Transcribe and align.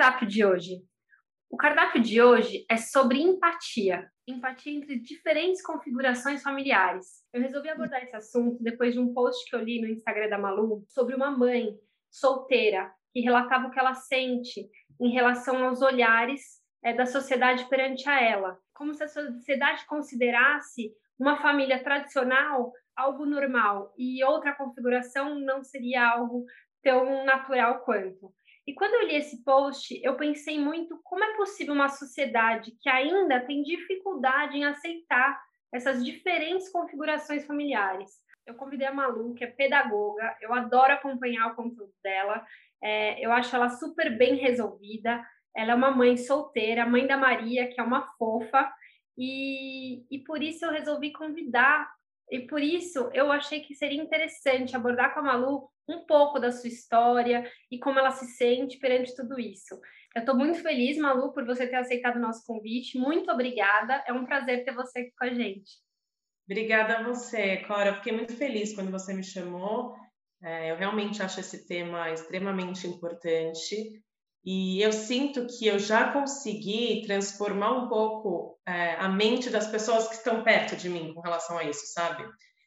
Cardápio 0.00 0.26
de 0.26 0.42
hoje? 0.42 0.82
O 1.50 1.58
cardápio 1.58 2.00
de 2.00 2.22
hoje 2.22 2.64
é 2.70 2.78
sobre 2.78 3.20
empatia, 3.20 4.10
empatia 4.26 4.72
entre 4.72 4.98
diferentes 4.98 5.62
configurações 5.62 6.42
familiares. 6.42 7.22
Eu 7.34 7.42
resolvi 7.42 7.68
abordar 7.68 8.02
esse 8.02 8.16
assunto 8.16 8.62
depois 8.62 8.94
de 8.94 8.98
um 8.98 9.12
post 9.12 9.44
que 9.50 9.54
eu 9.54 9.60
li 9.60 9.78
no 9.78 9.88
Instagram 9.88 10.30
da 10.30 10.38
Malu 10.38 10.82
sobre 10.88 11.14
uma 11.14 11.30
mãe 11.30 11.76
solteira 12.10 12.90
que 13.12 13.20
relatava 13.20 13.66
o 13.66 13.70
que 13.70 13.78
ela 13.78 13.92
sente 13.92 14.70
em 14.98 15.10
relação 15.10 15.62
aos 15.66 15.82
olhares 15.82 16.40
é, 16.82 16.94
da 16.94 17.04
sociedade 17.04 17.68
perante 17.68 18.08
a 18.08 18.18
ela, 18.22 18.56
como 18.72 18.94
se 18.94 19.04
a 19.04 19.08
sociedade 19.08 19.84
considerasse 19.84 20.94
uma 21.18 21.42
família 21.42 21.84
tradicional 21.84 22.72
algo 22.96 23.26
normal 23.26 23.92
e 23.98 24.24
outra 24.24 24.54
configuração 24.54 25.38
não 25.38 25.62
seria 25.62 26.08
algo 26.08 26.46
tão 26.82 27.22
natural 27.26 27.80
quanto. 27.80 28.32
E 28.66 28.74
quando 28.74 28.94
eu 28.94 29.06
li 29.06 29.16
esse 29.16 29.42
post, 29.42 29.98
eu 30.02 30.16
pensei 30.16 30.58
muito 30.58 31.00
como 31.02 31.24
é 31.24 31.36
possível 31.36 31.74
uma 31.74 31.88
sociedade 31.88 32.72
que 32.80 32.88
ainda 32.88 33.40
tem 33.40 33.62
dificuldade 33.62 34.56
em 34.56 34.64
aceitar 34.64 35.40
essas 35.72 36.04
diferentes 36.04 36.70
configurações 36.70 37.46
familiares. 37.46 38.10
Eu 38.46 38.54
convidei 38.54 38.86
a 38.86 38.94
Malu, 38.94 39.34
que 39.34 39.44
é 39.44 39.46
pedagoga, 39.46 40.36
eu 40.40 40.52
adoro 40.52 40.92
acompanhar 40.92 41.48
o 41.48 41.54
conteúdo 41.54 41.92
dela, 42.02 42.44
é, 42.82 43.24
eu 43.24 43.32
acho 43.32 43.54
ela 43.54 43.68
super 43.68 44.16
bem 44.16 44.36
resolvida. 44.36 45.24
Ela 45.54 45.72
é 45.72 45.74
uma 45.74 45.90
mãe 45.90 46.16
solteira, 46.16 46.86
mãe 46.86 47.06
da 47.06 47.16
Maria, 47.16 47.68
que 47.68 47.80
é 47.80 47.82
uma 47.82 48.06
fofa, 48.16 48.72
e, 49.18 50.04
e 50.10 50.18
por 50.20 50.42
isso 50.42 50.64
eu 50.64 50.70
resolvi 50.70 51.12
convidar, 51.12 51.90
e 52.30 52.46
por 52.46 52.62
isso 52.62 53.10
eu 53.12 53.30
achei 53.32 53.60
que 53.60 53.74
seria 53.74 54.02
interessante 54.02 54.76
abordar 54.76 55.12
com 55.12 55.20
a 55.20 55.22
Malu 55.22 55.68
um 55.88 56.06
pouco 56.06 56.38
da 56.38 56.52
sua 56.52 56.68
história 56.68 57.50
e 57.70 57.78
como 57.78 57.98
ela 57.98 58.12
se 58.12 58.26
sente 58.26 58.78
perante 58.78 59.14
tudo 59.14 59.38
isso. 59.38 59.80
Eu 60.14 60.20
estou 60.20 60.36
muito 60.36 60.60
feliz, 60.60 60.96
Malu, 60.98 61.32
por 61.32 61.44
você 61.44 61.66
ter 61.66 61.76
aceitado 61.76 62.16
o 62.16 62.20
nosso 62.20 62.44
convite. 62.44 62.98
Muito 62.98 63.30
obrigada. 63.30 64.02
É 64.06 64.12
um 64.12 64.24
prazer 64.24 64.64
ter 64.64 64.74
você 64.74 65.00
aqui 65.00 65.12
com 65.16 65.24
a 65.24 65.34
gente. 65.34 65.70
Obrigada 66.44 66.98
a 66.98 67.02
você, 67.04 67.58
Cora. 67.58 67.90
Eu 67.90 67.94
fiquei 67.96 68.12
muito 68.12 68.36
feliz 68.36 68.74
quando 68.74 68.90
você 68.90 69.14
me 69.14 69.22
chamou. 69.22 69.94
É, 70.42 70.70
eu 70.70 70.76
realmente 70.76 71.22
acho 71.22 71.38
esse 71.38 71.66
tema 71.66 72.10
extremamente 72.10 72.86
importante. 72.88 74.02
E 74.44 74.80
eu 74.80 74.92
sinto 74.92 75.46
que 75.46 75.66
eu 75.66 75.78
já 75.78 76.12
consegui 76.12 77.02
transformar 77.04 77.72
um 77.72 77.88
pouco 77.88 78.58
é, 78.66 78.94
a 78.94 79.08
mente 79.08 79.50
das 79.50 79.66
pessoas 79.66 80.08
que 80.08 80.14
estão 80.14 80.42
perto 80.42 80.76
de 80.76 80.88
mim 80.88 81.12
com 81.12 81.20
relação 81.20 81.58
a 81.58 81.64
isso, 81.64 81.92
sabe? 81.92 82.24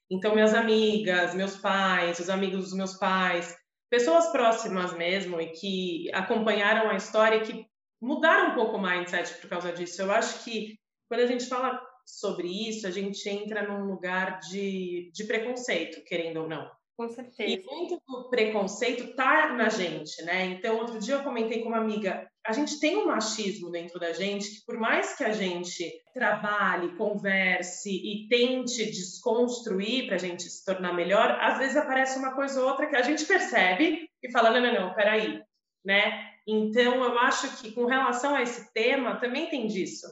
Então, 0.10 0.36
minhas 0.36 0.54
amigas, 0.54 1.34
meus 1.34 1.58
pais, 1.58 2.20
os 2.20 2.30
amigos 2.30 2.66
dos 2.66 2.74
meus 2.74 2.94
pais, 2.94 3.56
pessoas 3.90 4.28
próximas 4.32 4.94
mesmo 4.94 5.42
e 5.42 5.52
que 5.52 6.12
acompanharam 6.14 6.90
a 6.90 6.96
história 6.96 7.38
e 7.38 7.42
que 7.42 7.66
mudaram 8.02 8.52
um 8.52 8.56
pouco 8.56 8.78
o 8.78 8.82
mindset 8.82 9.34
por 9.42 9.50
causa 9.50 9.72
disso. 9.72 10.02
Eu 10.02 10.12
acho 10.12 10.44
que 10.44 10.78
quando 11.08 11.22
a 11.22 11.28
gente 11.28 11.48
fala 11.48 11.82
sobre 12.06 12.48
isso, 12.48 12.86
a 12.86 12.92
gente 12.92 13.28
entra 13.28 13.68
num 13.68 13.86
lugar 13.86 14.40
de, 14.40 15.12
de 15.14 15.24
preconceito, 15.24 16.04
querendo 16.04 16.42
ou 16.42 16.50
não. 16.50 16.70
Com 16.96 17.10
certeza. 17.10 17.52
E 17.52 17.64
muito 17.64 18.00
do 18.08 18.30
preconceito 18.30 19.16
tá 19.16 19.52
na 19.54 19.68
gente, 19.68 20.22
né? 20.24 20.46
Então, 20.46 20.78
outro 20.78 21.00
dia 21.00 21.16
eu 21.16 21.24
comentei 21.24 21.64
com 21.64 21.70
uma 21.70 21.80
amiga, 21.80 22.30
a 22.46 22.52
gente 22.54 22.80
tem 22.80 22.98
um 22.98 23.08
machismo 23.08 23.72
dentro 23.72 24.00
da 24.00 24.14
gente 24.14 24.48
que 24.48 24.66
por 24.66 24.78
mais 24.78 25.16
que 25.16 25.24
a 25.24 25.32
gente 25.32 25.92
trabalhe, 26.14 26.96
converse 26.96 27.90
e 27.90 28.28
tente 28.28 28.86
desconstruir 28.86 30.06
para 30.06 30.16
a 30.16 30.20
gente 30.20 30.44
se 30.44 30.64
tornar 30.64 30.94
melhor, 30.94 31.32
às 31.42 31.58
vezes 31.58 31.76
aparece 31.76 32.20
uma 32.20 32.36
coisa 32.36 32.62
ou 32.62 32.70
outra 32.70 32.88
que 32.88 32.96
a 32.96 33.02
gente 33.02 33.26
percebe 33.26 34.08
e 34.22 34.32
fala, 34.32 34.52
não, 34.52 34.62
não, 34.62 34.88
não, 34.88 34.94
peraí, 34.94 35.42
né? 35.84 36.32
Então, 36.48 37.04
eu 37.04 37.18
acho 37.18 37.58
que 37.58 37.72
com 37.72 37.86
relação 37.86 38.36
a 38.36 38.44
esse 38.44 38.72
tema, 38.72 39.20
também 39.20 39.50
tem 39.50 39.66
disso. 39.66 40.06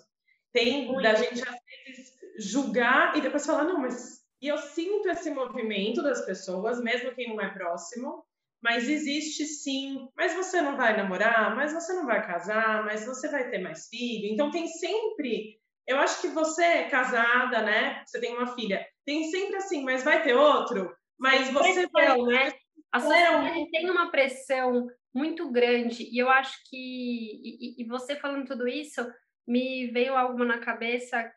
Tem 0.51 0.91
da 1.01 1.13
gente, 1.13 1.41
às 1.47 1.55
vezes, 1.85 2.13
julgar 2.39 3.15
e 3.15 3.21
depois 3.21 3.45
falar, 3.45 3.65
não, 3.65 3.79
mas 3.79 4.20
e 4.41 4.47
eu 4.47 4.57
sinto 4.57 5.07
esse 5.09 5.29
movimento 5.29 6.01
das 6.01 6.25
pessoas, 6.25 6.81
mesmo 6.81 7.13
quem 7.13 7.29
não 7.29 7.39
é 7.39 7.49
próximo, 7.49 8.25
mas 8.61 8.89
existe 8.89 9.45
sim. 9.45 10.07
Mas 10.15 10.33
você 10.33 10.61
não 10.61 10.75
vai 10.75 10.97
namorar, 10.97 11.55
mas 11.55 11.73
você 11.73 11.93
não 11.93 12.05
vai 12.05 12.25
casar, 12.25 12.83
mas 12.83 13.05
você 13.05 13.27
vai 13.27 13.49
ter 13.49 13.59
mais 13.59 13.87
filho. 13.87 14.33
Então 14.33 14.49
tem 14.49 14.67
sempre. 14.67 15.59
Eu 15.87 15.97
acho 15.97 16.21
que 16.21 16.27
você 16.29 16.63
é 16.63 16.89
casada, 16.89 17.61
né? 17.61 18.03
Você 18.05 18.19
tem 18.19 18.35
uma 18.35 18.55
filha. 18.55 18.85
Tem 19.05 19.23
sempre 19.29 19.57
assim, 19.57 19.83
mas 19.83 20.03
vai 20.03 20.23
ter 20.23 20.35
outro. 20.35 20.91
Mas 21.19 21.49
você 21.49 21.87
pressão, 21.87 22.25
vai. 22.25 22.45
Né? 22.45 22.53
A 22.91 22.99
sociedade 22.99 23.71
tem 23.71 23.89
uma 23.89 24.11
pressão 24.11 24.87
muito 25.13 25.51
grande 25.51 26.07
e 26.11 26.17
eu 26.17 26.29
acho 26.29 26.57
que 26.69 26.77
e, 26.77 27.81
e 27.81 27.85
você 27.85 28.15
falando 28.15 28.47
tudo 28.47 28.67
isso 28.67 29.05
me 29.47 29.87
veio 29.87 30.15
algo 30.15 30.43
na 30.45 30.59
cabeça 30.59 31.29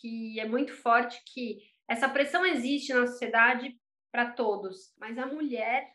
que 0.00 0.38
é 0.38 0.46
muito 0.46 0.72
forte 0.74 1.18
que 1.32 1.58
essa 1.88 2.08
pressão 2.08 2.44
existe 2.44 2.92
na 2.92 3.06
sociedade 3.06 3.76
para 4.10 4.32
todos, 4.32 4.94
mas 4.98 5.18
a 5.18 5.26
mulher 5.26 5.88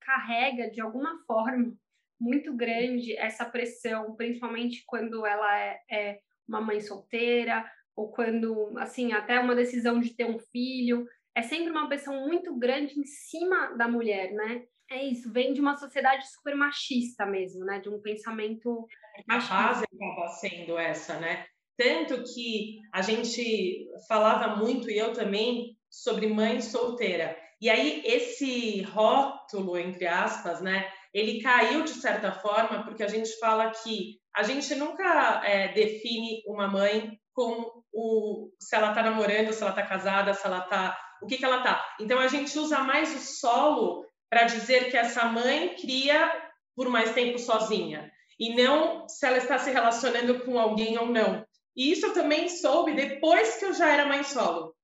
carrega 0.00 0.70
de 0.70 0.80
alguma 0.80 1.18
forma 1.26 1.74
muito 2.20 2.54
grande 2.54 3.16
essa 3.16 3.44
pressão, 3.44 4.14
principalmente 4.14 4.84
quando 4.86 5.26
ela 5.26 5.58
é, 5.58 5.80
é 5.90 6.20
uma 6.46 6.60
mãe 6.60 6.80
solteira 6.80 7.68
ou 7.96 8.10
quando, 8.12 8.78
assim, 8.78 9.12
até 9.12 9.38
uma 9.40 9.54
decisão 9.54 10.00
de 10.00 10.14
ter 10.14 10.24
um 10.24 10.38
filho, 10.38 11.06
é 11.34 11.42
sempre 11.42 11.70
uma 11.70 11.88
pressão 11.88 12.26
muito 12.26 12.56
grande 12.56 12.98
em 12.98 13.04
cima 13.04 13.74
da 13.76 13.88
mulher, 13.88 14.32
né? 14.32 14.64
É 14.90 15.02
isso, 15.04 15.32
vem 15.32 15.52
de 15.52 15.60
uma 15.60 15.76
sociedade 15.76 16.30
super 16.30 16.54
machista 16.54 17.24
mesmo, 17.24 17.64
né? 17.64 17.80
De 17.80 17.88
um 17.88 18.00
pensamento. 18.00 18.86
A 19.28 19.38
base 19.38 19.84
acaba 19.84 20.28
sendo 20.28 20.78
essa, 20.78 21.18
né? 21.18 21.46
Tanto 21.82 22.22
que 22.22 22.80
a 22.92 23.02
gente 23.02 23.88
falava 24.06 24.54
muito, 24.54 24.88
e 24.88 24.96
eu 24.96 25.12
também, 25.12 25.76
sobre 25.90 26.28
mãe 26.28 26.60
solteira. 26.60 27.36
E 27.60 27.68
aí, 27.68 28.02
esse 28.04 28.82
rótulo, 28.82 29.76
entre 29.76 30.06
aspas, 30.06 30.60
né, 30.60 30.88
ele 31.12 31.42
caiu 31.42 31.82
de 31.82 31.90
certa 31.90 32.30
forma, 32.30 32.84
porque 32.84 33.02
a 33.02 33.08
gente 33.08 33.36
fala 33.40 33.70
que 33.70 34.20
a 34.34 34.44
gente 34.44 34.72
nunca 34.76 35.42
é, 35.44 35.72
define 35.72 36.42
uma 36.46 36.68
mãe 36.68 37.18
com 37.34 37.68
o, 37.92 38.50
se 38.60 38.76
ela 38.76 38.90
está 38.90 39.02
namorando, 39.02 39.52
se 39.52 39.60
ela 39.62 39.70
está 39.70 39.82
casada, 39.84 40.34
se 40.34 40.46
ela 40.46 40.58
está. 40.58 40.96
O 41.20 41.26
que, 41.26 41.36
que 41.36 41.44
ela 41.44 41.58
está. 41.58 41.84
Então, 42.00 42.20
a 42.20 42.28
gente 42.28 42.56
usa 42.58 42.78
mais 42.80 43.14
o 43.14 43.18
solo 43.18 44.06
para 44.30 44.44
dizer 44.44 44.88
que 44.88 44.96
essa 44.96 45.24
mãe 45.24 45.74
cria 45.74 46.30
por 46.76 46.88
mais 46.88 47.12
tempo 47.12 47.38
sozinha, 47.38 48.10
e 48.38 48.54
não 48.54 49.06
se 49.08 49.26
ela 49.26 49.36
está 49.36 49.58
se 49.58 49.70
relacionando 49.70 50.40
com 50.40 50.58
alguém 50.58 50.96
ou 50.98 51.06
não. 51.06 51.44
E 51.76 51.92
isso 51.92 52.06
eu 52.06 52.12
também 52.12 52.48
soube 52.48 52.94
depois 52.94 53.56
que 53.56 53.64
eu 53.64 53.72
já 53.72 53.90
era 53.90 54.06
mãe 54.06 54.22
solo. 54.22 54.74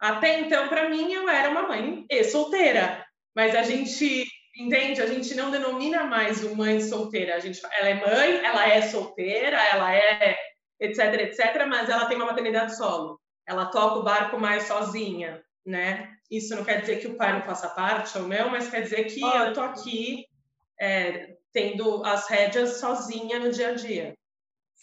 Até 0.00 0.40
então, 0.40 0.68
para 0.68 0.88
mim, 0.88 1.12
eu 1.12 1.28
era 1.28 1.50
uma 1.50 1.62
mãe 1.62 2.06
e 2.08 2.24
solteira. 2.24 3.04
Mas 3.34 3.54
a 3.54 3.62
gente 3.62 4.24
entende, 4.56 5.00
a 5.00 5.06
gente 5.06 5.34
não 5.34 5.50
denomina 5.50 6.04
mais 6.04 6.42
o 6.42 6.54
mãe 6.56 6.80
solteira. 6.80 7.36
A 7.36 7.38
gente, 7.38 7.60
ela 7.64 7.88
é 7.88 7.94
mãe, 7.94 8.44
ela 8.44 8.68
é 8.68 8.82
solteira, 8.82 9.56
ela 9.56 9.94
é 9.94 10.36
etc, 10.80 11.14
etc, 11.14 11.66
mas 11.68 11.88
ela 11.88 12.06
tem 12.06 12.16
uma 12.16 12.26
maternidade 12.26 12.76
solo. 12.76 13.20
Ela 13.46 13.66
toca 13.66 14.00
o 14.00 14.04
barco 14.04 14.38
mais 14.38 14.64
sozinha, 14.64 15.42
né? 15.64 16.12
Isso 16.30 16.54
não 16.54 16.64
quer 16.64 16.80
dizer 16.80 17.00
que 17.00 17.06
o 17.06 17.16
pai 17.16 17.32
não 17.32 17.42
faça 17.42 17.68
parte 17.70 18.16
ou 18.18 18.28
não, 18.28 18.50
mas 18.50 18.68
quer 18.68 18.82
dizer 18.82 19.04
que 19.04 19.20
eu 19.20 19.52
tô 19.52 19.60
aqui 19.62 20.26
é, 20.78 21.36
tendo 21.52 22.04
as 22.04 22.28
rédeas 22.28 22.78
sozinha 22.78 23.38
no 23.38 23.50
dia 23.50 23.70
a 23.70 23.74
dia. 23.74 24.14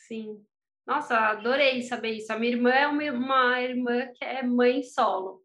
Sim. 0.07 0.43
Nossa, 0.85 1.17
adorei 1.17 1.81
saber 1.81 2.11
isso. 2.11 2.31
A 2.31 2.37
minha 2.37 2.53
irmã 2.53 2.69
é 2.69 2.87
uma, 2.87 3.11
uma 3.11 3.61
irmã 3.61 4.07
que 4.13 4.23
é 4.23 4.43
mãe 4.43 4.83
solo. 4.83 5.41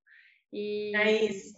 E 0.53 0.95
é 0.95 1.25
isso. 1.25 1.55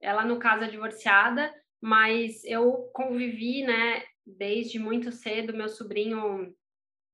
Ela, 0.00 0.24
no 0.24 0.38
caso, 0.38 0.64
é 0.64 0.68
divorciada, 0.68 1.52
mas 1.80 2.42
eu 2.44 2.90
convivi, 2.94 3.62
né, 3.62 4.02
desde 4.26 4.78
muito 4.78 5.12
cedo. 5.12 5.56
Meu 5.56 5.68
sobrinho, 5.68 6.54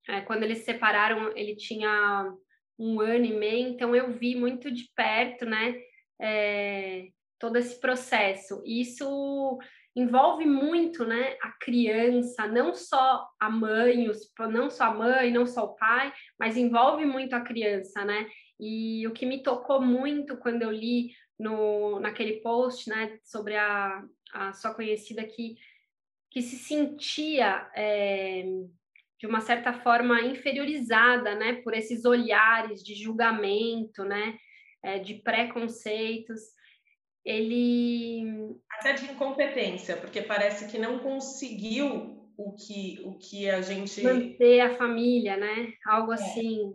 é, 0.09 0.21
quando 0.21 0.45
eles 0.45 0.59
se 0.59 0.65
separaram, 0.65 1.37
ele 1.37 1.57
tinha 1.57 2.33
um 2.79 3.01
ano 3.01 3.25
e 3.27 3.33
meio, 3.33 3.69
então 3.69 3.95
eu 3.95 4.13
vi 4.13 4.35
muito 4.35 4.71
de 4.71 4.91
perto, 4.95 5.45
né, 5.45 5.75
é, 6.21 7.09
todo 7.39 7.57
esse 7.57 7.79
processo. 7.81 8.63
Isso 8.65 9.59
envolve 10.01 10.47
muito, 10.47 11.05
né, 11.05 11.37
a 11.43 11.51
criança, 11.53 12.47
não 12.47 12.75
só 12.75 13.29
a 13.39 13.51
mãe, 13.51 14.09
não 14.51 14.71
só 14.71 14.85
a 14.85 14.95
mãe, 14.95 15.31
não 15.31 15.47
só 15.47 15.65
o 15.65 15.77
pai, 15.77 16.13
mas 16.39 16.57
envolve 16.57 17.05
muito 17.05 17.35
a 17.35 17.41
criança, 17.41 18.05
né? 18.05 18.27
E 18.59 19.07
o 19.07 19.13
que 19.13 19.27
me 19.27 19.43
tocou 19.43 19.81
muito 19.81 20.37
quando 20.39 20.63
eu 20.63 20.71
li 20.71 21.11
no, 21.39 22.01
naquele 22.01 22.41
post, 22.41 22.89
né, 22.89 23.19
sobre 23.23 23.57
a, 23.57 24.03
a 24.33 24.53
sua 24.53 24.75
conhecida 24.75 25.25
que, 25.25 25.57
que 26.31 26.43
se 26.43 26.57
sentia 26.57 27.71
é, 27.75 28.45
de 29.19 29.27
uma 29.27 29.41
certa 29.41 29.73
forma 29.73 30.21
inferiorizada, 30.23 31.35
né, 31.35 31.55
por 31.63 31.75
esses 31.75 32.05
olhares 32.05 32.83
de 32.83 32.95
julgamento, 32.95 34.05
né, 34.05 34.37
é, 34.83 34.99
de 34.99 35.15
preconceitos 35.15 36.41
ele 37.25 38.40
até 38.81 38.95
de 38.95 39.05
incompetência, 39.05 39.97
porque 39.97 40.23
parece 40.23 40.67
que 40.69 40.79
não 40.79 40.99
conseguiu 40.99 42.19
o 42.37 42.53
que 42.55 43.01
o 43.05 43.19
que 43.19 43.49
a 43.49 43.61
gente 43.61 44.03
manter 44.03 44.61
a 44.61 44.77
família, 44.77 45.37
né? 45.37 45.73
Algo 45.87 46.13
é. 46.13 46.15
assim. 46.15 46.75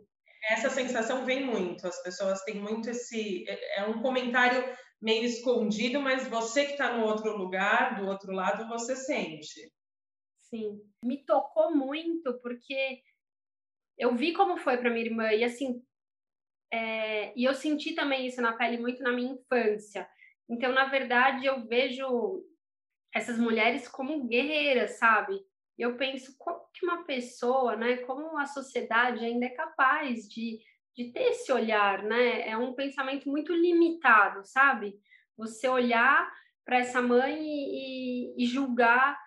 Essa 0.51 0.69
sensação 0.69 1.25
vem 1.25 1.43
muito. 1.43 1.87
As 1.87 2.01
pessoas 2.03 2.43
têm 2.43 2.61
muito 2.61 2.89
esse 2.91 3.43
é, 3.49 3.79
é 3.79 3.85
um 3.85 4.01
comentário 4.01 4.63
meio 5.01 5.25
escondido, 5.25 5.99
mas 5.99 6.27
você 6.27 6.65
que 6.65 6.73
está 6.73 6.95
no 6.95 7.05
outro 7.05 7.35
lugar, 7.35 7.99
do 7.99 8.07
outro 8.07 8.31
lado, 8.31 8.67
você 8.69 8.95
sente. 8.95 9.71
Sim, 10.41 10.79
me 11.03 11.25
tocou 11.25 11.75
muito 11.75 12.39
porque 12.39 13.01
eu 13.97 14.15
vi 14.15 14.33
como 14.33 14.57
foi 14.57 14.77
para 14.77 14.91
minha 14.91 15.05
irmã 15.05 15.33
e 15.33 15.43
assim 15.43 15.83
é, 16.71 17.33
e 17.35 17.43
eu 17.43 17.55
senti 17.55 17.95
também 17.95 18.27
isso 18.27 18.41
na 18.41 18.53
pele 18.53 18.77
muito 18.77 19.01
na 19.01 19.11
minha 19.11 19.33
infância. 19.33 20.07
Então, 20.49 20.71
na 20.71 20.85
verdade, 20.85 21.45
eu 21.45 21.65
vejo 21.67 22.43
essas 23.13 23.39
mulheres 23.39 23.87
como 23.87 24.27
guerreiras, 24.27 24.97
sabe? 24.97 25.39
Eu 25.77 25.97
penso 25.97 26.35
como 26.37 26.65
que 26.73 26.85
uma 26.85 27.03
pessoa, 27.03 27.75
né, 27.75 27.97
como 27.97 28.37
a 28.37 28.45
sociedade 28.45 29.23
ainda 29.23 29.45
é 29.45 29.49
capaz 29.49 30.27
de, 30.27 30.59
de 30.95 31.11
ter 31.11 31.29
esse 31.29 31.51
olhar, 31.51 32.03
né? 32.03 32.47
É 32.47 32.57
um 32.57 32.73
pensamento 32.73 33.29
muito 33.29 33.53
limitado, 33.53 34.45
sabe? 34.45 34.99
Você 35.37 35.67
olhar 35.67 36.31
para 36.65 36.79
essa 36.79 37.01
mãe 37.01 37.41
e, 37.41 38.43
e 38.43 38.45
julgar, 38.45 39.17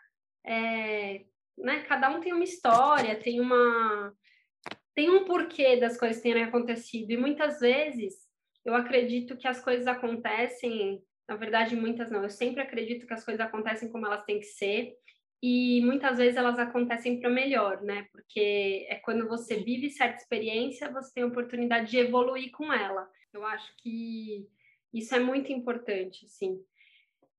é, 0.45 1.25
né? 1.57 1.83
Cada 1.83 2.11
um 2.11 2.21
tem 2.21 2.33
uma 2.33 2.45
história, 2.45 3.19
tem 3.19 3.41
uma 3.41 4.15
tem 4.95 5.11
um 5.11 5.25
porquê 5.25 5.77
das 5.77 5.97
coisas 5.97 6.21
terem 6.21 6.43
acontecido 6.43 7.13
e 7.13 7.17
muitas 7.17 7.61
vezes 7.61 8.15
eu 8.65 8.75
acredito 8.75 9.37
que 9.37 9.47
as 9.47 9.63
coisas 9.63 9.87
acontecem 9.87 11.01
na 11.29 11.37
verdade, 11.37 11.77
muitas 11.77 12.11
não. 12.11 12.23
Eu 12.23 12.31
sempre 12.31 12.63
acredito 12.63 13.07
que 13.07 13.13
as 13.13 13.25
coisas 13.25 13.45
acontecem 13.45 13.91
como 13.93 14.07
elas 14.07 14.25
têm 14.25 14.41
que 14.41 14.47
ser 14.47 14.97
e 15.43 15.81
muitas 15.85 16.19
vezes 16.19 16.37
elas 16.37 16.59
acontecem 16.59 17.21
para 17.21 17.29
melhor, 17.31 17.83
né? 17.83 18.09
Porque 18.11 18.87
é 18.89 18.97
quando 18.97 19.29
você 19.29 19.57
vive 19.57 19.91
certa 19.91 20.17
experiência, 20.17 20.91
você 20.91 21.13
tem 21.15 21.23
a 21.25 21.27
oportunidade 21.27 21.91
de 21.91 21.99
evoluir 21.99 22.51
com 22.53 22.73
ela. 22.73 23.09
Eu 23.33 23.45
acho 23.45 23.73
que 23.77 24.49
isso 24.93 25.15
é 25.15 25.21
muito 25.21 25.53
importante, 25.53 26.25
assim. 26.25 26.59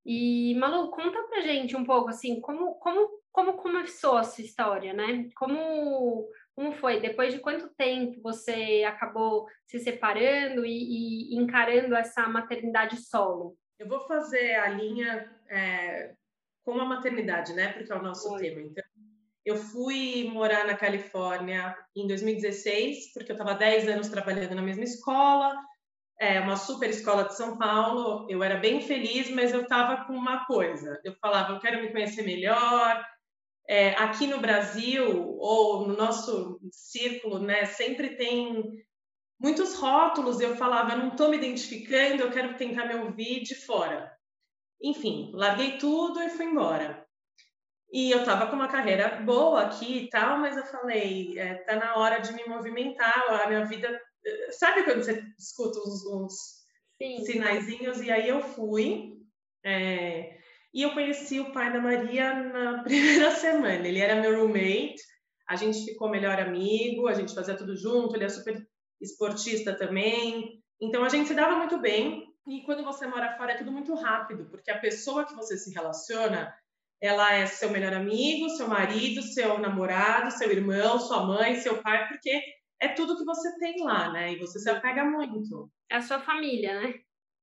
E 0.06 0.56
Malu, 0.56 0.92
conta 0.92 1.22
pra 1.24 1.42
gente 1.42 1.76
um 1.76 1.84
pouco 1.84 2.10
assim, 2.10 2.40
como 2.40 2.76
como 2.76 3.20
como 3.32 3.54
começou 3.54 4.18
a 4.18 4.24
sua 4.24 4.44
história, 4.44 4.94
né? 4.94 5.30
Como 5.36 6.30
como 6.56 6.74
foi? 6.74 7.00
Depois 7.00 7.34
de 7.34 7.40
quanto 7.40 7.74
tempo 7.76 8.22
você 8.22 8.84
acabou 8.88 9.48
se 9.66 9.80
separando 9.80 10.66
e, 10.66 11.34
e 11.34 11.36
encarando 11.38 11.96
essa 11.96 12.28
maternidade 12.28 12.98
solo? 12.98 13.58
Eu 13.80 13.88
vou 13.88 14.02
fazer 14.02 14.56
a 14.56 14.68
linha 14.68 15.32
é, 15.48 16.14
com 16.66 16.80
a 16.80 16.86
maternidade, 16.86 17.54
né? 17.54 17.72
Porque 17.72 17.92
é 17.92 17.96
o 17.96 18.04
nosso 18.04 18.30
Oi. 18.34 18.42
tema. 18.42 18.62
Então, 18.62 18.84
eu 19.46 19.56
fui 19.56 20.30
morar 20.32 20.68
na 20.68 20.76
Califórnia 20.76 21.76
em 21.96 22.06
2016, 22.06 23.14
porque 23.14 23.32
eu 23.32 23.36
estava 23.36 23.56
10 23.56 23.88
anos 23.88 24.10
trabalhando 24.10 24.54
na 24.54 24.62
mesma 24.62 24.84
escola, 24.84 25.58
é 26.20 26.42
uma 26.42 26.58
super 26.58 26.90
escola 26.90 27.24
de 27.24 27.38
São 27.38 27.58
Paulo. 27.58 28.28
Eu 28.30 28.44
era 28.44 28.58
bem 28.58 28.82
feliz, 28.82 29.30
mas 29.30 29.54
eu 29.54 29.62
estava 29.62 30.04
com 30.06 30.14
uma 30.14 30.46
coisa. 30.46 31.00
Eu 31.06 31.16
falava, 31.16 31.54
eu 31.54 31.60
quero 31.62 31.82
me 31.82 31.90
conhecer 31.90 32.24
melhor. 32.24 33.02
É, 33.66 33.92
aqui 33.92 34.28
no 34.28 34.40
Brasil 34.40 35.38
ou 35.40 35.88
no 35.88 35.96
nosso 35.96 36.60
círculo, 36.72 37.40
né, 37.40 37.66
sempre 37.66 38.18
tem 38.18 38.84
muitos 39.40 39.76
rótulos, 39.76 40.40
eu 40.40 40.56
falava, 40.56 40.94
eu 40.94 40.98
não 40.98 41.10
estou 41.10 41.30
me 41.30 41.38
identificando, 41.38 42.24
eu 42.24 42.32
quero 42.32 42.56
tentar 42.56 42.86
me 42.86 42.96
ouvir 42.96 43.42
de 43.42 43.56
fora. 43.56 44.12
Enfim, 44.82 45.32
larguei 45.34 45.78
tudo 45.78 46.22
e 46.22 46.30
fui 46.30 46.46
embora. 46.46 47.06
E 47.92 48.12
eu 48.12 48.20
estava 48.20 48.48
com 48.48 48.56
uma 48.56 48.68
carreira 48.68 49.22
boa 49.22 49.64
aqui 49.64 50.04
e 50.04 50.10
tal, 50.10 50.38
mas 50.38 50.56
eu 50.56 50.66
falei, 50.66 51.38
é, 51.40 51.56
tá 51.56 51.76
na 51.76 51.96
hora 51.96 52.20
de 52.20 52.34
me 52.34 52.46
movimentar, 52.46 53.24
a 53.42 53.48
minha 53.48 53.66
vida... 53.66 54.00
Sabe 54.52 54.84
quando 54.84 55.04
você 55.04 55.24
escuta 55.40 55.80
uns, 55.80 56.06
uns 56.06 57.26
sinaizinhos? 57.26 58.02
E 58.02 58.12
aí 58.12 58.28
eu 58.28 58.42
fui, 58.42 59.14
é, 59.64 60.38
e 60.74 60.84
eu 60.84 60.94
conheci 60.94 61.40
o 61.40 61.52
pai 61.52 61.72
da 61.74 61.80
Maria 61.80 62.34
na 62.34 62.84
primeira 62.84 63.32
semana. 63.32 63.88
Ele 63.88 64.00
era 64.00 64.22
meu 64.22 64.40
roommate, 64.40 65.02
a 65.48 65.56
gente 65.56 65.84
ficou 65.84 66.10
melhor 66.10 66.40
amigo, 66.40 67.08
a 67.08 67.14
gente 67.14 67.34
fazia 67.34 67.58
tudo 67.58 67.76
junto, 67.76 68.16
ele 68.16 68.26
é 68.26 68.30
super 68.30 68.69
esportista 69.02 69.74
também. 69.76 70.62
Então 70.82 71.04
a 71.04 71.10
gente 71.10 71.28
se 71.28 71.34
dava 71.34 71.56
muito 71.56 71.80
bem. 71.80 72.28
E 72.48 72.62
quando 72.64 72.84
você 72.84 73.06
mora 73.06 73.38
fora 73.38 73.52
é 73.54 73.58
tudo 73.58 73.72
muito 73.72 73.94
rápido, 73.94 74.46
porque 74.50 74.72
a 74.72 74.80
pessoa 74.80 75.26
que 75.26 75.36
você 75.36 75.56
se 75.58 75.74
relaciona, 75.74 76.54
ela 77.02 77.34
é 77.34 77.46
seu 77.46 77.70
melhor 77.70 77.94
amigo, 77.94 78.50
seu 78.50 78.68
marido, 78.68 79.22
seu 79.22 79.60
namorado, 79.60 80.32
seu 80.32 80.52
irmão, 80.52 81.00
sua 81.00 81.26
mãe, 81.26 81.56
seu 81.56 81.82
pai, 81.82 82.08
porque 82.08 82.42
é 82.80 82.88
tudo 82.88 83.18
que 83.18 83.26
você 83.26 83.58
tem 83.60 83.84
lá, 83.84 84.12
né? 84.12 84.34
E 84.34 84.40
você 84.40 84.60
se 84.60 84.70
apega 84.70 85.06
muito. 85.06 85.70
É 85.90 85.98
a 85.98 86.02
sua 86.02 86.20
família, 86.20 86.82
né? 86.82 86.94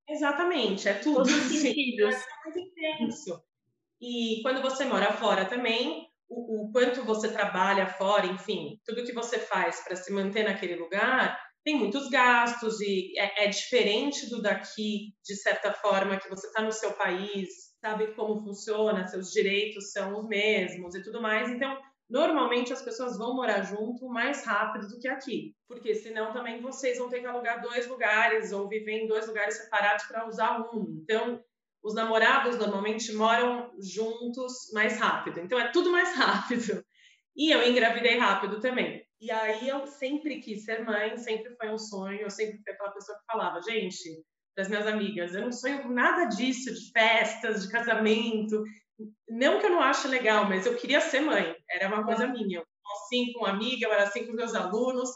Exatamente, 0.08 0.88
é 0.88 0.94
tudo. 0.94 1.16
Todos 1.16 1.34
os 1.34 1.58
sentidos. 1.58 2.14
É 2.14 2.44
muito 2.44 2.58
intenso. 2.58 3.42
E 4.00 4.40
quando 4.42 4.62
você 4.62 4.84
mora 4.84 5.12
fora 5.12 5.44
também, 5.44 6.08
o, 6.28 6.64
o, 6.64 6.72
quanto 6.72 7.04
você 7.04 7.32
trabalha 7.32 7.86
fora, 7.86 8.26
enfim, 8.26 8.80
tudo 8.84 9.04
que 9.04 9.12
você 9.12 9.38
faz 9.38 9.82
para 9.82 9.96
se 9.96 10.12
manter 10.12 10.44
naquele 10.44 10.76
lugar, 10.76 11.40
tem 11.66 11.74
muitos 11.74 12.08
gastos 12.08 12.80
e 12.80 13.12
é, 13.18 13.46
é 13.46 13.48
diferente 13.48 14.30
do 14.30 14.40
daqui, 14.40 15.12
de 15.24 15.34
certa 15.34 15.72
forma, 15.72 16.16
que 16.16 16.28
você 16.28 16.46
está 16.46 16.62
no 16.62 16.70
seu 16.70 16.92
país, 16.92 17.48
sabe 17.80 18.14
como 18.14 18.40
funciona, 18.40 19.04
seus 19.08 19.32
direitos 19.32 19.90
são 19.90 20.16
os 20.16 20.28
mesmos 20.28 20.94
e 20.94 21.02
tudo 21.02 21.20
mais. 21.20 21.50
Então, 21.50 21.76
normalmente 22.08 22.72
as 22.72 22.82
pessoas 22.82 23.18
vão 23.18 23.34
morar 23.34 23.62
junto 23.62 24.08
mais 24.08 24.46
rápido 24.46 24.86
do 24.86 25.00
que 25.00 25.08
aqui, 25.08 25.56
porque 25.66 25.92
senão 25.96 26.32
também 26.32 26.62
vocês 26.62 26.98
vão 26.98 27.08
ter 27.08 27.18
que 27.18 27.26
alugar 27.26 27.60
dois 27.60 27.88
lugares 27.88 28.52
ou 28.52 28.68
viver 28.68 29.02
em 29.02 29.08
dois 29.08 29.26
lugares 29.26 29.56
separados 29.56 30.04
para 30.04 30.28
usar 30.28 30.60
um. 30.72 31.00
Então, 31.02 31.42
os 31.82 31.94
namorados 31.94 32.56
normalmente 32.58 33.12
moram 33.12 33.72
juntos 33.80 34.70
mais 34.72 35.00
rápido. 35.00 35.40
Então, 35.40 35.58
é 35.58 35.72
tudo 35.72 35.90
mais 35.90 36.14
rápido. 36.14 36.80
E 37.36 37.50
eu 37.50 37.68
engravidei 37.68 38.16
rápido 38.18 38.60
também. 38.60 39.05
E 39.20 39.30
aí 39.30 39.68
eu 39.68 39.86
sempre 39.86 40.40
quis 40.40 40.64
ser 40.64 40.84
mãe, 40.84 41.16
sempre 41.16 41.54
foi 41.56 41.70
um 41.70 41.78
sonho. 41.78 42.20
Eu 42.20 42.30
sempre 42.30 42.58
fui 42.62 42.72
aquela 42.72 42.92
pessoa 42.92 43.18
que 43.18 43.24
falava, 43.24 43.62
gente, 43.62 44.24
das 44.56 44.68
minhas 44.68 44.86
amigas, 44.86 45.34
eu 45.34 45.42
não 45.42 45.52
sonho 45.52 45.88
nada 45.88 46.24
disso, 46.26 46.72
de 46.72 46.90
festas, 46.90 47.62
de 47.62 47.70
casamento. 47.70 48.62
Não 49.28 49.58
que 49.58 49.66
eu 49.66 49.70
não 49.70 49.82
ache 49.82 50.08
legal, 50.08 50.46
mas 50.48 50.66
eu 50.66 50.76
queria 50.76 51.00
ser 51.00 51.20
mãe. 51.20 51.54
Era 51.70 51.88
uma 51.88 52.04
coisa 52.04 52.26
minha. 52.26 52.58
Eu 52.58 52.62
era 52.62 53.04
assim 53.04 53.32
com 53.32 53.40
uma 53.40 53.50
amiga, 53.50 53.86
eu 53.86 53.92
era 53.92 54.04
assim 54.04 54.26
com 54.26 54.32
meus 54.32 54.54
alunos. 54.54 55.10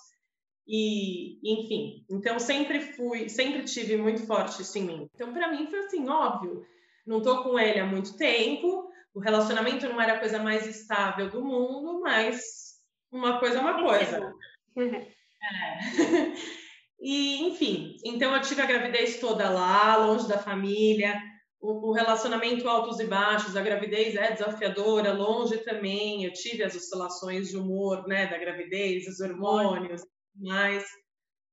E, 0.66 1.40
enfim, 1.42 2.04
então 2.09 2.38
sempre 2.38 2.80
fui, 2.80 3.28
sempre 3.28 3.64
tive 3.64 3.97
muito 3.97 4.26
forte 4.26 4.62
isso 4.62 4.78
em 4.78 4.85
mim. 4.85 5.11
Então, 5.14 5.33
para 5.33 5.50
mim, 5.50 5.66
foi 5.66 5.80
assim, 5.80 6.09
óbvio. 6.09 6.64
Não 7.07 7.23
tô 7.23 7.42
com 7.42 7.59
ele 7.59 7.80
há 7.80 7.87
muito 7.87 8.16
tempo, 8.16 8.88
o 9.12 9.21
relacionamento 9.21 9.88
não 9.88 10.00
era 10.00 10.14
a 10.14 10.21
coisa 10.21 10.38
mais 10.38 10.66
estável 10.66 11.28
do 11.28 11.42
mundo, 11.42 12.00
mas 12.00 12.70
uma 13.11 13.38
coisa 13.38 13.59
é 13.59 13.61
uma 13.61 13.83
coisa. 13.83 14.35
É. 14.76 16.61
E, 17.02 17.49
enfim, 17.49 17.97
então 18.05 18.35
eu 18.35 18.43
tive 18.43 18.61
a 18.61 18.67
gravidez 18.67 19.19
toda 19.19 19.49
lá, 19.49 19.97
longe 19.97 20.29
da 20.29 20.37
família, 20.37 21.19
o, 21.59 21.88
o, 21.88 21.93
relacionamento 21.93 22.69
altos 22.69 23.00
e 23.00 23.07
baixos, 23.07 23.57
a 23.57 23.62
gravidez 23.62 24.14
é 24.17 24.33
desafiadora, 24.33 25.12
longe 25.12 25.57
também, 25.59 26.25
eu 26.25 26.33
tive 26.33 26.62
as 26.62 26.75
oscilações 26.75 27.49
de 27.49 27.57
humor, 27.57 28.07
né, 28.07 28.26
da 28.26 28.37
gravidez, 28.37 29.07
os 29.07 29.21
hormônios, 29.21 30.02
mais, 30.35 30.85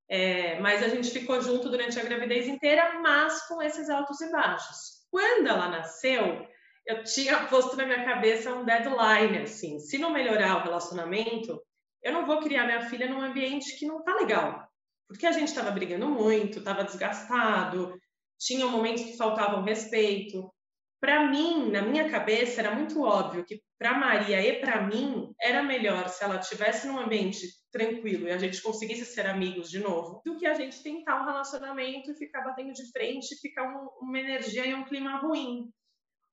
é, 0.10 0.60
mas 0.60 0.84
a 0.84 0.90
gente 0.90 1.12
ficou 1.12 1.42
junto 1.42 1.70
durante 1.70 1.98
a 1.98 2.04
gravidez 2.04 2.48
inteira, 2.48 3.00
mas 3.02 3.48
com 3.48 3.62
esses 3.62 3.90
altos 3.90 4.20
e 4.20 4.30
baixos. 4.30 4.98
Quando 5.10 5.48
ela 5.48 5.70
nasceu, 5.70 6.46
eu 6.88 7.04
tinha 7.04 7.46
posto 7.48 7.76
na 7.76 7.86
minha 7.86 8.04
cabeça 8.04 8.54
um 8.54 8.66
deadline, 8.66 9.40
assim, 9.40 9.80
se 9.80 9.98
não 9.98 10.10
melhorar 10.10 10.58
o 10.58 10.64
relacionamento, 10.64 11.62
eu 12.02 12.14
não 12.14 12.26
vou 12.26 12.40
criar 12.40 12.66
minha 12.66 12.90
filha 12.90 13.08
num 13.10 13.22
ambiente 13.22 13.78
que 13.78 13.86
não 13.86 14.02
tá 14.04 14.16
legal. 14.16 14.66
Porque 15.08 15.26
a 15.26 15.32
gente 15.32 15.50
estava 15.50 15.72
brigando 15.72 16.08
muito, 16.08 16.60
estava 16.60 16.84
desgastado, 16.84 18.00
tinha 18.40 18.66
momentos 18.66 19.04
que 19.04 19.18
faltavam 19.18 19.64
respeito. 19.64 20.52
para 21.00 21.28
mim, 21.30 21.70
na 21.70 21.82
minha 21.82 22.10
cabeça, 22.10 22.60
era 22.60 22.74
muito 22.74 23.04
óbvio 23.04 23.46
que 23.46 23.62
para 23.78 23.94
Maria 23.94 24.42
e 24.42 24.60
para 24.60 24.82
mim 24.82 25.32
era 25.40 25.62
melhor 25.62 26.10
se 26.10 26.24
ela 26.24 26.40
estivesse 26.40 26.88
num 26.88 26.98
ambiente 26.98 27.48
tranquilo 27.72 28.28
e 28.28 28.32
a 28.32 28.38
gente 28.38 28.62
conseguisse 28.62 29.06
ser 29.06 29.28
amigos 29.28 29.70
de 29.70 29.80
novo, 29.80 30.22
do 30.26 30.36
que 30.38 30.48
a 30.48 30.56
gente 30.56 30.82
tentar 30.82 31.22
um 31.22 31.26
relacionamento 31.26 32.12
e 32.12 32.16
ficar 32.16 32.42
batendo 32.42 32.74
de 32.74 32.92
frente, 32.92 33.40
ficar 33.40 33.64
um, 33.64 33.88
uma 34.02 34.20
energia 34.20 34.66
e 34.66 34.74
um 34.74 34.86
clima 34.86 35.18
ruim. 35.18 35.72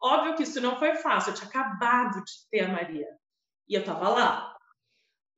Óbvio 0.05 0.35
que 0.35 0.43
isso 0.43 0.61
não 0.61 0.77
foi 0.77 0.97
fácil, 0.97 1.31
eu 1.31 1.35
tinha 1.35 1.49
acabado 1.49 2.23
de 2.23 2.33
ter 2.51 2.61
a 2.61 2.69
Maria 2.69 3.09
e 3.67 3.75
eu 3.75 3.81
estava 3.81 4.11
lá. 4.11 4.55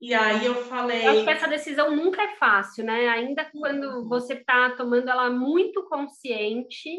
E 0.01 0.13
aí 0.13 0.45
eu 0.45 0.57
falei. 0.65 1.07
Eu 1.07 1.13
acho 1.13 1.25
que 1.25 1.31
essa 1.31 1.47
decisão 1.47 1.95
nunca 1.95 2.21
é 2.21 2.35
fácil, 2.35 2.85
né? 2.85 3.09
Ainda 3.09 3.45
quando 3.45 4.09
você 4.09 4.35
está 4.35 4.71
tomando 4.71 5.09
ela 5.09 5.31
muito 5.31 5.85
consciente, 5.89 6.91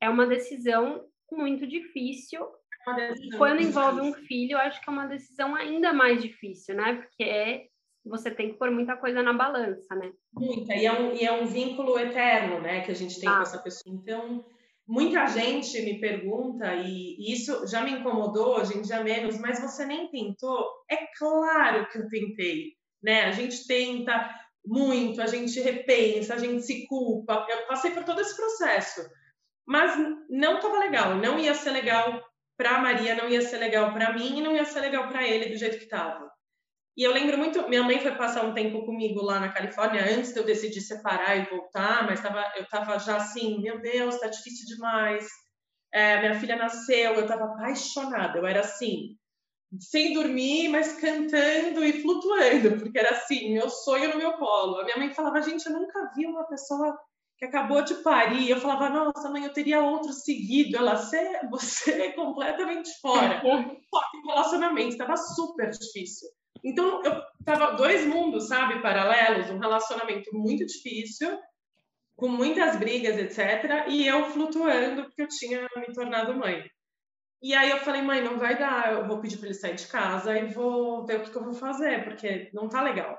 é 0.00 0.08
uma 0.08 0.24
decisão 0.24 1.04
muito 1.30 1.66
difícil. 1.66 2.46
É 2.96 3.12
e 3.14 3.36
quando 3.36 3.60
envolve 3.60 4.00
um 4.02 4.14
filho, 4.14 4.52
eu 4.52 4.58
acho 4.58 4.80
que 4.80 4.88
é 4.88 4.92
uma 4.92 5.06
decisão 5.06 5.56
ainda 5.56 5.92
mais 5.92 6.22
difícil, 6.22 6.76
né? 6.76 6.94
Porque 6.94 7.24
é, 7.24 7.66
você 8.04 8.30
tem 8.30 8.52
que 8.52 8.58
pôr 8.58 8.70
muita 8.70 8.96
coisa 8.96 9.20
na 9.20 9.32
balança, 9.32 9.96
né? 9.96 10.12
Muita, 10.32 10.76
e 10.76 10.86
é 10.86 10.92
um, 10.92 11.12
e 11.12 11.24
é 11.24 11.32
um 11.32 11.44
vínculo 11.44 11.98
eterno, 11.98 12.60
né? 12.60 12.82
Que 12.82 12.92
a 12.92 12.94
gente 12.94 13.18
tem 13.18 13.28
ah. 13.28 13.36
com 13.36 13.42
essa 13.42 13.58
pessoa. 13.58 13.92
Então, 13.92 14.46
muita 14.86 15.26
gente 15.26 15.80
me 15.82 16.00
pergunta, 16.00 16.74
e 16.74 17.32
isso 17.32 17.66
já 17.66 17.82
me 17.82 17.92
incomodou, 17.92 18.58
hoje 18.58 18.78
em 18.78 18.82
dia 18.82 19.02
menos, 19.02 19.38
mas 19.38 19.60
você 19.60 19.84
nem 19.84 20.10
tentou? 20.10 20.64
É 20.90 20.98
claro 21.18 21.88
que 21.88 21.98
eu 21.98 22.08
tentei, 22.08 22.74
né? 23.02 23.24
A 23.24 23.32
gente 23.32 23.66
tenta 23.66 24.30
muito, 24.64 25.20
a 25.22 25.26
gente 25.26 25.60
repensa, 25.60 26.34
a 26.34 26.38
gente 26.38 26.62
se 26.62 26.86
culpa. 26.86 27.46
Eu 27.48 27.66
passei 27.66 27.90
por 27.90 28.04
todo 28.04 28.20
esse 28.20 28.36
processo 28.36 29.00
mas 29.66 29.98
não 30.30 30.56
estava 30.56 30.78
legal, 30.78 31.16
não 31.16 31.38
ia 31.38 31.52
ser 31.52 31.72
legal 31.72 32.24
para 32.56 32.80
Maria, 32.80 33.16
não 33.16 33.28
ia 33.28 33.42
ser 33.42 33.58
legal 33.58 33.92
para 33.92 34.12
mim 34.12 34.38
e 34.38 34.42
não 34.42 34.54
ia 34.54 34.64
ser 34.64 34.80
legal 34.80 35.08
para 35.08 35.26
ele 35.26 35.50
do 35.50 35.58
jeito 35.58 35.78
que 35.78 35.84
estava. 35.84 36.30
E 36.96 37.02
eu 37.02 37.12
lembro 37.12 37.36
muito, 37.36 37.68
minha 37.68 37.82
mãe 37.82 38.00
foi 38.00 38.14
passar 38.14 38.44
um 38.44 38.54
tempo 38.54 38.86
comigo 38.86 39.22
lá 39.22 39.38
na 39.38 39.52
Califórnia 39.52 40.02
antes 40.16 40.32
de 40.32 40.38
eu 40.38 40.44
decidir 40.44 40.80
separar 40.80 41.36
e 41.36 41.44
voltar, 41.44 42.06
mas 42.06 42.22
tava, 42.22 42.42
eu 42.56 42.62
estava 42.62 42.98
já 42.98 43.16
assim, 43.16 43.60
meu 43.60 43.80
Deus, 43.82 44.14
está 44.14 44.28
difícil 44.28 44.66
demais. 44.66 45.28
É, 45.92 46.20
minha 46.20 46.40
filha 46.40 46.56
nasceu, 46.56 47.14
eu 47.14 47.22
estava 47.22 47.44
apaixonada, 47.44 48.38
eu 48.38 48.46
era 48.46 48.60
assim, 48.60 49.16
sem 49.78 50.14
dormir, 50.14 50.68
mas 50.68 50.98
cantando 50.98 51.84
e 51.84 52.00
flutuando, 52.00 52.78
porque 52.78 52.98
era 52.98 53.10
assim, 53.10 53.52
meu 53.52 53.68
sonho 53.68 54.10
no 54.10 54.16
meu 54.16 54.32
colo. 54.34 54.80
A 54.80 54.84
minha 54.84 54.96
mãe 54.96 55.12
falava, 55.12 55.42
gente, 55.42 55.66
eu 55.66 55.72
nunca 55.72 56.12
vi 56.16 56.26
uma 56.26 56.44
pessoa 56.44 56.98
que 57.38 57.44
acabou 57.44 57.82
de 57.82 57.94
parir. 57.96 58.48
Eu 58.48 58.60
falava, 58.60 58.88
nossa, 58.88 59.28
mãe, 59.28 59.44
eu 59.44 59.52
teria 59.52 59.82
outro 59.84 60.12
seguido. 60.12 60.76
Ela, 60.76 60.96
você, 60.96 61.40
você 61.50 61.92
é 62.02 62.12
completamente 62.12 62.90
fora. 63.00 63.42
Só 63.92 64.10
que 64.10 64.26
relacionamento 64.26 64.88
estava 64.90 65.16
super 65.16 65.70
difícil. 65.70 66.28
Então, 66.66 67.00
eu 67.04 67.22
tava 67.44 67.76
dois 67.76 68.04
mundos, 68.04 68.48
sabe, 68.48 68.82
paralelos, 68.82 69.50
um 69.50 69.58
relacionamento 69.60 70.36
muito 70.36 70.66
difícil, 70.66 71.40
com 72.16 72.28
muitas 72.28 72.74
brigas, 72.74 73.16
etc. 73.16 73.86
E 73.86 74.04
eu 74.04 74.24
flutuando, 74.32 75.04
porque 75.04 75.22
eu 75.22 75.28
tinha 75.28 75.68
me 75.76 75.94
tornado 75.94 76.34
mãe. 76.34 76.68
E 77.40 77.54
aí 77.54 77.70
eu 77.70 77.78
falei, 77.78 78.02
mãe, 78.02 78.20
não 78.20 78.36
vai 78.36 78.58
dar, 78.58 78.94
eu 78.94 79.06
vou 79.06 79.20
pedir 79.20 79.36
para 79.36 79.46
ele 79.46 79.54
sair 79.54 79.76
de 79.76 79.86
casa 79.86 80.36
e 80.36 80.46
vou 80.46 81.06
ver 81.06 81.20
o 81.20 81.22
que, 81.22 81.30
que 81.30 81.36
eu 81.36 81.44
vou 81.44 81.54
fazer, 81.54 82.02
porque 82.02 82.50
não 82.52 82.68
tá 82.68 82.82
legal. 82.82 83.16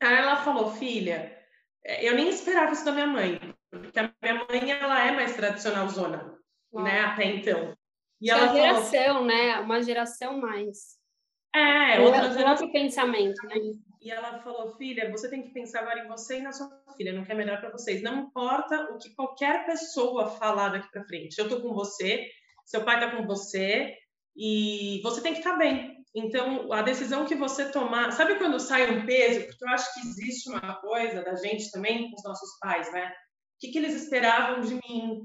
Aí 0.00 0.14
ela 0.16 0.36
falou, 0.36 0.70
filha, 0.70 1.38
eu 1.84 2.14
nem 2.14 2.30
esperava 2.30 2.72
isso 2.72 2.86
da 2.86 2.92
minha 2.92 3.06
mãe, 3.06 3.38
porque 3.70 3.98
a 3.98 4.10
minha 4.22 4.46
mãe 4.46 4.70
ela 4.70 5.06
é 5.06 5.12
mais 5.12 5.36
tradicional 5.36 5.86
zona, 5.88 6.38
Uau. 6.72 6.84
né, 6.84 7.00
até 7.00 7.24
então. 7.26 7.76
E 8.18 8.30
ela 8.30 8.48
geração, 8.48 9.04
falou, 9.04 9.24
né, 9.26 9.60
uma 9.60 9.82
geração 9.82 10.40
mais. 10.40 10.95
É, 11.56 12.00
outra 12.00 12.30
geração. 12.30 12.50
outro 12.50 12.72
pensamento, 12.72 13.46
né? 13.46 13.54
E 14.02 14.10
ela 14.10 14.38
falou, 14.40 14.76
filha, 14.76 15.10
você 15.10 15.28
tem 15.28 15.42
que 15.42 15.50
pensar 15.50 15.80
agora 15.80 16.04
em 16.04 16.08
você 16.08 16.38
e 16.38 16.42
na 16.42 16.52
sua 16.52 16.70
filha, 16.96 17.12
não 17.12 17.24
quer 17.24 17.34
melhor 17.34 17.58
para 17.60 17.70
vocês. 17.70 18.02
Não 18.02 18.24
importa 18.24 18.92
o 18.92 18.98
que 18.98 19.14
qualquer 19.14 19.64
pessoa 19.64 20.28
falar 20.28 20.68
daqui 20.68 20.90
para 20.90 21.04
frente. 21.04 21.38
Eu 21.38 21.48
tô 21.48 21.60
com 21.62 21.72
você, 21.72 22.26
seu 22.64 22.84
pai 22.84 23.00
tá 23.00 23.10
com 23.10 23.26
você 23.26 23.94
e 24.36 25.00
você 25.02 25.22
tem 25.22 25.32
que 25.32 25.38
estar 25.38 25.52
tá 25.52 25.58
bem. 25.58 25.96
Então, 26.14 26.72
a 26.72 26.82
decisão 26.82 27.24
que 27.24 27.34
você 27.34 27.70
tomar, 27.70 28.12
sabe 28.12 28.36
quando 28.36 28.60
sai 28.60 28.90
um 28.90 29.06
peso? 29.06 29.46
Porque 29.46 29.64
eu 29.64 29.68
acho 29.70 29.92
que 29.94 30.00
existe 30.00 30.50
uma 30.50 30.74
coisa 30.74 31.22
da 31.22 31.34
gente 31.34 31.70
também 31.70 32.10
com 32.10 32.16
os 32.16 32.24
nossos 32.24 32.58
pais, 32.60 32.92
né? 32.92 33.08
O 33.08 33.12
que, 33.60 33.72
que 33.72 33.78
eles 33.78 33.94
esperavam 33.94 34.60
de 34.60 34.74
mim? 34.74 35.22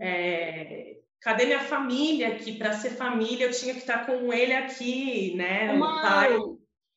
É, 0.00 0.96
cadê 1.24 1.46
minha 1.46 1.60
família 1.60 2.28
aqui? 2.28 2.52
Para 2.52 2.74
ser 2.74 2.90
família, 2.90 3.46
eu 3.46 3.50
tinha 3.50 3.72
que 3.72 3.80
estar 3.80 4.04
com 4.04 4.32
ele 4.32 4.52
aqui, 4.52 5.34
né? 5.34 5.72
Uma, 5.72 6.28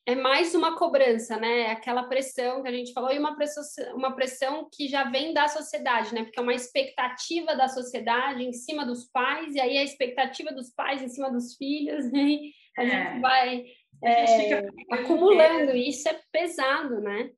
é 0.05 0.15
mais 0.15 0.53
uma 0.53 0.77
cobrança, 0.77 1.37
né? 1.37 1.71
Aquela 1.71 2.03
pressão 2.03 2.61
que 2.61 2.67
a 2.67 2.71
gente 2.71 2.93
falou, 2.93 3.11
e 3.11 3.17
uma 3.17 3.35
pressão, 3.35 3.63
uma 3.95 4.15
pressão 4.15 4.69
que 4.71 4.87
já 4.87 5.05
vem 5.05 5.33
da 5.33 5.47
sociedade, 5.47 6.13
né? 6.13 6.23
Porque 6.23 6.39
é 6.39 6.41
uma 6.41 6.53
expectativa 6.53 7.55
da 7.55 7.69
sociedade 7.69 8.43
em 8.43 8.53
cima 8.53 8.85
dos 8.85 9.05
pais, 9.05 9.55
e 9.55 9.59
aí 9.59 9.77
a 9.77 9.83
expectativa 9.83 10.51
dos 10.51 10.73
pais 10.73 11.01
em 11.01 11.09
cima 11.09 11.31
dos 11.31 11.55
filhos, 11.55 12.11
né? 12.11 12.39
a 12.77 12.83
é. 12.83 12.89
gente 12.89 13.21
vai 13.21 13.65
é, 14.03 14.67
acumulando, 14.91 15.71
e 15.71 15.89
isso 15.89 16.07
é 16.07 16.19
pesado, 16.31 17.01
né? 17.01 17.31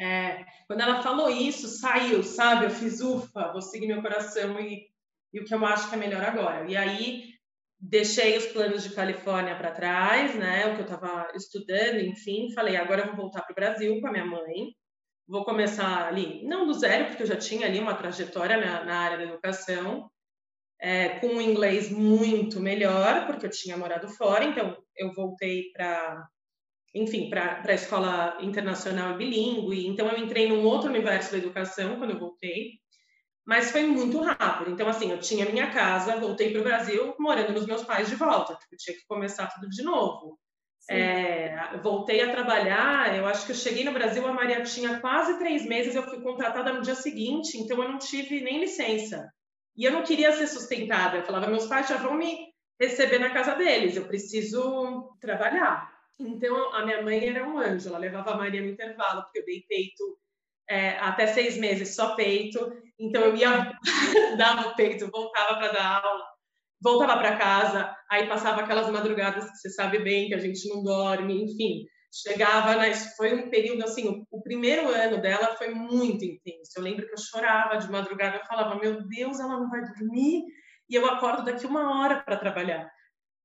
É, 0.00 0.44
quando 0.66 0.80
ela 0.80 1.02
falou 1.02 1.30
isso, 1.30 1.68
saiu, 1.68 2.22
sabe? 2.22 2.66
Eu 2.66 2.70
fiz 2.70 3.00
ufa, 3.00 3.52
vou 3.52 3.62
seguir 3.62 3.86
meu 3.86 4.02
coração 4.02 4.60
e, 4.60 4.86
e 5.32 5.40
o 5.40 5.44
que 5.44 5.54
eu 5.54 5.64
acho 5.66 5.88
que 5.88 5.94
é 5.94 5.98
melhor 5.98 6.22
agora. 6.22 6.70
E 6.70 6.76
aí 6.76 7.36
deixei 7.78 8.36
os 8.36 8.46
planos 8.46 8.82
de 8.82 8.94
Califórnia 8.94 9.56
para 9.56 9.70
trás, 9.70 10.34
né? 10.34 10.66
O 10.66 10.74
que 10.74 10.80
eu 10.80 10.86
estava 10.86 11.28
estudando, 11.34 12.00
enfim, 12.00 12.52
falei, 12.54 12.76
agora 12.76 13.02
eu 13.02 13.06
vou 13.08 13.16
voltar 13.16 13.42
para 13.42 13.52
o 13.52 13.54
Brasil 13.54 14.00
com 14.00 14.06
a 14.08 14.12
minha 14.12 14.24
mãe. 14.24 14.74
Vou 15.28 15.44
começar 15.44 16.06
ali, 16.06 16.44
não 16.44 16.66
do 16.66 16.74
zero, 16.74 17.06
porque 17.06 17.22
eu 17.22 17.26
já 17.26 17.36
tinha 17.36 17.66
ali 17.66 17.80
uma 17.80 17.94
trajetória 17.94 18.56
na, 18.56 18.84
na 18.84 18.98
área 19.00 19.18
da 19.18 19.24
educação, 19.24 20.08
é, 20.80 21.18
com 21.20 21.28
um 21.28 21.40
inglês 21.40 21.90
muito 21.90 22.60
melhor, 22.60 23.26
porque 23.26 23.46
eu 23.46 23.50
tinha 23.50 23.76
morado 23.76 24.08
fora, 24.08 24.44
então 24.44 24.76
eu 24.96 25.12
voltei 25.14 25.72
para, 25.72 26.28
enfim, 26.94 27.28
para 27.28 27.62
a 27.66 27.74
escola 27.74 28.38
internacional 28.40 29.16
bilíngue, 29.16 29.86
então 29.86 30.08
eu 30.08 30.18
entrei 30.18 30.48
num 30.48 30.64
outro 30.64 30.88
universo 30.88 31.32
da 31.32 31.38
educação 31.38 31.98
quando 31.98 32.10
eu 32.12 32.20
voltei, 32.20 32.78
mas 33.46 33.70
foi 33.70 33.86
muito 33.86 34.20
rápido. 34.20 34.72
Então, 34.72 34.88
assim, 34.88 35.12
eu 35.12 35.20
tinha 35.20 35.48
minha 35.48 35.70
casa, 35.70 36.18
voltei 36.18 36.50
para 36.50 36.60
o 36.60 36.64
Brasil, 36.64 37.14
morando 37.18 37.52
nos 37.52 37.66
meus 37.66 37.84
pais 37.84 38.08
de 38.08 38.16
volta, 38.16 38.54
porque 38.54 38.74
eu 38.74 38.78
tinha 38.78 38.96
que 38.96 39.06
começar 39.06 39.46
tudo 39.46 39.68
de 39.68 39.82
novo. 39.84 40.38
É, 40.88 41.76
voltei 41.82 42.20
a 42.22 42.30
trabalhar, 42.30 43.16
eu 43.16 43.26
acho 43.26 43.44
que 43.46 43.52
eu 43.52 43.56
cheguei 43.56 43.84
no 43.84 43.92
Brasil, 43.92 44.24
a 44.26 44.32
Maria 44.32 44.62
tinha 44.62 45.00
quase 45.00 45.36
três 45.38 45.64
meses, 45.66 45.96
eu 45.96 46.02
fui 46.04 46.20
contratada 46.20 46.72
no 46.72 46.82
dia 46.82 46.94
seguinte, 46.94 47.58
então 47.58 47.82
eu 47.82 47.88
não 47.88 47.98
tive 47.98 48.40
nem 48.40 48.60
licença. 48.60 49.28
E 49.76 49.84
eu 49.84 49.92
não 49.92 50.02
queria 50.02 50.32
ser 50.32 50.46
sustentada. 50.46 51.18
Eu 51.18 51.24
falava, 51.24 51.48
meus 51.48 51.66
pais 51.66 51.88
já 51.88 51.96
vão 51.96 52.14
me 52.14 52.36
receber 52.80 53.18
na 53.18 53.30
casa 53.30 53.54
deles, 53.54 53.96
eu 53.96 54.06
preciso 54.06 55.16
trabalhar. 55.20 55.92
Então, 56.18 56.74
a 56.74 56.84
minha 56.84 57.02
mãe 57.02 57.28
era 57.28 57.46
um 57.46 57.58
anjo, 57.58 57.88
ela 57.88 57.98
levava 57.98 58.32
a 58.32 58.36
Maria 58.36 58.62
no 58.62 58.68
intervalo, 58.68 59.22
porque 59.22 59.40
eu 59.40 59.44
dei 59.44 59.64
peito 59.68 60.18
é, 60.68 60.98
até 60.98 61.26
seis 61.26 61.56
meses, 61.56 61.94
só 61.94 62.14
peito. 62.14 62.58
Então, 62.98 63.22
eu 63.22 63.36
ia, 63.36 63.72
dava 64.38 64.68
o 64.68 64.76
peito, 64.76 65.10
voltava 65.10 65.56
para 65.56 65.72
dar 65.72 66.04
aula, 66.04 66.24
voltava 66.82 67.18
para 67.18 67.36
casa, 67.36 67.96
aí 68.10 68.26
passava 68.26 68.62
aquelas 68.62 68.90
madrugadas 68.90 69.50
que 69.50 69.56
você 69.56 69.70
sabe 69.70 69.98
bem, 69.98 70.28
que 70.28 70.34
a 70.34 70.38
gente 70.38 70.68
não 70.68 70.82
dorme, 70.82 71.44
enfim 71.44 71.84
chegava, 72.22 72.76
né, 72.76 72.94
foi 73.16 73.34
um 73.34 73.50
período 73.50 73.84
assim, 73.84 74.08
o, 74.08 74.38
o, 74.38 74.42
primeiro 74.42 74.88
ano 74.88 75.20
dela 75.20 75.54
foi 75.56 75.68
muito 75.68 76.24
intenso. 76.24 76.72
Eu 76.76 76.82
lembro 76.82 77.06
que 77.06 77.12
eu 77.12 77.18
chorava 77.18 77.76
de 77.76 77.90
madrugada, 77.90 78.38
eu 78.38 78.46
falava, 78.46 78.76
meu 78.76 79.06
Deus, 79.06 79.38
ela 79.38 79.60
não 79.60 79.68
vai 79.68 79.82
dormir 79.82 80.44
e 80.88 80.94
eu 80.94 81.06
acordo 81.06 81.44
daqui 81.44 81.66
uma 81.66 82.00
hora 82.00 82.22
para 82.22 82.36
trabalhar. 82.36 82.90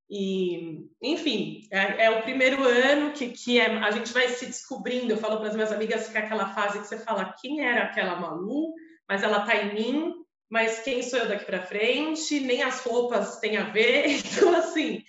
E, 0.10 0.86
enfim, 1.02 1.62
é, 1.72 2.06
é, 2.06 2.10
o 2.12 2.22
primeiro 2.22 2.64
ano 2.64 3.14
que, 3.14 3.30
que 3.30 3.60
é, 3.60 3.68
a 3.78 3.92
gente 3.92 4.12
vai 4.12 4.28
se 4.28 4.46
descobrindo. 4.46 5.14
Eu 5.14 5.18
falo 5.18 5.38
para 5.38 5.48
as 5.48 5.56
minhas 5.56 5.72
amigas 5.72 6.10
que 6.10 6.18
é 6.18 6.22
aquela 6.22 6.54
fase 6.54 6.80
que 6.80 6.88
você 6.88 6.98
fala 6.98 7.34
quem 7.42 7.66
era 7.66 7.84
aquela 7.84 8.20
Malu, 8.20 8.74
mas 9.12 9.24
ela 9.24 9.40
está 9.40 9.58
em 9.58 9.74
mim, 9.74 10.14
mas 10.50 10.80
quem 10.80 11.04
sou 11.04 11.20
eu 11.20 11.28
daqui 11.28 11.44
para 11.44 11.66
frente? 11.66 12.40
Nem 12.40 12.64
as 12.64 12.80
roupas 12.80 13.42
têm 13.42 13.58
a 13.58 13.66
ver. 13.66 14.06
Então, 14.24 14.56
assim, 14.56 15.04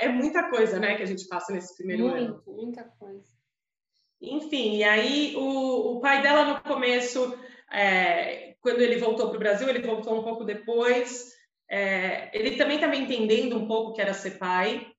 é 0.00 0.08
muita 0.08 0.50
coisa, 0.50 0.80
né, 0.80 0.96
que 0.96 1.04
a 1.04 1.06
gente 1.06 1.28
passa 1.28 1.52
nesse 1.52 1.76
primeiro 1.76 2.08
Muito, 2.08 2.16
ano. 2.16 2.42
Muita 2.44 2.82
coisa. 2.98 3.24
Enfim, 4.20 4.78
e 4.78 4.82
aí 4.82 5.36
o, 5.36 5.92
o 5.92 6.00
pai 6.00 6.22
dela 6.22 6.44
no 6.44 6.60
começo, 6.60 7.38
é, 7.72 8.56
quando 8.60 8.80
ele 8.80 8.98
voltou 8.98 9.28
para 9.28 9.36
o 9.36 9.38
Brasil, 9.38 9.68
ele 9.68 9.86
voltou 9.86 10.18
um 10.18 10.24
pouco 10.24 10.42
depois. 10.42 11.32
É, 11.70 12.36
ele 12.36 12.56
também 12.56 12.78
estava 12.78 12.96
entendendo 12.96 13.56
um 13.56 13.68
pouco 13.68 13.92
que 13.92 14.00
era 14.00 14.12
ser 14.12 14.38
pai. 14.38 14.90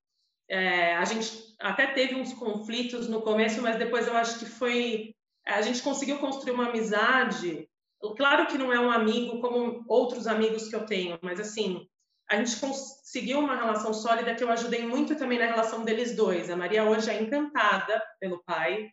É, 0.47 0.95
a 0.95 1.03
gente 1.03 1.53
até 1.59 1.87
teve 1.87 2.15
uns 2.15 2.31
conflitos 2.31 3.09
no 3.09 3.21
começo, 3.21 3.61
mas 3.61 3.75
depois 3.75 4.07
eu 4.07 4.15
acho 4.15 4.39
que 4.39 4.45
foi. 4.45 5.13
A 5.45 5.61
gente 5.61 5.81
conseguiu 5.81 6.19
construir 6.19 6.53
uma 6.53 6.69
amizade. 6.69 7.67
Claro 8.15 8.47
que 8.47 8.57
não 8.57 8.71
é 8.71 8.79
um 8.79 8.91
amigo 8.91 9.41
como 9.41 9.83
outros 9.87 10.27
amigos 10.27 10.67
que 10.67 10.75
eu 10.75 10.85
tenho, 10.85 11.17
mas 11.21 11.39
assim, 11.39 11.87
a 12.29 12.35
gente 12.35 12.59
conseguiu 12.59 13.39
uma 13.39 13.55
relação 13.55 13.93
sólida 13.93 14.35
que 14.35 14.43
eu 14.43 14.51
ajudei 14.51 14.85
muito 14.85 15.15
também 15.15 15.39
na 15.39 15.45
relação 15.45 15.83
deles 15.83 16.15
dois. 16.15 16.49
A 16.49 16.55
Maria 16.55 16.83
hoje 16.83 17.09
é 17.09 17.21
encantada 17.21 18.03
pelo 18.19 18.43
pai. 18.43 18.89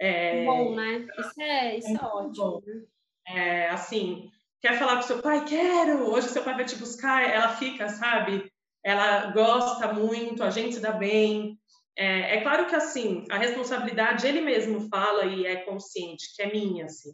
É... 0.00 0.44
Bom, 0.44 0.74
né? 0.74 1.06
Isso 1.18 1.40
é, 1.40 1.76
isso 1.76 1.88
é, 1.88 1.92
é 1.92 2.04
ótimo. 2.04 2.62
Né? 2.66 2.82
É, 3.28 3.68
assim, 3.68 4.30
quer 4.62 4.78
falar 4.78 4.96
com 4.96 5.02
seu 5.02 5.20
pai? 5.20 5.44
Quero! 5.44 6.10
Hoje 6.10 6.28
seu 6.28 6.42
pai 6.42 6.54
vai 6.54 6.64
te 6.64 6.76
buscar, 6.76 7.22
ela 7.22 7.56
fica, 7.56 7.88
sabe? 7.88 8.50
Ela 8.82 9.32
gosta 9.32 9.92
muito, 9.92 10.42
a 10.42 10.50
gente 10.50 10.74
se 10.74 10.80
dá 10.80 10.92
bem. 10.92 11.58
É, 11.96 12.36
é 12.36 12.40
claro 12.42 12.66
que, 12.66 12.74
assim, 12.74 13.24
a 13.30 13.36
responsabilidade 13.36 14.26
ele 14.26 14.40
mesmo 14.40 14.88
fala 14.88 15.26
e 15.26 15.44
é 15.44 15.56
consciente, 15.56 16.34
que 16.34 16.42
é 16.42 16.50
minha, 16.50 16.86
assim. 16.86 17.10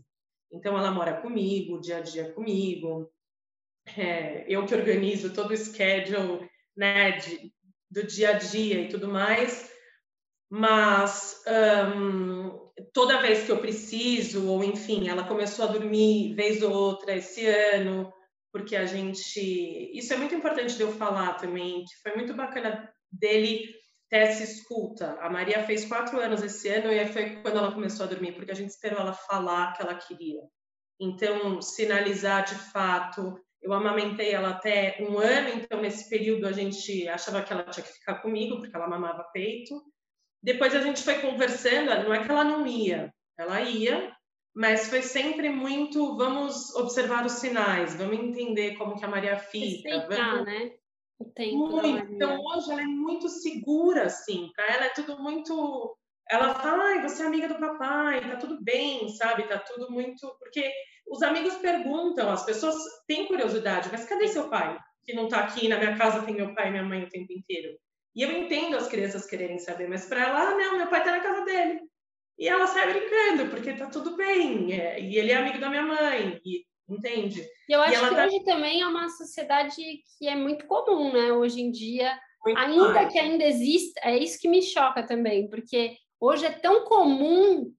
Então, 0.54 0.78
ela 0.78 0.90
mora 0.90 1.20
comigo, 1.20 1.80
dia 1.80 1.98
a 1.98 2.00
dia 2.00 2.32
comigo. 2.32 3.10
É, 3.96 4.44
eu 4.48 4.64
que 4.64 4.74
organizo 4.74 5.34
todo 5.34 5.50
o 5.50 5.56
schedule 5.56 6.48
né, 6.76 7.12
de, 7.12 7.52
do 7.90 8.02
dia 8.06 8.30
a 8.30 8.32
dia 8.34 8.80
e 8.80 8.88
tudo 8.88 9.08
mais. 9.08 9.70
Mas 10.50 11.42
um, 11.96 12.70
toda 12.92 13.20
vez 13.20 13.44
que 13.44 13.50
eu 13.50 13.58
preciso, 13.58 14.48
ou 14.48 14.62
enfim, 14.62 15.08
ela 15.08 15.26
começou 15.26 15.64
a 15.64 15.72
dormir 15.72 16.34
vez 16.34 16.62
ou 16.62 16.72
outra 16.72 17.16
esse 17.16 17.46
ano, 17.46 18.12
porque 18.52 18.76
a 18.76 18.86
gente. 18.86 19.40
Isso 19.92 20.12
é 20.12 20.16
muito 20.16 20.34
importante 20.34 20.76
de 20.76 20.82
eu 20.82 20.92
falar 20.92 21.34
também, 21.34 21.84
que 21.84 22.02
foi 22.02 22.14
muito 22.14 22.34
bacana 22.34 22.88
dele 23.10 23.74
essa 24.14 24.44
escuta. 24.44 25.18
A 25.20 25.28
Maria 25.28 25.64
fez 25.64 25.84
quatro 25.84 26.20
anos 26.20 26.42
esse 26.42 26.68
ano 26.68 26.92
e 26.92 27.04
foi 27.06 27.36
quando 27.42 27.58
ela 27.58 27.72
começou 27.72 28.06
a 28.06 28.08
dormir, 28.08 28.32
porque 28.32 28.52
a 28.52 28.54
gente 28.54 28.70
esperou 28.70 29.00
ela 29.00 29.12
falar 29.12 29.72
que 29.72 29.82
ela 29.82 29.94
queria. 29.96 30.40
Então, 31.00 31.60
sinalizar 31.60 32.44
de 32.44 32.54
fato. 32.54 33.36
Eu 33.60 33.72
amamentei 33.72 34.30
ela 34.32 34.50
até 34.50 34.98
um 35.00 35.18
ano, 35.18 35.48
então 35.48 35.80
nesse 35.80 36.08
período 36.08 36.46
a 36.46 36.52
gente 36.52 37.08
achava 37.08 37.42
que 37.42 37.52
ela 37.52 37.64
tinha 37.64 37.84
que 37.84 37.92
ficar 37.92 38.16
comigo, 38.16 38.58
porque 38.58 38.76
ela 38.76 38.86
mamava 38.86 39.24
peito. 39.32 39.82
Depois 40.42 40.74
a 40.74 40.80
gente 40.80 41.02
foi 41.02 41.20
conversando, 41.20 41.86
não 42.04 42.14
é 42.14 42.22
que 42.22 42.30
ela 42.30 42.44
não 42.44 42.66
ia, 42.66 43.12
ela 43.38 43.62
ia, 43.62 44.14
mas 44.54 44.88
foi 44.88 45.00
sempre 45.02 45.48
muito, 45.48 46.16
vamos 46.16 46.74
observar 46.76 47.24
os 47.24 47.32
sinais, 47.32 47.94
vamos 47.94 48.18
entender 48.18 48.76
como 48.76 48.96
que 48.96 49.04
a 49.04 49.08
Maria 49.08 49.38
fica. 49.38 49.88
Respeitar, 49.88 50.30
vamos... 50.30 50.44
né? 50.44 50.70
O 51.18 51.24
tempo 51.26 51.68
muito. 51.68 52.12
Então 52.12 52.40
hoje 52.40 52.70
ela 52.70 52.82
é 52.82 52.86
muito 52.86 53.28
segura, 53.28 54.04
assim, 54.04 54.50
para 54.54 54.66
ela 54.66 54.84
é 54.86 54.90
tudo 54.90 55.18
muito. 55.22 55.96
Ela 56.28 56.54
fala, 56.54 56.84
ai, 56.84 57.02
você 57.02 57.22
é 57.22 57.26
amiga 57.26 57.48
do 57.48 57.58
papai, 57.58 58.20
tá 58.28 58.36
tudo 58.36 58.62
bem, 58.62 59.08
sabe? 59.10 59.44
Tá 59.44 59.58
tudo 59.58 59.90
muito. 59.90 60.26
Porque 60.38 60.72
os 61.06 61.22
amigos 61.22 61.54
perguntam, 61.56 62.30
as 62.30 62.44
pessoas 62.44 62.76
têm 63.06 63.26
curiosidade, 63.26 63.90
mas 63.92 64.06
cadê 64.06 64.28
seu 64.28 64.48
pai? 64.48 64.78
Que 65.04 65.14
não 65.14 65.28
tá 65.28 65.40
aqui 65.40 65.68
na 65.68 65.78
minha 65.78 65.96
casa, 65.96 66.22
tem 66.22 66.34
meu 66.34 66.54
pai 66.54 66.68
e 66.68 66.70
minha 66.70 66.82
mãe 66.82 67.04
o 67.04 67.10
tempo 67.10 67.32
inteiro. 67.32 67.78
E 68.14 68.22
eu 68.22 68.30
entendo 68.30 68.76
as 68.76 68.88
crianças 68.88 69.26
quererem 69.26 69.58
saber, 69.58 69.88
mas 69.88 70.06
para 70.06 70.22
ela, 70.22 70.48
ah, 70.48 70.56
não, 70.56 70.78
meu 70.78 70.86
pai 70.88 71.04
tá 71.04 71.10
na 71.10 71.20
casa 71.20 71.44
dele. 71.44 71.80
E 72.38 72.48
ela 72.48 72.66
sai 72.66 72.92
brincando, 72.92 73.50
porque 73.50 73.74
tá 73.74 73.86
tudo 73.86 74.16
bem. 74.16 74.72
É, 74.72 75.00
e 75.00 75.16
ele 75.16 75.32
é 75.32 75.36
amigo 75.36 75.58
da 75.58 75.68
minha 75.68 75.82
mãe, 75.84 76.40
e, 76.44 76.64
entende? 76.88 77.46
E 77.68 77.72
eu 77.72 77.82
acho 77.82 78.04
e 78.04 78.08
que 78.08 78.14
tá... 78.14 78.26
hoje 78.26 78.44
também 78.44 78.80
é 78.80 78.86
uma 78.86 79.08
sociedade 79.08 79.82
que 80.18 80.28
é 80.28 80.34
muito 80.34 80.66
comum, 80.66 81.12
né? 81.12 81.32
Hoje 81.32 81.60
em 81.60 81.70
dia, 81.70 82.18
muito 82.44 82.58
ainda 82.58 82.92
mais. 82.92 83.12
que 83.12 83.18
ainda 83.18 83.44
exista, 83.44 84.00
é 84.02 84.18
isso 84.18 84.38
que 84.40 84.48
me 84.48 84.62
choca 84.62 85.02
também, 85.02 85.48
porque 85.48 85.96
hoje 86.20 86.44
é 86.44 86.52
tão 86.52 86.84
comum 86.84 87.72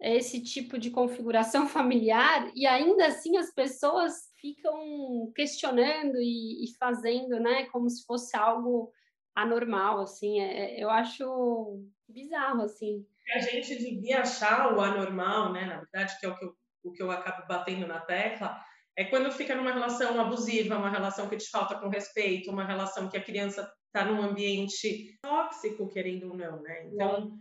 esse 0.00 0.42
tipo 0.42 0.78
de 0.78 0.90
configuração 0.90 1.66
familiar 1.68 2.50
e 2.54 2.66
ainda 2.66 3.06
assim 3.06 3.36
as 3.36 3.52
pessoas 3.52 4.12
ficam 4.40 5.32
questionando 5.34 6.16
e, 6.16 6.64
e 6.64 6.76
fazendo, 6.78 7.40
né, 7.40 7.66
como 7.66 7.88
se 7.88 8.04
fosse 8.04 8.36
algo 8.36 8.92
anormal, 9.34 10.00
assim, 10.00 10.40
é, 10.40 10.78
é, 10.78 10.82
eu 10.82 10.88
acho 10.88 11.82
bizarro, 12.08 12.62
assim. 12.62 13.06
A 13.34 13.40
gente 13.40 13.76
devia 13.76 14.22
achar 14.22 14.74
o 14.74 14.80
anormal, 14.80 15.52
né, 15.52 15.66
na 15.66 15.78
verdade, 15.80 16.18
que 16.18 16.24
é 16.24 16.28
o 16.28 16.38
que 16.38 16.44
eu, 16.44 16.56
o 16.88 16.92
que 16.92 17.02
eu 17.02 17.10
acabo 17.10 17.46
batendo 17.46 17.86
na 17.86 18.00
tecla, 18.00 18.60
é 18.96 19.04
quando 19.04 19.30
fica 19.30 19.54
numa 19.54 19.72
relação 19.72 20.18
abusiva, 20.20 20.78
uma 20.78 20.90
relação 20.90 21.28
que 21.28 21.36
te 21.36 21.50
falta 21.50 21.78
com 21.78 21.88
respeito, 21.88 22.50
uma 22.50 22.64
relação 22.64 23.08
que 23.08 23.16
a 23.16 23.22
criança 23.22 23.70
está 23.86 24.04
num 24.04 24.22
ambiente 24.22 25.18
tóxico, 25.20 25.88
querendo 25.88 26.30
ou 26.30 26.36
não, 26.36 26.62
né? 26.62 26.86
Então, 26.86 27.38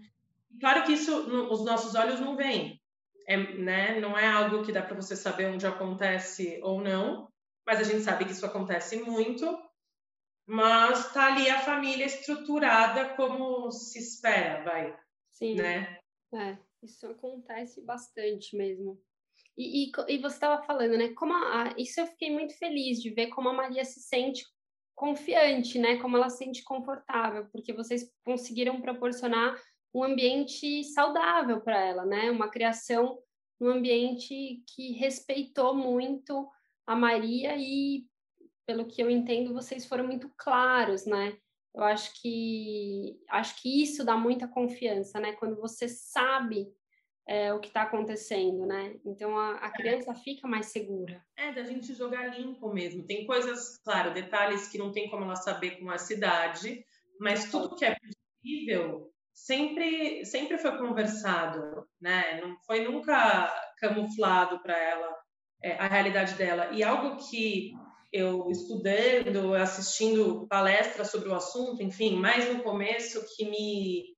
claro 0.60 0.84
que 0.84 0.94
isso, 0.94 1.16
os 1.52 1.64
nossos 1.64 1.96
olhos 1.96 2.20
não 2.20 2.36
veem, 2.36 2.82
é, 3.28 3.38
né? 3.38 4.00
Não 4.00 4.18
é 4.18 4.28
algo 4.28 4.64
que 4.64 4.72
dá 4.72 4.82
para 4.82 4.96
você 4.96 5.16
saber 5.16 5.48
onde 5.48 5.66
acontece 5.66 6.60
ou 6.62 6.82
não, 6.82 7.30
mas 7.66 7.80
a 7.80 7.84
gente 7.84 8.02
sabe 8.02 8.26
que 8.26 8.32
isso 8.32 8.46
acontece 8.46 8.98
muito 8.98 9.46
mas 10.46 11.12
tá 11.12 11.34
ali 11.34 11.50
a 11.50 11.60
família 11.60 12.06
estruturada 12.06 13.16
como 13.16 13.72
se 13.72 14.00
espera, 14.00 14.64
vai. 14.64 15.00
Sim. 15.32 15.56
Né? 15.56 15.98
É, 16.34 16.58
isso 16.84 17.08
acontece 17.08 17.82
bastante 17.82 18.56
mesmo. 18.56 19.02
E, 19.58 19.86
e, 19.86 19.92
e 20.10 20.18
você 20.18 20.36
estava 20.36 20.64
falando, 20.64 20.98
né? 20.98 21.10
Como 21.14 21.34
a, 21.34 21.74
isso 21.78 22.00
eu 22.00 22.08
fiquei 22.08 22.32
muito 22.32 22.58
feliz 22.58 23.02
de 23.02 23.10
ver 23.10 23.28
como 23.28 23.50
a 23.50 23.54
Maria 23.54 23.86
se 23.86 24.02
sente 24.02 24.46
confiante, 24.94 25.80
né? 25.80 25.98
Como 25.98 26.18
ela 26.18 26.30
se 26.30 26.40
sente 26.40 26.64
confortável, 26.64 27.48
porque 27.52 27.74
vocês 27.74 28.12
conseguiram 28.26 28.82
proporcionar 28.82 29.56
um 29.94 30.04
ambiente 30.04 30.84
saudável 30.84 31.62
para 31.62 31.80
ela, 31.80 32.06
né? 32.06 32.30
Uma 32.30 32.50
criação 32.50 33.18
num 33.60 33.70
ambiente 33.70 34.62
que 34.68 34.92
respeitou 34.94 35.74
muito 35.74 36.50
a 36.86 36.96
Maria 36.96 37.56
e 37.58 38.06
pelo 38.66 38.86
que 38.86 39.02
eu 39.02 39.10
entendo, 39.10 39.54
vocês 39.54 39.86
foram 39.86 40.06
muito 40.06 40.30
claros, 40.36 41.06
né? 41.06 41.38
Eu 41.74 41.84
acho 41.84 42.20
que 42.22 43.20
acho 43.30 43.62
que 43.62 43.84
isso 43.84 44.04
dá 44.04 44.18
muita 44.18 44.48
confiança, 44.48 45.20
né? 45.20 45.34
Quando 45.34 45.56
você 45.58 45.88
sabe 45.88 46.68
é, 47.28 47.54
o 47.54 47.60
que 47.60 47.68
está 47.68 47.84
acontecendo, 47.84 48.66
né? 48.66 48.96
Então 49.04 49.38
a, 49.38 49.66
a, 49.66 49.68
é. 49.68 49.72
criança 49.72 50.14
fica 50.14 50.48
mais 50.48 50.68
segura. 50.68 51.24
É, 51.36 51.52
da 51.52 51.64
gente 51.64 51.94
jogar 51.94 52.38
limpo 52.38 52.72
mesmo. 52.72 53.06
Tem 53.06 53.26
coisas, 53.26 53.78
claro, 53.84 54.14
detalhes 54.14 54.68
que 54.68 54.78
não 54.78 54.92
tem 54.92 55.10
como 55.10 55.24
ela 55.24 55.36
saber 55.36 55.80
com 55.80 55.90
a 55.90 55.98
cidade, 55.98 56.86
mas 57.20 57.50
tudo 57.50 57.76
que 57.76 57.86
é 57.86 57.96
possível 57.96 59.12
sempre 59.34 60.24
sempre 60.26 60.58
foi 60.58 60.78
conversado, 60.78 61.88
né? 62.00 62.40
Não 62.42 62.56
foi 62.66 62.84
nunca 62.84 63.52
camuflado 63.78 64.62
para 64.62 64.78
ela 64.78 65.16
é, 65.62 65.74
a 65.74 65.88
realidade 65.88 66.36
dela. 66.36 66.70
E 66.72 66.84
algo 66.84 67.18
que 67.18 67.74
eu 68.14 68.50
estudando, 68.50 69.54
assistindo 69.56 70.48
palestras 70.48 71.12
sobre 71.12 71.28
o 71.28 71.36
assunto, 71.36 71.84
enfim, 71.84 72.16
mais 72.16 72.48
no 72.54 72.64
começo 72.64 73.26
que 73.36 73.44
me 73.50 74.15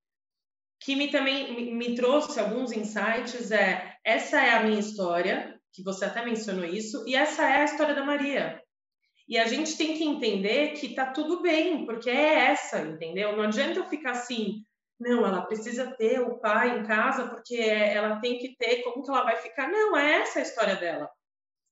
que 0.87 0.95
me 0.95 1.11
também 1.11 1.53
me, 1.53 1.71
me 1.73 1.95
trouxe 1.95 2.39
alguns 2.39 2.71
insights 2.71 3.51
é 3.51 3.97
essa 4.05 4.41
é 4.41 4.51
a 4.51 4.63
minha 4.63 4.79
história, 4.79 5.59
que 5.73 5.83
você 5.83 6.05
até 6.05 6.23
mencionou 6.23 6.63
isso, 6.63 7.03
e 7.05 7.13
essa 7.13 7.43
é 7.43 7.57
a 7.57 7.65
história 7.65 7.93
da 7.93 8.05
Maria. 8.05 8.63
E 9.27 9.37
a 9.37 9.45
gente 9.47 9.77
tem 9.77 9.97
que 9.97 10.05
entender 10.05 10.69
que 10.75 10.95
tá 10.95 11.07
tudo 11.07 11.41
bem, 11.41 11.85
porque 11.85 12.09
é 12.09 12.51
essa, 12.51 12.79
entendeu? 12.79 13.35
Não 13.35 13.43
adianta 13.43 13.79
eu 13.79 13.89
ficar 13.89 14.11
assim, 14.11 14.63
não, 14.97 15.25
ela 15.25 15.41
precisa 15.41 15.93
ter 15.97 16.21
o 16.21 16.39
pai 16.39 16.79
em 16.79 16.83
casa 16.85 17.27
porque 17.27 17.57
ela 17.57 18.21
tem 18.21 18.37
que 18.37 18.55
ter, 18.55 18.81
como 18.83 19.03
que 19.03 19.11
ela 19.11 19.25
vai 19.25 19.35
ficar? 19.35 19.69
Não, 19.69 19.97
é 19.97 20.21
essa 20.21 20.39
a 20.39 20.43
história 20.43 20.77
dela. 20.77 21.09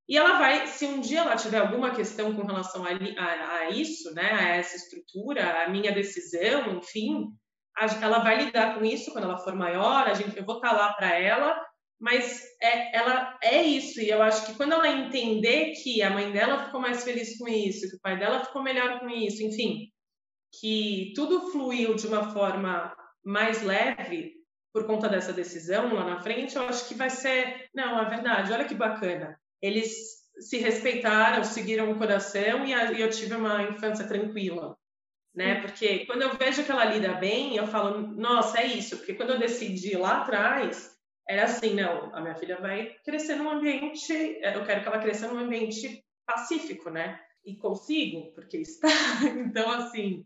E 0.10 0.18
ela 0.18 0.38
vai, 0.38 0.68
se 0.68 0.86
um 0.86 1.00
dia 1.00 1.22
ela 1.22 1.38
tiver 1.38 1.60
alguma 1.60 1.96
questão 1.96 2.36
com 2.36 2.46
relação 2.46 2.84
a, 2.84 2.90
a, 2.90 3.58
a 3.60 3.70
isso, 3.70 4.14
né, 4.14 4.30
a 4.34 4.56
essa 4.58 4.76
estrutura, 4.76 5.64
a 5.64 5.70
minha 5.70 5.94
decisão, 5.94 6.80
enfim, 6.80 7.34
ela 8.02 8.20
vai 8.20 8.46
lidar 8.46 8.76
com 8.76 8.86
isso 8.86 9.12
quando 9.12 9.26
ela 9.26 9.38
for 9.38 9.56
maior. 9.56 10.08
A 10.08 10.14
gente, 10.14 10.38
eu 10.38 10.46
vou 10.46 10.56
estar 10.56 10.72
lá 10.72 10.94
para 10.94 11.14
ela, 11.14 11.62
mas 12.00 12.44
é, 12.62 12.96
ela 12.96 13.38
é 13.42 13.64
isso. 13.64 14.00
E 14.02 14.10
eu 14.10 14.22
acho 14.22 14.46
que 14.46 14.56
quando 14.56 14.74
ela 14.74 14.88
entender 14.88 15.72
que 15.74 16.02
a 16.02 16.10
mãe 16.10 16.32
dela 16.32 16.66
ficou 16.66 16.80
mais 16.80 17.04
feliz 17.04 17.38
com 17.38 17.48
isso, 17.48 17.90
que 17.90 17.96
o 17.96 18.02
pai 18.02 18.18
dela 18.18 18.46
ficou 18.46 18.64
melhor 18.64 19.00
com 19.00 19.10
isso, 19.10 19.44
enfim, 19.44 19.90
que 20.60 21.14
tudo 21.16 21.52
fluiu 21.52 21.96
de 21.96 22.08
uma 22.08 22.32
forma 22.32 22.96
mais 23.24 23.62
leve 23.62 24.34
por 24.74 24.86
conta 24.86 25.08
dessa 25.08 25.32
decisão 25.32 25.94
lá 25.94 26.04
na 26.04 26.22
frente, 26.22 26.56
eu 26.56 26.64
acho 26.64 26.88
que 26.88 26.94
vai 26.94 27.10
ser, 27.10 27.70
não, 27.74 28.00
é 28.00 28.10
verdade. 28.10 28.52
Olha 28.52 28.66
que 28.66 28.76
bacana 28.76 29.40
eles 29.62 30.26
se 30.40 30.58
respeitaram, 30.58 31.44
seguiram 31.44 31.92
o 31.92 31.98
coração 31.98 32.66
e, 32.66 33.02
eu 33.02 33.10
tive 33.10 33.36
uma 33.36 33.64
infância 33.64 34.08
tranquila, 34.08 34.78
né? 35.36 35.62
Porque 35.62 36.06
quando 36.06 36.22
eu 36.22 36.36
vejo 36.38 36.64
que 36.64 36.72
ela 36.72 36.86
lida 36.86 37.14
bem, 37.14 37.56
eu 37.56 37.68
falo, 37.68 38.00
nossa, 38.00 38.60
é 38.60 38.68
isso. 38.68 38.98
Porque 38.98 39.14
quando 39.14 39.32
eu 39.32 39.40
decidi 39.40 39.98
lá 39.98 40.22
atrás, 40.22 40.96
era 41.28 41.44
assim, 41.44 41.74
não, 41.74 42.16
a 42.16 42.22
minha 42.22 42.36
filha 42.36 42.60
vai 42.60 42.96
crescer 43.04 43.36
num 43.36 43.50
ambiente, 43.50 44.14
eu 44.14 44.66
quero 44.66 44.82
que 44.82 44.88
ela 44.88 45.00
cresça 45.00 45.28
num 45.28 45.40
ambiente 45.40 46.04
pacífico, 46.26 46.90
né? 46.90 47.20
E 47.46 47.56
consigo, 47.58 48.32
porque 48.34 48.58
está. 48.58 48.88
Então, 49.46 49.70
assim, 49.72 50.26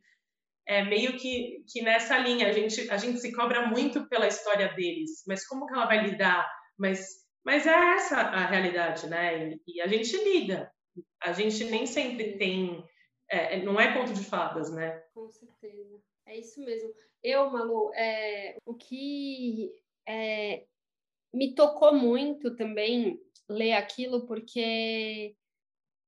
é 0.67 0.84
meio 0.84 1.17
que, 1.17 1.63
que 1.67 1.82
nessa 1.82 2.17
linha, 2.17 2.48
a 2.48 2.52
gente, 2.52 2.89
a 2.89 2.98
gente 2.98 3.19
se 3.19 3.32
cobra 3.34 3.67
muito 3.67 4.08
pela 4.08 4.28
história 4.28 4.69
deles, 4.74 5.24
mas 5.28 5.45
como 5.48 5.65
que 5.65 5.74
ela 5.74 5.86
vai 5.86 6.06
lidar? 6.06 6.50
Mas 6.78 7.19
mas 7.50 7.65
é 7.65 7.95
essa 7.95 8.17
a 8.17 8.45
realidade, 8.45 9.08
né? 9.08 9.56
E, 9.67 9.82
a 9.82 9.88
gente 9.88 10.15
lida. 10.17 10.72
A 11.22 11.32
gente 11.34 11.63
nem 11.65 11.86
sempre 11.86 12.38
tem 12.38 12.84
é, 13.30 13.56
é, 13.56 13.63
não 13.63 13.80
é 13.80 13.94
conto 13.94 14.13
de 14.13 14.24
fadas, 14.24 14.72
né? 14.72 15.04
Com 15.13 15.30
certeza. 15.30 16.02
É 16.26 16.38
isso 16.38 16.63
mesmo. 16.63 16.94
Eu, 17.24 17.50
Malu, 17.50 17.92
é, 17.94 18.58
o 18.65 18.74
que 18.74 19.72
é, 20.08 20.65
me 21.34 21.54
tocou 21.54 21.94
muito 21.94 22.56
também 22.56 23.20
ler 23.48 23.74
aquilo, 23.74 24.26
porque 24.26 25.36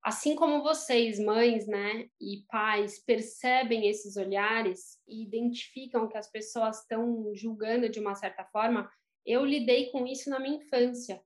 assim 0.04 0.36
como 0.36 0.64
vocês, 0.64 1.20
mães, 1.20 1.68
né, 1.68 2.10
e 2.20 2.44
pais, 2.50 3.00
percebem 3.00 3.88
esses 3.88 4.18
olhares 4.18 5.00
e 5.08 5.24
identificam 5.24 6.08
que 6.08 6.18
as 6.18 6.30
pessoas 6.30 6.82
estão 6.82 7.32
julgando 7.36 7.90
de 7.90 8.00
uma 8.00 8.16
certa 8.16 8.44
forma, 8.46 8.92
eu 9.26 9.46
lidei 9.46 9.92
com 9.92 10.08
isso 10.08 10.30
na 10.30 10.40
minha 10.40 10.58
infância. 10.58 11.22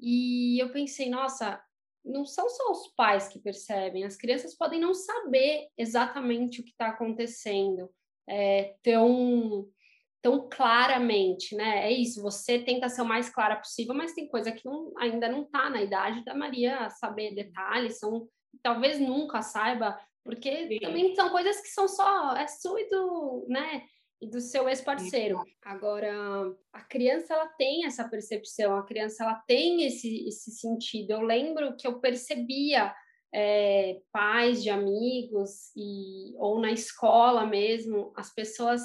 E 0.00 0.62
eu 0.62 0.72
pensei, 0.72 1.10
nossa, 1.10 1.62
não 2.04 2.24
são 2.24 2.48
só 2.48 2.70
os 2.70 2.88
pais 2.94 3.28
que 3.28 3.38
percebem, 3.38 4.04
as 4.04 4.16
crianças 4.16 4.56
podem 4.56 4.80
não 4.80 4.94
saber 4.94 5.68
exatamente 5.76 6.60
o 6.60 6.64
que 6.64 6.70
está 6.70 6.88
acontecendo 6.88 7.90
é, 8.28 8.74
tão 8.82 9.66
tão 10.20 10.48
claramente, 10.48 11.54
né? 11.54 11.86
É 11.86 11.92
isso, 11.92 12.20
você 12.20 12.58
tenta 12.58 12.88
ser 12.88 13.02
o 13.02 13.04
mais 13.04 13.30
clara 13.30 13.56
possível, 13.56 13.94
mas 13.94 14.14
tem 14.14 14.28
coisa 14.28 14.50
que 14.50 14.66
não, 14.66 14.92
ainda 14.98 15.28
não 15.28 15.42
está 15.42 15.70
na 15.70 15.80
idade 15.80 16.24
da 16.24 16.34
Maria 16.34 16.90
saber 16.90 17.34
detalhes, 17.34 17.98
são 17.98 18.28
talvez 18.62 18.98
nunca 18.98 19.42
saiba, 19.42 19.98
porque 20.24 20.66
Sim. 20.66 20.78
também 20.80 21.14
são 21.14 21.30
coisas 21.30 21.60
que 21.60 21.68
são 21.68 21.86
só 21.86 22.34
é 22.36 22.46
sua 22.48 22.80
e 22.80 22.88
do, 22.90 23.46
né? 23.48 23.84
E 24.20 24.28
do 24.28 24.40
seu 24.40 24.68
ex-parceiro. 24.68 25.44
Agora, 25.62 26.12
a 26.72 26.80
criança 26.82 27.34
ela 27.34 27.46
tem 27.50 27.86
essa 27.86 28.08
percepção, 28.08 28.76
a 28.76 28.84
criança 28.84 29.22
ela 29.22 29.34
tem 29.46 29.84
esse, 29.84 30.26
esse 30.26 30.50
sentido. 30.50 31.12
Eu 31.12 31.20
lembro 31.20 31.76
que 31.76 31.86
eu 31.86 32.00
percebia 32.00 32.92
é, 33.32 34.00
pais 34.10 34.62
de 34.62 34.70
amigos 34.70 35.70
e 35.76 36.34
ou 36.36 36.60
na 36.60 36.72
escola 36.72 37.46
mesmo, 37.46 38.12
as 38.16 38.34
pessoas 38.34 38.80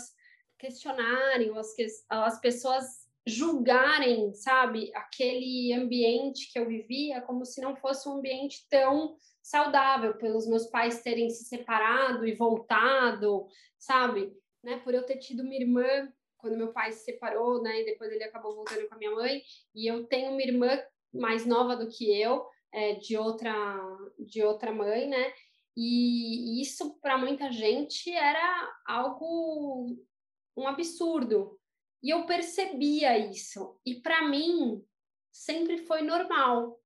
questionarem, 0.59 1.51
as, 1.57 1.67
as 2.09 2.39
pessoas 2.39 2.85
julgarem, 3.25 4.33
sabe, 4.33 4.91
aquele 4.93 5.73
ambiente 5.73 6.51
que 6.51 6.59
eu 6.59 6.67
vivia 6.67 7.21
como 7.21 7.45
se 7.45 7.61
não 7.61 7.75
fosse 7.75 8.07
um 8.07 8.13
ambiente 8.13 8.67
tão 8.69 9.15
saudável, 9.41 10.15
pelos 10.15 10.47
meus 10.47 10.67
pais 10.67 11.01
terem 11.01 11.29
se 11.29 11.45
separado 11.45 12.25
e 12.25 12.35
voltado, 12.35 13.45
sabe, 13.77 14.31
né, 14.63 14.77
por 14.77 14.93
eu 14.93 15.03
ter 15.05 15.17
tido 15.17 15.43
uma 15.43 15.53
irmã 15.53 16.11
quando 16.37 16.57
meu 16.57 16.73
pai 16.73 16.91
se 16.91 17.05
separou, 17.05 17.61
né, 17.61 17.81
e 17.81 17.85
depois 17.85 18.11
ele 18.11 18.23
acabou 18.23 18.55
voltando 18.55 18.87
com 18.87 18.95
a 18.95 18.97
minha 18.97 19.11
mãe, 19.11 19.41
e 19.73 19.87
eu 19.87 20.05
tenho 20.07 20.31
uma 20.31 20.41
irmã 20.41 20.77
mais 21.13 21.45
nova 21.45 21.75
do 21.75 21.87
que 21.87 22.09
eu, 22.19 22.45
é, 22.71 22.95
de 22.95 23.15
outra 23.15 23.53
de 24.19 24.43
outra 24.43 24.71
mãe, 24.71 25.07
né, 25.07 25.33
e 25.75 26.61
isso 26.61 26.99
para 26.99 27.17
muita 27.17 27.51
gente 27.51 28.11
era 28.11 28.77
algo 28.85 29.97
um 30.55 30.67
absurdo. 30.67 31.59
E 32.01 32.09
eu 32.09 32.25
percebia 32.25 33.17
isso. 33.17 33.79
E 33.85 33.95
para 33.95 34.27
mim, 34.27 34.85
sempre 35.31 35.77
foi 35.77 36.01
normal, 36.01 36.79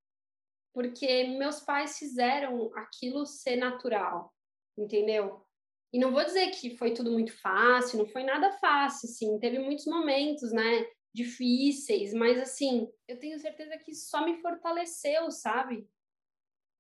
porque 0.74 1.24
meus 1.26 1.60
pais 1.60 1.98
fizeram 1.98 2.72
aquilo 2.76 3.26
ser 3.26 3.56
natural, 3.56 4.34
entendeu? 4.78 5.47
E 5.94 6.00
não 6.00 6.12
vou 6.12 6.24
dizer 6.24 6.52
que 6.52 6.78
foi 6.78 6.94
tudo 6.94 7.12
muito 7.12 7.32
fácil, 7.40 8.00
não 8.00 8.06
foi 8.08 8.24
nada 8.24 8.52
fácil, 8.54 9.08
sim. 9.08 9.40
Teve 9.40 9.60
muitos 9.60 9.86
momentos, 9.86 10.52
né, 10.52 10.86
difíceis, 11.14 12.14
mas 12.14 12.38
assim, 12.40 12.88
eu 13.08 13.18
tenho 13.18 13.40
certeza 13.40 13.78
que 13.78 13.94
só 13.96 14.24
me 14.24 14.40
fortaleceu, 14.42 15.32
sabe? 15.32 15.90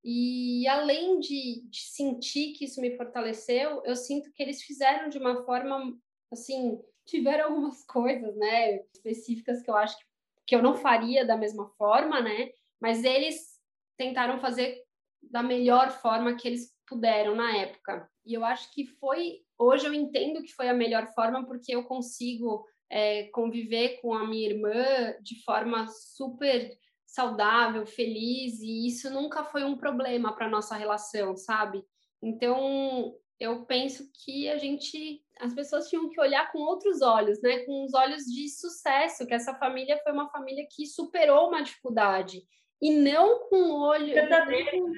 E 0.03 0.67
além 0.67 1.19
de, 1.19 1.63
de 1.67 1.81
sentir 1.81 2.53
que 2.53 2.65
isso 2.65 2.79
me 2.79 2.95
fortaleceu, 2.95 3.81
eu 3.83 3.95
sinto 3.95 4.31
que 4.31 4.43
eles 4.43 4.61
fizeram 4.61 5.09
de 5.09 5.17
uma 5.17 5.43
forma 5.43 5.97
assim, 6.31 6.79
tiveram 7.05 7.45
algumas 7.45 7.83
coisas, 7.87 8.35
né, 8.35 8.83
específicas 8.93 9.61
que 9.61 9.69
eu 9.69 9.75
acho 9.75 9.97
que, 9.97 10.05
que 10.47 10.55
eu 10.55 10.61
não 10.61 10.75
faria 10.75 11.25
da 11.25 11.35
mesma 11.35 11.67
forma, 11.77 12.21
né, 12.21 12.51
mas 12.79 13.03
eles 13.03 13.59
tentaram 13.97 14.39
fazer 14.39 14.83
da 15.21 15.41
melhor 15.41 15.89
forma 15.89 16.35
que 16.35 16.47
eles 16.47 16.75
puderam 16.85 17.35
na 17.35 17.57
época. 17.57 18.09
E 18.27 18.33
eu 18.33 18.43
acho 18.43 18.71
que 18.73 18.85
foi, 18.85 19.41
hoje 19.57 19.87
eu 19.87 19.93
entendo 19.93 20.43
que 20.43 20.53
foi 20.53 20.67
a 20.67 20.73
melhor 20.73 21.07
forma 21.13 21.45
porque 21.45 21.73
eu 21.73 21.85
consigo 21.85 22.65
é, 22.89 23.23
conviver 23.29 24.01
com 24.01 24.13
a 24.13 24.27
minha 24.27 24.49
irmã 24.49 25.15
de 25.21 25.41
forma 25.43 25.87
super 25.87 26.77
saudável, 27.05 27.85
feliz, 27.85 28.59
e 28.59 28.85
isso 28.87 29.09
nunca 29.09 29.43
foi 29.43 29.63
um 29.63 29.77
problema 29.77 30.35
para 30.35 30.49
nossa 30.49 30.75
relação, 30.75 31.37
sabe? 31.37 31.83
Então, 32.21 33.15
eu 33.39 33.65
penso 33.65 34.11
que 34.13 34.49
a 34.49 34.57
gente, 34.57 35.23
as 35.39 35.53
pessoas 35.53 35.89
tinham 35.89 36.09
que 36.09 36.19
olhar 36.19 36.51
com 36.51 36.59
outros 36.59 37.01
olhos, 37.01 37.41
né? 37.41 37.59
Com 37.59 37.85
os 37.85 37.93
olhos 37.93 38.25
de 38.25 38.49
sucesso, 38.49 39.25
que 39.25 39.33
essa 39.33 39.55
família 39.55 39.99
foi 40.03 40.11
uma 40.11 40.29
família 40.29 40.67
que 40.69 40.85
superou 40.85 41.47
uma 41.47 41.63
dificuldade 41.63 42.43
e 42.81 42.91
não 42.91 43.47
com 43.47 43.71
olho, 43.71 44.13
não, 44.29 44.91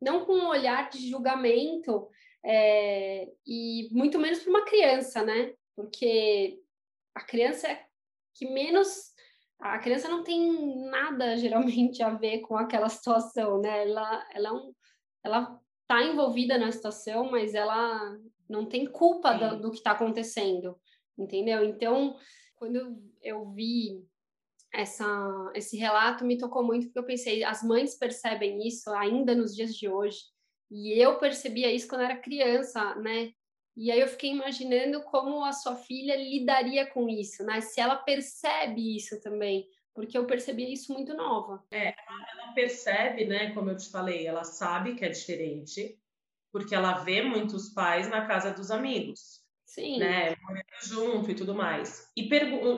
não 0.00 0.24
com 0.24 0.34
um 0.34 0.48
olhar 0.48 0.90
de 0.90 1.08
julgamento 1.08 2.08
é, 2.44 3.30
e 3.46 3.88
muito 3.92 4.18
menos 4.18 4.40
para 4.40 4.50
uma 4.50 4.64
criança, 4.64 5.22
né? 5.22 5.54
Porque 5.74 6.60
a 7.14 7.22
criança 7.24 7.68
é 7.68 7.84
que 8.34 8.48
menos 8.48 9.12
a 9.58 9.78
criança 9.78 10.08
não 10.08 10.22
tem 10.22 10.88
nada 10.88 11.36
geralmente 11.38 12.02
a 12.02 12.10
ver 12.10 12.40
com 12.40 12.56
aquela 12.56 12.88
situação, 12.88 13.60
né? 13.60 13.82
Ela, 13.88 14.28
ela, 14.32 14.48
é 14.48 14.52
um, 14.52 14.74
ela 15.24 15.60
está 15.82 16.02
envolvida 16.02 16.58
na 16.58 16.70
situação, 16.70 17.30
mas 17.30 17.54
ela 17.54 18.16
não 18.48 18.66
tem 18.66 18.86
culpa 18.86 19.34
do, 19.34 19.60
do, 19.60 19.70
que 19.70 19.78
está 19.78 19.92
acontecendo, 19.92 20.78
entendeu? 21.18 21.64
Então, 21.64 22.16
quando 22.56 23.02
eu 23.22 23.50
vi 23.50 24.04
essa, 24.72 25.06
esse 25.54 25.76
relato, 25.76 26.24
me 26.24 26.38
tocou 26.38 26.62
muito, 26.62 26.86
porque 26.86 26.98
eu 26.98 27.04
pensei, 27.04 27.42
as 27.42 27.62
mães 27.62 27.94
percebem 27.94 28.66
isso 28.66 28.90
ainda 28.90 29.34
nos 29.34 29.54
dias 29.54 29.74
de 29.74 29.88
hoje, 29.88 30.18
e 30.70 30.92
eu 30.92 31.18
percebia 31.18 31.72
isso 31.72 31.88
quando 31.88 32.02
era 32.02 32.16
criança, 32.16 32.94
né? 32.96 33.32
E 33.76 33.92
aí 33.92 34.00
eu 34.00 34.08
fiquei 34.08 34.30
imaginando 34.30 35.02
como 35.04 35.44
a 35.44 35.52
sua 35.52 35.76
filha 35.76 36.16
lidaria 36.16 36.86
com 36.86 37.08
isso, 37.08 37.44
né? 37.44 37.60
Se 37.60 37.80
ela 37.80 37.96
percebe 37.96 38.96
isso 38.96 39.20
também, 39.20 39.68
porque 39.94 40.18
eu 40.18 40.26
percebia 40.26 40.68
isso 40.68 40.92
muito 40.92 41.14
nova. 41.14 41.64
É, 41.70 41.94
ela 42.32 42.52
percebe, 42.54 43.24
né, 43.24 43.52
como 43.52 43.70
eu 43.70 43.76
te 43.76 43.90
falei, 43.90 44.26
ela 44.26 44.44
sabe 44.44 44.94
que 44.94 45.04
é 45.04 45.08
diferente, 45.08 45.98
porque 46.52 46.74
ela 46.74 47.04
vê 47.04 47.22
muitos 47.22 47.68
pais 47.68 48.08
na 48.08 48.26
casa 48.26 48.52
dos 48.52 48.70
amigos. 48.70 49.42
Sim. 49.64 49.98
Né, 49.98 50.34
morando 50.40 50.64
junto 50.82 51.30
e 51.30 51.34
tudo 51.34 51.54
mais. 51.54 52.10
E, 52.16 52.28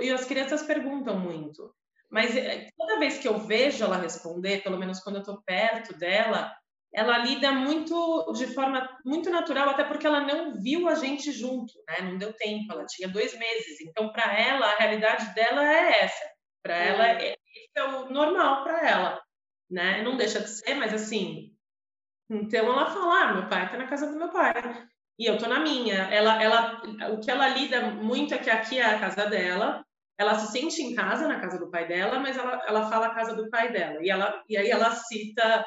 e 0.03 0.11
as 0.11 0.24
crianças 0.26 0.62
perguntam 0.62 1.18
muito. 1.18 1.74
Mas 2.11 2.37
eh, 2.37 2.68
toda 2.76 2.98
vez 2.98 3.18
que 3.18 3.29
eu 3.29 3.38
vejo 3.38 3.85
ela 3.85 3.96
responder, 3.96 4.62
pelo 4.62 4.76
menos 4.76 5.00
quando 5.00 5.16
eu 5.16 5.20
estou 5.20 5.40
perto 5.42 5.96
dela, 5.96 6.55
ela 6.92 7.18
lida 7.18 7.53
muito 7.53 8.33
de 8.33 8.48
forma 8.48 8.88
muito 9.05 9.31
natural, 9.31 9.70
até 9.70 9.85
porque 9.85 10.07
ela 10.07 10.20
não 10.20 10.61
viu 10.61 10.88
a 10.88 10.94
gente 10.94 11.31
junto, 11.31 11.72
né? 11.88 12.03
Não 12.03 12.18
deu 12.18 12.33
tempo, 12.33 12.72
ela 12.72 12.85
tinha 12.87 13.09
dois 13.09 13.37
meses. 13.38 13.81
Então, 13.81 14.11
para 14.11 14.37
ela, 14.38 14.66
a 14.66 14.76
realidade 14.76 15.33
dela 15.35 15.64
é 15.64 16.00
essa. 16.05 16.31
Para 16.62 16.76
é. 16.76 16.88
ela, 16.88 17.09
é, 17.09 17.37
é 17.76 17.85
o 17.85 18.11
normal 18.11 18.64
para 18.64 18.88
ela, 18.88 19.22
né? 19.70 20.03
Não 20.03 20.16
deixa 20.16 20.40
de 20.40 20.48
ser, 20.48 20.74
mas 20.74 20.92
assim. 20.92 21.50
Então 22.29 22.66
ela 22.66 22.87
fala: 22.87 23.22
ah, 23.22 23.33
meu 23.35 23.48
pai 23.48 23.64
está 23.64 23.76
na 23.76 23.87
casa 23.87 24.11
do 24.11 24.18
meu 24.18 24.31
pai 24.31 24.53
e 25.20 25.26
eu 25.26 25.37
tô 25.37 25.46
na 25.46 25.61
minha. 25.61 25.94
Ela, 26.11 26.42
ela, 26.42 26.83
o 27.12 27.20
que 27.20 27.31
ela 27.31 27.48
lida 27.48 27.83
muito 27.90 28.33
é 28.33 28.38
que 28.38 28.48
aqui 28.48 28.79
é 28.79 28.87
a 28.87 28.98
casa 28.98 29.26
dela. 29.26 29.85
Ela 30.18 30.35
se 30.35 30.50
sente 30.50 30.83
em 30.83 30.94
casa 30.94 31.29
na 31.29 31.40
casa 31.40 31.59
do 31.59 31.70
pai 31.70 31.87
dela, 31.87 32.18
mas 32.18 32.37
ela, 32.37 32.62
ela 32.66 32.90
fala 32.90 33.07
a 33.07 33.14
casa 33.14 33.35
do 33.35 33.48
pai 33.48 33.70
dela. 33.70 33.98
E, 34.03 34.11
ela, 34.11 34.42
e 34.48 34.57
aí 34.57 34.70
ela 34.70 34.90
cita 34.90 35.64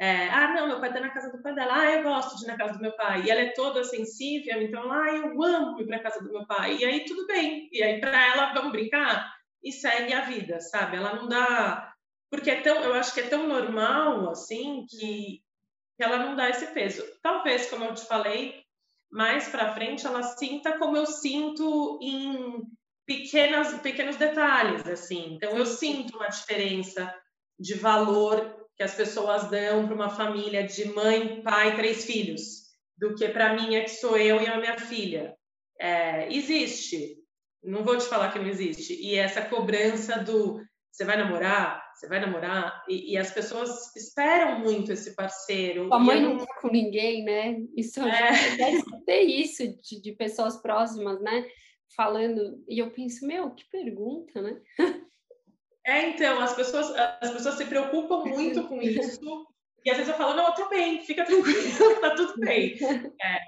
é, 0.00 0.28
ah, 0.30 0.54
não, 0.54 0.66
meu 0.66 0.80
pai 0.80 0.88
está 0.88 1.00
na 1.00 1.10
casa 1.10 1.30
do 1.30 1.42
pai 1.42 1.54
dela. 1.54 1.74
Ah, 1.74 1.90
eu 1.92 2.02
gosto 2.02 2.36
de 2.38 2.44
ir 2.44 2.48
na 2.48 2.56
casa 2.56 2.72
do 2.72 2.80
meu 2.80 2.92
pai. 2.92 3.22
E 3.22 3.30
ela 3.30 3.42
é 3.42 3.52
toda 3.52 3.84
sensível, 3.84 4.60
então, 4.62 4.90
ah, 4.90 5.10
eu 5.10 5.42
amo 5.42 5.80
ir 5.80 5.86
para 5.86 5.98
a 5.98 6.02
casa 6.02 6.24
do 6.24 6.32
meu 6.32 6.46
pai. 6.46 6.78
E 6.78 6.84
aí 6.84 7.04
tudo 7.04 7.26
bem. 7.26 7.68
E 7.70 7.82
aí 7.82 8.00
para 8.00 8.26
ela, 8.26 8.52
vamos 8.54 8.72
brincar? 8.72 9.40
e 9.62 9.72
segue 9.72 10.12
a 10.12 10.22
vida, 10.22 10.60
sabe? 10.60 10.96
Ela 10.96 11.14
não 11.14 11.28
dá. 11.28 11.94
Porque 12.30 12.50
é 12.50 12.60
tão, 12.60 12.82
eu 12.82 12.94
acho 12.94 13.12
que 13.12 13.20
é 13.20 13.28
tão 13.28 13.46
normal, 13.46 14.30
assim, 14.30 14.86
que, 14.88 15.42
que 15.96 16.02
ela 16.02 16.18
não 16.18 16.36
dá 16.36 16.48
esse 16.48 16.66
peso. 16.68 17.04
Talvez, 17.22 17.68
como 17.68 17.84
eu 17.84 17.94
te 17.94 18.06
falei, 18.06 18.62
mais 19.10 19.48
para 19.48 19.74
frente 19.74 20.06
ela 20.06 20.22
sinta 20.22 20.78
como 20.78 20.96
eu 20.96 21.06
sinto 21.06 21.98
em 22.00 22.62
pequenas, 23.04 23.80
pequenos 23.80 24.16
detalhes, 24.16 24.86
assim. 24.86 25.34
Então, 25.34 25.56
eu 25.56 25.66
sinto 25.66 26.16
uma 26.16 26.28
diferença 26.28 27.12
de 27.58 27.74
valor 27.74 28.59
que 28.80 28.84
as 28.84 28.94
pessoas 28.94 29.50
dão 29.50 29.84
para 29.84 29.94
uma 29.94 30.08
família 30.08 30.66
de 30.66 30.86
mãe, 30.86 31.42
pai, 31.42 31.76
três 31.76 32.02
filhos, 32.06 32.62
do 32.96 33.14
que 33.14 33.28
para 33.28 33.52
mim 33.52 33.74
é 33.74 33.82
que 33.82 33.90
sou 33.90 34.16
eu 34.16 34.40
e 34.40 34.46
a 34.46 34.58
minha 34.58 34.78
filha. 34.78 35.36
É, 35.78 36.34
existe, 36.34 37.18
não 37.62 37.84
vou 37.84 37.98
te 37.98 38.06
falar 38.06 38.32
que 38.32 38.38
não 38.38 38.48
existe. 38.48 38.94
E 38.94 39.16
essa 39.16 39.42
cobrança 39.42 40.24
do 40.24 40.62
você 40.90 41.04
vai 41.04 41.18
namorar, 41.18 41.92
Você 41.94 42.08
vai 42.08 42.20
namorar? 42.20 42.82
E, 42.88 43.12
e 43.12 43.18
as 43.18 43.30
pessoas 43.30 43.94
esperam 43.94 44.60
muito 44.60 44.92
esse 44.92 45.14
parceiro. 45.14 45.92
A 45.92 45.98
mãe 45.98 46.22
não 46.22 46.38
tá 46.38 46.46
com 46.62 46.68
ninguém, 46.68 47.22
né? 47.22 47.58
Isso, 47.76 48.00
é. 48.00 48.32
já 48.56 48.70
escutei 48.70 49.26
isso 49.26 49.62
de, 49.82 50.00
de 50.00 50.12
pessoas 50.12 50.56
próximas, 50.56 51.20
né? 51.20 51.46
Falando, 51.94 52.64
e 52.66 52.78
eu 52.78 52.90
penso, 52.90 53.26
meu, 53.26 53.50
que 53.50 53.68
pergunta, 53.68 54.40
né? 54.40 54.58
É, 55.86 56.08
então, 56.08 56.40
as 56.40 56.54
pessoas, 56.54 56.90
as 57.20 57.30
pessoas 57.30 57.56
se 57.56 57.64
preocupam 57.64 58.24
muito 58.24 58.64
com 58.64 58.80
isso. 58.82 59.46
E 59.84 59.90
às 59.90 59.96
vezes 59.96 60.12
eu 60.12 60.18
falo, 60.18 60.34
não, 60.34 60.48
eu 60.48 60.54
tô 60.54 60.68
bem, 60.68 61.02
fica 61.04 61.24
tranquilo, 61.24 61.54
tá 62.00 62.14
tudo 62.14 62.38
bem. 62.38 62.76
É, 63.22 63.40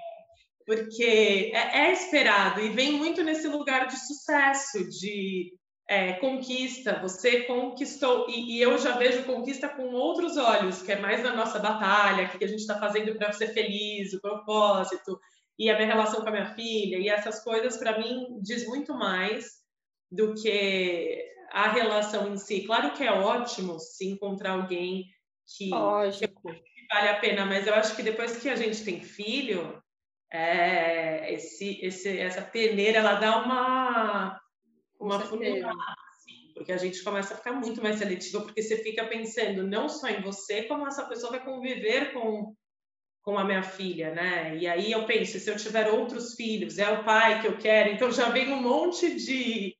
porque 0.65 1.51
é, 1.53 1.87
é, 1.87 1.93
esperado 1.93 2.59
e 2.59 2.69
vem 2.69 2.93
muito 2.93 3.23
nesse 3.23 3.47
lugar 3.47 3.87
de 3.87 3.97
sucesso, 3.97 4.89
de 4.89 5.53
é, 5.87 6.13
conquista. 6.13 6.99
Você 7.01 7.41
conquistou, 7.43 8.27
e, 8.29 8.57
e, 8.57 8.61
eu 8.61 8.77
já 8.79 8.97
vejo 8.97 9.25
conquista 9.25 9.69
com 9.69 9.93
outros 9.93 10.37
olhos, 10.37 10.81
que 10.81 10.91
é 10.91 10.99
mais 10.99 11.21
da 11.21 11.35
nossa 11.35 11.59
batalha, 11.59 12.25
o 12.25 12.37
que 12.37 12.45
a 12.45 12.47
gente 12.47 12.61
está 12.61 12.79
fazendo 12.79 13.15
para 13.15 13.31
ser 13.31 13.49
feliz, 13.49 14.13
o 14.13 14.21
propósito, 14.21 15.19
e 15.59 15.69
a 15.69 15.75
minha 15.75 15.87
relação 15.87 16.21
com 16.21 16.29
a 16.29 16.31
minha 16.31 16.55
filha, 16.55 16.97
e 16.97 17.09
essas 17.09 17.43
coisas, 17.43 17.77
para 17.77 17.99
mim, 17.99 18.39
diz 18.41 18.65
muito 18.67 18.93
mais 18.93 19.61
do 20.11 20.33
que 20.33 21.32
a 21.53 21.71
relação 21.71 22.33
em 22.33 22.37
si. 22.37 22.61
Claro 22.61 22.93
que 22.93 23.03
é 23.03 23.11
ótimo 23.11 23.79
se 23.79 24.07
encontrar 24.07 24.53
alguém 24.53 25.05
que, 25.47 25.69
que 25.69 26.87
vale 26.91 27.09
a 27.09 27.19
pena, 27.19 27.45
mas 27.45 27.67
eu 27.67 27.75
acho 27.75 27.95
que 27.95 28.01
depois 28.01 28.37
que 28.37 28.49
a 28.49 28.55
gente 28.55 28.83
tem 28.83 29.01
filho, 29.01 29.79
é, 30.31 31.31
esse, 31.31 31.79
esse, 31.85 32.17
essa 32.17 32.41
peneira 32.41 32.97
ela 32.97 33.13
dá 33.13 33.37
uma, 33.37 34.41
uma 34.99 35.19
funilada, 35.19 35.77
assim, 36.09 36.53
porque 36.55 36.71
a 36.71 36.77
gente 36.77 37.03
começa 37.03 37.35
a 37.35 37.37
ficar 37.37 37.53
muito 37.53 37.83
mais 37.83 37.99
seletiva, 37.99 38.41
porque 38.41 38.63
você 38.63 38.77
fica 38.77 39.05
pensando 39.05 39.61
não 39.61 39.87
só 39.87 40.07
em 40.07 40.23
você, 40.23 40.63
como 40.63 40.87
essa 40.87 41.05
pessoa 41.05 41.33
vai 41.33 41.45
conviver 41.45 42.13
com, 42.13 42.55
com 43.21 43.37
a 43.37 43.43
minha 43.43 43.61
filha, 43.61 44.11
né? 44.11 44.57
E 44.57 44.65
aí 44.65 44.91
eu 44.91 45.05
penso, 45.05 45.39
se 45.39 45.51
eu 45.51 45.55
tiver 45.55 45.87
outros 45.91 46.33
filhos, 46.33 46.79
é 46.79 46.89
o 46.89 47.03
pai 47.03 47.41
que 47.41 47.47
eu 47.47 47.59
quero, 47.59 47.91
então 47.91 48.11
já 48.11 48.29
vem 48.29 48.51
um 48.51 48.59
monte 48.59 49.15
de, 49.15 49.72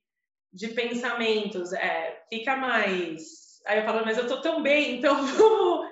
de 0.54 0.68
pensamentos, 0.68 1.72
é, 1.72 2.22
fica 2.28 2.56
mais. 2.56 3.60
Aí 3.66 3.80
eu 3.80 3.84
falo, 3.84 4.04
mas 4.04 4.16
eu 4.16 4.28
tô 4.28 4.40
tão 4.40 4.62
bem, 4.62 4.98
então 4.98 5.16
vamos, 5.26 5.90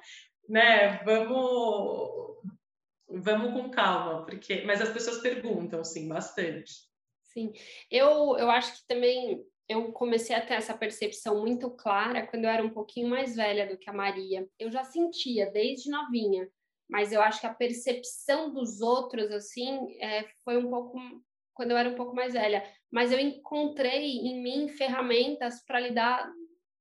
né? 0.48 1.02
Vamos 1.04 2.22
vamos 3.08 3.52
com 3.52 3.70
calma, 3.70 4.24
porque 4.24 4.62
mas 4.62 4.80
as 4.80 4.90
pessoas 4.90 5.18
perguntam, 5.18 5.84
sim, 5.84 6.08
bastante. 6.08 6.72
Sim, 7.24 7.52
eu, 7.90 8.36
eu 8.38 8.50
acho 8.50 8.74
que 8.74 8.86
também 8.86 9.44
eu 9.68 9.92
comecei 9.92 10.34
a 10.36 10.44
ter 10.44 10.54
essa 10.54 10.76
percepção 10.76 11.40
muito 11.40 11.70
clara 11.70 12.26
quando 12.26 12.44
eu 12.44 12.50
era 12.50 12.64
um 12.64 12.70
pouquinho 12.70 13.08
mais 13.08 13.34
velha 13.34 13.66
do 13.66 13.76
que 13.76 13.88
a 13.88 13.92
Maria. 13.92 14.48
Eu 14.58 14.70
já 14.70 14.84
sentia 14.84 15.50
desde 15.50 15.90
novinha, 15.90 16.48
mas 16.88 17.12
eu 17.12 17.20
acho 17.22 17.40
que 17.40 17.46
a 17.46 17.54
percepção 17.54 18.52
dos 18.52 18.80
outros, 18.80 19.30
assim, 19.30 19.96
é, 19.98 20.28
foi 20.44 20.58
um 20.58 20.68
pouco 20.68 20.98
quando 21.54 21.72
eu 21.72 21.76
era 21.76 21.88
um 21.88 21.94
pouco 21.94 22.14
mais 22.14 22.32
velha. 22.32 22.62
Mas 22.90 23.12
eu 23.12 23.18
encontrei 23.18 24.18
em 24.18 24.42
mim 24.42 24.68
ferramentas 24.68 25.64
para 25.64 25.80
lidar 25.80 26.30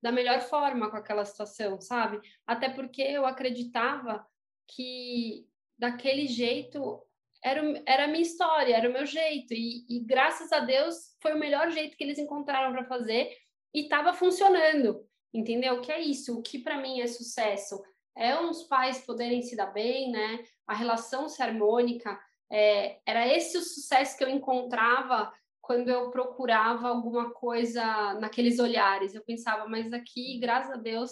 da 0.01 0.11
melhor 0.11 0.41
forma 0.41 0.89
com 0.89 0.97
aquela 0.97 1.25
situação, 1.25 1.79
sabe? 1.79 2.19
Até 2.45 2.69
porque 2.69 3.01
eu 3.01 3.25
acreditava 3.25 4.25
que 4.67 5.45
daquele 5.77 6.27
jeito 6.27 7.01
era, 7.43 7.61
era 7.85 8.05
a 8.05 8.07
minha 8.07 8.21
história, 8.21 8.75
era 8.75 8.89
o 8.89 8.93
meu 8.93 9.05
jeito. 9.05 9.53
E, 9.53 9.85
e 9.89 9.99
graças 9.99 10.51
a 10.51 10.59
Deus 10.59 11.15
foi 11.21 11.33
o 11.33 11.39
melhor 11.39 11.71
jeito 11.71 11.95
que 11.97 12.03
eles 12.03 12.19
encontraram 12.19 12.71
para 12.71 12.85
fazer 12.85 13.31
e 13.73 13.81
estava 13.81 14.13
funcionando, 14.13 15.05
entendeu? 15.33 15.81
Que 15.81 15.91
é 15.91 15.99
isso, 15.99 16.37
o 16.37 16.41
que 16.41 16.59
para 16.59 16.77
mim 16.77 17.01
é 17.01 17.07
sucesso. 17.07 17.81
É 18.15 18.37
uns 18.39 18.63
pais 18.63 19.05
poderem 19.05 19.41
se 19.41 19.55
dar 19.55 19.67
bem, 19.67 20.11
né? 20.11 20.43
A 20.67 20.73
relação 20.73 21.29
ser 21.29 21.43
harmônica. 21.43 22.19
É, 22.51 22.99
era 23.05 23.27
esse 23.27 23.57
o 23.57 23.61
sucesso 23.61 24.17
que 24.17 24.23
eu 24.23 24.29
encontrava 24.29 25.31
quando 25.61 25.89
eu 25.89 26.11
procurava 26.11 26.89
alguma 26.89 27.31
coisa 27.31 28.13
naqueles 28.15 28.59
olhares. 28.59 29.15
Eu 29.15 29.23
pensava, 29.23 29.67
mas 29.69 29.93
aqui, 29.93 30.37
graças 30.39 30.71
a 30.71 30.77
Deus, 30.77 31.11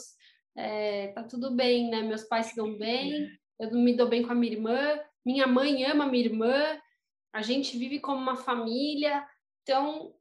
é, 0.57 1.07
tá 1.13 1.23
tudo 1.23 1.55
bem, 1.55 1.89
né? 1.89 2.01
Meus 2.01 2.23
pais 2.23 2.47
se 2.47 2.55
dão 2.55 2.77
bem, 2.77 3.29
eu 3.59 3.71
me 3.71 3.95
dou 3.95 4.09
bem 4.09 4.23
com 4.23 4.31
a 4.31 4.35
minha 4.35 4.53
irmã, 4.53 4.99
minha 5.25 5.47
mãe 5.47 5.85
ama 5.85 6.05
minha 6.05 6.25
irmã, 6.25 6.77
a 7.31 7.41
gente 7.41 7.77
vive 7.77 7.99
como 7.99 8.19
uma 8.19 8.35
família, 8.35 9.25
então 9.61 10.13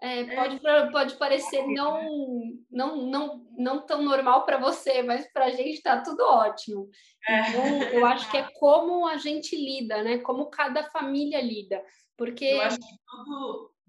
é, 0.00 0.20
é. 0.20 0.34
pode, 0.34 0.60
pode 0.92 1.14
parecer 1.16 1.66
não, 1.66 2.52
não, 2.70 3.06
não, 3.06 3.46
não 3.56 3.86
tão 3.86 4.02
normal 4.02 4.44
para 4.44 4.58
você, 4.58 5.02
mas 5.02 5.30
para 5.32 5.46
a 5.46 5.50
gente 5.50 5.74
está 5.76 6.00
tudo 6.00 6.22
ótimo. 6.22 6.88
É. 7.28 7.48
Então, 7.48 7.82
eu 7.92 8.06
acho 8.06 8.30
que 8.30 8.36
é 8.36 8.48
como 8.58 9.06
a 9.06 9.16
gente 9.16 9.56
lida, 9.56 10.02
né? 10.02 10.18
Como 10.18 10.50
cada 10.50 10.84
família 10.90 11.40
lida. 11.40 11.82
Porque. 12.16 12.44
Eu 12.44 12.62
acho 12.62 12.78
que. 12.78 12.86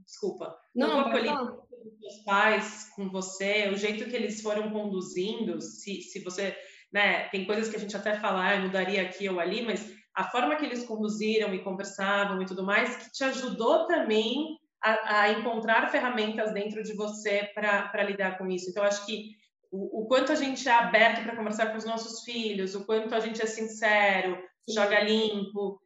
Desculpa. 0.03 0.57
Não, 0.73 0.87
não 0.87 0.99
acolhimento 1.01 1.67
dos 1.99 2.23
pais 2.23 2.89
com 2.95 3.09
você, 3.09 3.69
o 3.69 3.75
jeito 3.75 4.09
que 4.09 4.15
eles 4.15 4.41
foram 4.41 4.71
conduzindo, 4.71 5.61
se, 5.61 6.01
se 6.01 6.23
você 6.23 6.55
né? 6.91 7.27
Tem 7.29 7.45
coisas 7.45 7.69
que 7.69 7.75
a 7.75 7.79
gente 7.79 7.95
até 7.95 8.19
fala, 8.19 8.51
ah, 8.51 8.59
mudaria 8.59 9.01
aqui 9.01 9.29
ou 9.29 9.39
ali, 9.39 9.61
mas 9.61 9.93
a 10.15 10.23
forma 10.25 10.55
que 10.55 10.65
eles 10.65 10.85
conduziram 10.85 11.53
e 11.53 11.63
conversavam 11.63 12.41
e 12.41 12.45
tudo 12.45 12.63
mais, 12.63 12.95
que 12.95 13.11
te 13.11 13.23
ajudou 13.23 13.85
também 13.85 14.57
a, 14.87 15.21
a 15.21 15.31
encontrar 15.31 15.89
ferramentas 15.89 16.53
dentro 16.53 16.83
de 16.83 16.93
você 16.93 17.49
para 17.53 18.03
lidar 18.03 18.37
com 18.37 18.47
isso. 18.47 18.69
Então, 18.69 18.83
acho 18.83 19.05
que 19.05 19.35
o, 19.71 20.03
o 20.03 20.07
quanto 20.07 20.31
a 20.31 20.35
gente 20.35 20.67
é 20.67 20.71
aberto 20.71 21.23
para 21.23 21.35
conversar 21.35 21.67
com 21.67 21.77
os 21.77 21.85
nossos 21.85 22.23
filhos, 22.23 22.75
o 22.75 22.85
quanto 22.85 23.13
a 23.13 23.19
gente 23.19 23.41
é 23.41 23.45
sincero, 23.45 24.37
Sim. 24.67 24.75
joga 24.75 25.01
limpo, 25.01 25.79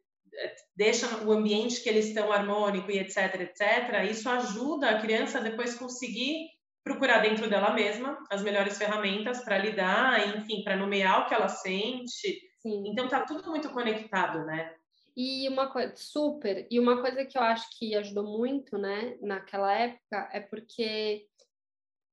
deixa 0.76 1.24
o 1.24 1.32
ambiente 1.32 1.82
que 1.82 1.88
eles 1.88 2.06
estão 2.06 2.32
harmônico 2.32 2.90
e 2.90 2.98
etc, 2.98 3.40
etc, 3.40 4.10
isso 4.10 4.28
ajuda 4.28 4.90
a 4.90 5.00
criança 5.00 5.38
a 5.38 5.42
depois 5.42 5.74
conseguir 5.74 6.48
procurar 6.82 7.18
dentro 7.18 7.48
dela 7.48 7.72
mesma 7.72 8.18
as 8.30 8.42
melhores 8.42 8.76
ferramentas 8.76 9.44
para 9.44 9.58
lidar, 9.58 10.36
enfim, 10.36 10.62
para 10.64 10.76
nomear 10.76 11.22
o 11.22 11.26
que 11.26 11.34
ela 11.34 11.48
sente. 11.48 12.40
Sim. 12.60 12.84
Então 12.86 13.08
tá 13.08 13.20
tudo 13.20 13.50
muito 13.50 13.70
conectado, 13.70 14.44
né? 14.44 14.74
E 15.16 15.48
uma 15.48 15.70
coisa 15.70 15.94
super, 15.94 16.66
e 16.70 16.80
uma 16.80 17.00
coisa 17.00 17.24
que 17.24 17.36
eu 17.36 17.42
acho 17.42 17.68
que 17.78 17.94
ajudou 17.94 18.24
muito, 18.24 18.78
né, 18.78 19.18
naquela 19.20 19.72
época, 19.72 20.30
é 20.32 20.40
porque 20.40 21.26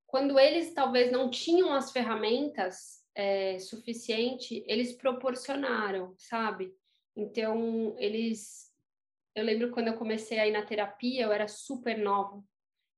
quando 0.05 0.37
eles 0.39 0.73
talvez 0.73 1.11
não 1.11 1.29
tinham 1.29 1.71
as 1.71 1.91
ferramentas 1.91 3.05
é, 3.15 3.57
suficiente, 3.59 4.63
eles 4.67 4.93
proporcionaram, 4.93 6.13
sabe? 6.17 6.75
Então 7.15 7.95
eles, 7.97 8.73
eu 9.33 9.45
lembro 9.45 9.71
quando 9.71 9.87
eu 9.87 9.97
comecei 9.97 10.39
a 10.39 10.47
ir 10.47 10.51
na 10.51 10.65
terapia, 10.65 11.23
eu 11.23 11.31
era 11.31 11.47
super 11.47 11.97
nova. 11.97 12.43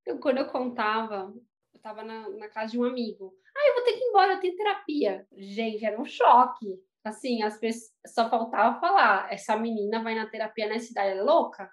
Então, 0.02 0.20
quando 0.20 0.40
eu 0.40 0.48
contava 0.48 1.32
estava 1.82 2.04
na, 2.04 2.30
na, 2.30 2.48
casa 2.48 2.72
de 2.72 2.80
um 2.80 2.84
amigo. 2.84 3.34
Ah, 3.56 3.68
eu 3.68 3.74
vou 3.76 3.84
ter 3.84 3.94
que 3.94 4.04
ir 4.04 4.08
embora, 4.08 4.34
eu 4.34 4.40
tenho 4.40 4.56
terapia. 4.56 5.28
Gente, 5.36 5.84
era 5.84 6.00
um 6.00 6.06
choque. 6.06 6.80
Assim, 7.04 7.42
as 7.42 7.60
pessoas 7.60 7.92
só 8.08 8.30
faltava 8.30 8.80
falar, 8.80 9.32
essa 9.34 9.58
menina 9.58 10.04
vai 10.04 10.14
na 10.14 10.30
terapia 10.30 10.68
nessa 10.68 10.88
cidade, 10.88 11.12
ela 11.12 11.22
é 11.22 11.24
louca? 11.24 11.72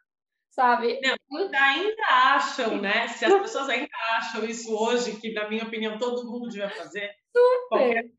Sabe? 0.51 1.01
Não, 1.03 1.15
ainda 1.55 2.03
acham, 2.09 2.81
né? 2.81 3.07
Se 3.09 3.25
as 3.27 3.35
pessoas 3.35 3.69
ainda 3.69 3.89
acham 4.17 4.45
isso 4.45 4.75
hoje, 4.75 5.21
que 5.21 5.33
na 5.33 5.49
minha 5.49 5.65
opinião 5.65 5.99
todo 5.99 6.29
mundo 6.29 6.49
devia 6.49 6.71
fazer, 6.71 7.11
Super. 7.37 8.11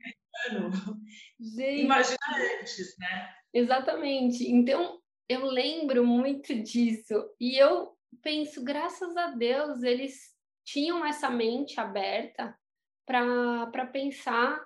ano. 0.47 0.71
Gente. 1.39 1.81
Imagina 1.81 2.17
antes, 2.61 2.95
né? 2.97 3.33
Exatamente. 3.53 4.49
Então, 4.49 4.99
eu 5.27 5.45
lembro 5.45 6.05
muito 6.05 6.53
disso. 6.55 7.13
E 7.39 7.57
eu 7.57 7.97
penso, 8.21 8.63
graças 8.63 9.17
a 9.17 9.31
Deus, 9.31 9.83
eles 9.83 10.35
tinham 10.65 11.05
essa 11.05 11.29
mente 11.29 11.79
aberta 11.79 12.55
para 13.05 13.85
pensar 13.91 14.63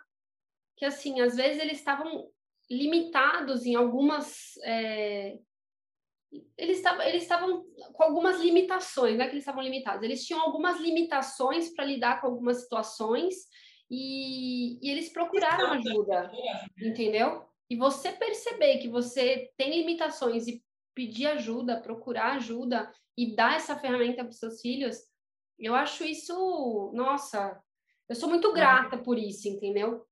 que, 0.77 0.85
assim, 0.85 1.21
às 1.21 1.35
vezes 1.37 1.61
eles 1.61 1.77
estavam 1.77 2.29
limitados 2.69 3.65
em 3.65 3.75
algumas. 3.75 4.57
É, 4.63 5.37
eles 6.57 6.77
estavam 6.77 7.01
eles 7.03 7.23
estavam 7.23 7.63
com 7.93 8.03
algumas 8.03 8.39
limitações, 8.41 9.17
não 9.17 9.23
é 9.23 9.27
que 9.27 9.33
eles 9.33 9.43
estavam 9.43 9.61
limitados, 9.61 10.03
eles 10.03 10.25
tinham 10.25 10.41
algumas 10.41 10.79
limitações 10.79 11.73
para 11.73 11.85
lidar 11.85 12.19
com 12.19 12.27
algumas 12.27 12.63
situações 12.63 13.35
e, 13.89 14.79
e 14.81 14.89
eles 14.89 15.13
procuraram 15.13 15.73
ajuda, 15.73 16.31
entendeu? 16.81 17.45
E 17.69 17.75
você 17.75 18.11
perceber 18.11 18.79
que 18.79 18.87
você 18.87 19.51
tem 19.57 19.79
limitações 19.79 20.47
e 20.47 20.63
pedir 20.95 21.27
ajuda, 21.27 21.81
procurar 21.81 22.33
ajuda 22.33 22.91
e 23.17 23.35
dar 23.35 23.55
essa 23.55 23.77
ferramenta 23.77 24.23
para 24.23 24.29
os 24.29 24.39
seus 24.39 24.61
filhos, 24.61 24.97
eu 25.59 25.75
acho 25.75 26.03
isso, 26.03 26.91
nossa, 26.93 27.61
eu 28.09 28.15
sou 28.15 28.29
muito 28.29 28.51
grata 28.51 28.97
por 28.97 29.17
isso, 29.17 29.47
entendeu? 29.47 30.05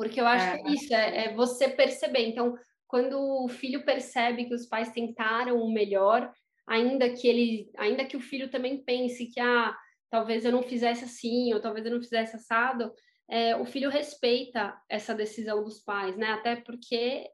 Porque 0.00 0.18
eu 0.18 0.26
acho 0.26 0.46
é, 0.46 0.58
que 0.62 0.66
é 0.66 0.72
isso, 0.72 0.94
é, 0.94 1.24
é 1.26 1.34
você 1.34 1.68
perceber. 1.68 2.26
Então, 2.26 2.56
quando 2.88 3.20
o 3.44 3.48
filho 3.48 3.84
percebe 3.84 4.46
que 4.46 4.54
os 4.54 4.64
pais 4.64 4.90
tentaram 4.90 5.58
o 5.58 5.70
melhor, 5.70 6.32
ainda 6.66 7.10
que 7.10 7.28
ele, 7.28 7.70
ainda 7.76 8.06
que 8.06 8.16
o 8.16 8.20
filho 8.20 8.50
também 8.50 8.82
pense 8.82 9.26
que 9.26 9.38
ah, 9.38 9.76
talvez 10.08 10.46
eu 10.46 10.52
não 10.52 10.62
fizesse 10.62 11.04
assim, 11.04 11.52
ou 11.52 11.60
talvez 11.60 11.84
eu 11.84 11.92
não 11.92 12.00
fizesse 12.00 12.34
assado, 12.34 12.90
é, 13.28 13.54
o 13.56 13.66
filho 13.66 13.90
respeita 13.90 14.74
essa 14.88 15.14
decisão 15.14 15.62
dos 15.62 15.80
pais, 15.80 16.16
né? 16.16 16.28
Até 16.28 16.56
porque 16.56 17.28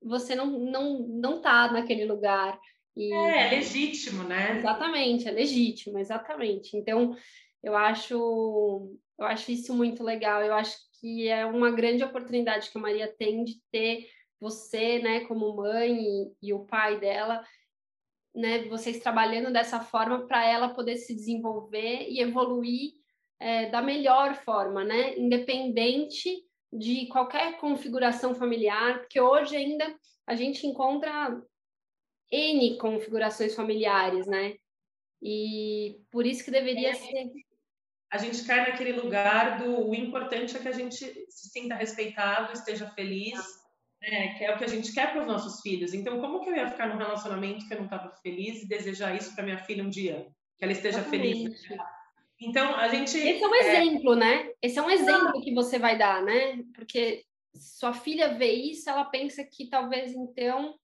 você 0.00 0.36
não 0.36 0.46
não 0.46 1.00
não 1.08 1.40
tá 1.40 1.72
naquele 1.72 2.04
lugar. 2.04 2.56
E... 2.96 3.12
É, 3.12 3.48
é 3.48 3.50
legítimo, 3.50 4.22
né? 4.22 4.58
Exatamente, 4.58 5.26
é 5.26 5.32
legítimo, 5.32 5.98
exatamente. 5.98 6.76
Então, 6.76 7.16
eu 7.62 7.76
acho 7.76 8.98
eu 9.18 9.26
acho 9.26 9.52
isso 9.52 9.74
muito 9.74 10.02
legal. 10.02 10.42
Eu 10.42 10.54
acho 10.54 10.76
que 11.00 11.28
é 11.28 11.46
uma 11.46 11.70
grande 11.70 12.02
oportunidade 12.02 12.70
que 12.70 12.78
a 12.78 12.80
Maria 12.80 13.14
tem 13.16 13.44
de 13.44 13.60
ter 13.70 14.08
você, 14.40 14.98
né, 14.98 15.20
como 15.26 15.54
mãe 15.54 16.02
e, 16.02 16.32
e 16.42 16.52
o 16.52 16.64
pai 16.64 16.98
dela, 16.98 17.44
né, 18.34 18.64
vocês 18.64 18.98
trabalhando 18.98 19.52
dessa 19.52 19.80
forma 19.80 20.26
para 20.26 20.44
ela 20.44 20.74
poder 20.74 20.96
se 20.96 21.14
desenvolver 21.14 22.08
e 22.08 22.20
evoluir 22.20 22.94
é, 23.38 23.70
da 23.70 23.80
melhor 23.80 24.34
forma, 24.34 24.82
né, 24.82 25.16
independente 25.16 26.44
de 26.72 27.06
qualquer 27.06 27.58
configuração 27.58 28.34
familiar, 28.34 29.00
porque 29.00 29.20
hoje 29.20 29.54
ainda 29.54 29.94
a 30.26 30.34
gente 30.34 30.66
encontra 30.66 31.40
N 32.30 32.78
configurações 32.78 33.54
familiares, 33.54 34.26
né? 34.26 34.54
E 35.20 36.00
por 36.10 36.26
isso 36.26 36.44
que 36.44 36.50
deveria 36.50 36.90
é, 36.90 36.94
ser. 36.94 37.30
A 38.12 38.18
gente 38.18 38.44
cai 38.44 38.60
naquele 38.60 38.92
lugar 38.92 39.58
do 39.58 39.88
o 39.88 39.94
importante 39.94 40.54
é 40.54 40.60
que 40.60 40.68
a 40.68 40.72
gente 40.72 40.98
se 41.30 41.48
sinta 41.48 41.74
respeitado, 41.74 42.52
esteja 42.52 42.86
feliz, 42.90 43.40
né? 44.02 44.34
que 44.34 44.44
é 44.44 44.54
o 44.54 44.58
que 44.58 44.64
a 44.64 44.68
gente 44.68 44.92
quer 44.92 45.12
para 45.12 45.22
os 45.22 45.26
nossos 45.26 45.62
filhos. 45.62 45.94
Então, 45.94 46.20
como 46.20 46.40
que 46.40 46.50
eu 46.50 46.54
ia 46.54 46.68
ficar 46.68 46.88
num 46.88 46.98
relacionamento 46.98 47.66
que 47.66 47.72
eu 47.72 47.78
não 47.78 47.86
estava 47.86 48.14
feliz 48.22 48.62
e 48.62 48.68
desejar 48.68 49.16
isso 49.16 49.34
para 49.34 49.44
minha 49.44 49.56
filha 49.56 49.82
um 49.82 49.88
dia? 49.88 50.26
Que 50.58 50.64
ela 50.64 50.72
esteja 50.74 50.98
Exatamente. 50.98 51.58
feliz. 51.58 51.88
Então, 52.38 52.74
a 52.74 52.88
gente. 52.88 53.16
Esse 53.16 53.42
é 53.42 53.48
um 53.48 53.54
é... 53.54 53.58
exemplo, 53.60 54.14
né? 54.14 54.50
Esse 54.60 54.78
é 54.78 54.82
um 54.82 54.90
exemplo 54.90 55.40
que 55.40 55.54
você 55.54 55.78
vai 55.78 55.96
dar, 55.96 56.22
né? 56.22 56.62
Porque 56.74 57.24
sua 57.54 57.94
filha 57.94 58.34
vê 58.34 58.52
isso, 58.52 58.90
ela 58.90 59.06
pensa 59.06 59.42
que 59.42 59.70
talvez 59.70 60.12
então 60.12 60.76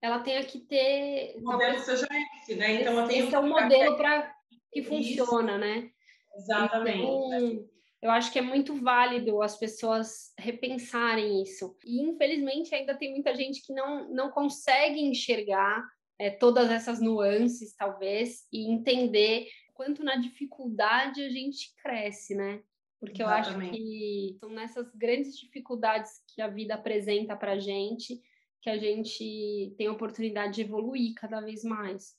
ela 0.00 0.20
tenha 0.20 0.42
que 0.44 0.60
ter. 0.60 1.34
O 1.36 1.42
modelo 1.42 1.58
talvez, 1.58 1.82
seja 1.82 2.06
esse, 2.38 2.54
né? 2.54 2.80
Então, 2.80 3.04
esse, 3.04 3.18
esse 3.18 3.34
é 3.34 3.38
um 3.38 3.48
modelo 3.50 3.98
para 3.98 4.34
que 4.72 4.82
funciona, 4.82 5.58
né? 5.58 5.90
Exatamente. 6.36 6.98
Então, 6.98 7.68
eu 8.02 8.10
acho 8.10 8.32
que 8.32 8.38
é 8.38 8.42
muito 8.42 8.74
válido 8.74 9.42
as 9.42 9.58
pessoas 9.58 10.32
repensarem 10.38 11.42
isso. 11.42 11.76
E, 11.84 12.00
infelizmente, 12.00 12.74
ainda 12.74 12.94
tem 12.94 13.10
muita 13.10 13.34
gente 13.34 13.64
que 13.64 13.74
não, 13.74 14.10
não 14.12 14.30
consegue 14.30 15.00
enxergar 15.00 15.86
é, 16.18 16.30
todas 16.30 16.70
essas 16.70 17.00
nuances, 17.00 17.74
talvez, 17.74 18.46
e 18.52 18.70
entender 18.70 19.48
quanto 19.74 20.02
na 20.02 20.16
dificuldade 20.16 21.22
a 21.22 21.28
gente 21.28 21.74
cresce, 21.82 22.34
né? 22.34 22.62
Porque 22.98 23.22
Exatamente. 23.22 23.58
eu 23.58 23.64
acho 23.64 23.72
que 23.72 24.36
são 24.38 24.50
nessas 24.50 24.94
grandes 24.94 25.38
dificuldades 25.38 26.22
que 26.34 26.42
a 26.42 26.48
vida 26.48 26.74
apresenta 26.74 27.36
para 27.36 27.58
gente 27.58 28.20
que 28.62 28.68
a 28.68 28.76
gente 28.76 29.74
tem 29.78 29.86
a 29.86 29.92
oportunidade 29.92 30.56
de 30.56 30.60
evoluir 30.60 31.14
cada 31.14 31.40
vez 31.40 31.64
mais. 31.64 32.14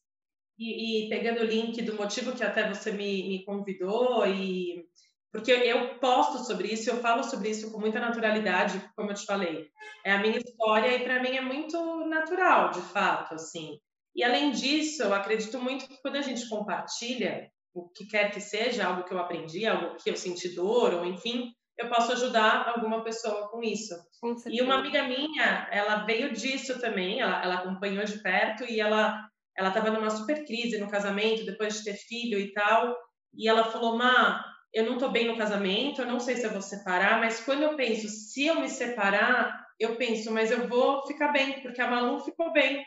E, 0.64 1.06
e 1.06 1.10
pegando 1.10 1.42
o 1.42 1.46
link 1.46 1.82
do 1.82 1.96
motivo 1.96 2.34
que 2.36 2.44
até 2.44 2.70
você 2.70 2.92
me, 2.92 3.28
me 3.28 3.44
convidou 3.44 4.28
e 4.28 4.86
porque 5.32 5.52
eu 5.52 5.98
posto 5.98 6.40
sobre 6.40 6.68
isso, 6.68 6.90
eu 6.90 6.98
falo 6.98 7.24
sobre 7.24 7.50
isso 7.50 7.72
com 7.72 7.80
muita 7.80 8.00
naturalidade, 8.00 8.84
como 8.96 9.10
eu 9.10 9.16
te 9.16 9.26
falei. 9.26 9.66
É 10.06 10.12
a 10.12 10.20
minha 10.20 10.38
história 10.38 10.94
e 10.94 11.04
para 11.04 11.24
mim 11.24 11.36
é 11.36 11.42
muito 11.42 12.06
natural, 12.06 12.72
de 12.72 12.82
fato, 12.82 13.34
assim. 13.36 13.80
E 14.14 14.24
além 14.24 14.52
disso, 14.52 15.04
eu 15.04 15.14
acredito 15.14 15.58
muito 15.58 15.88
que 15.88 16.02
quando 16.02 16.18
a 16.18 16.22
gente 16.22 16.48
compartilha 16.50 17.50
o 17.74 17.88
que 17.90 18.06
quer 18.06 18.30
que 18.30 18.42
seja, 18.42 18.86
algo 18.86 19.06
que 19.06 19.14
eu 19.14 19.20
aprendi, 19.20 19.66
algo 19.66 19.96
que 19.96 20.10
eu 20.10 20.18
senti 20.18 20.50
dor, 20.54 20.94
ou 20.94 21.06
enfim, 21.06 21.54
eu 21.80 21.90
posso 21.90 22.12
ajudar 22.12 22.68
alguma 22.68 23.02
pessoa 23.02 23.48
com 23.50 23.64
isso. 23.64 23.96
Com 24.20 24.36
e 24.48 24.62
uma 24.62 24.76
amiga 24.76 25.08
minha, 25.08 25.68
ela 25.72 26.06
veio 26.06 26.34
disso 26.34 26.80
também, 26.80 27.22
ela, 27.22 27.42
ela 27.42 27.56
acompanhou 27.56 28.04
de 28.04 28.22
perto 28.22 28.66
e 28.66 28.82
ela 28.82 29.31
ela 29.58 29.70
estava 29.70 29.92
numa 29.92 30.10
super 30.10 30.46
crise 30.46 30.78
no 30.80 30.90
casamento, 30.90 31.46
depois 31.46 31.76
de 31.76 31.84
ter 31.84 31.96
filho 31.96 32.40
e 32.40 32.54
tal, 32.54 32.96
e 33.34 33.48
ela 33.48 33.66
falou, 33.66 33.98
Má, 33.98 34.44
eu 34.74 34.86
não 34.86 34.94
estou 34.94 35.12
bem 35.12 35.28
no 35.28 35.38
casamento, 35.38 36.02
eu 36.02 36.08
não 36.08 36.20
sei 36.20 36.36
se 36.36 36.46
eu 36.46 36.52
vou 36.52 36.62
separar, 36.62 37.20
mas 37.20 37.44
quando 37.44 37.64
eu 37.64 37.76
penso, 37.76 38.08
se 38.08 38.46
eu 38.46 38.62
me 38.62 38.70
separar, 38.70 39.66
eu 39.80 39.96
penso, 39.96 40.32
mas 40.32 40.52
eu 40.52 40.68
vou 40.68 41.06
ficar 41.06 41.30
bem, 41.30 41.62
porque 41.62 41.82
a 41.82 41.90
Malu 41.90 42.20
ficou 42.20 42.54
bem. 42.54 42.84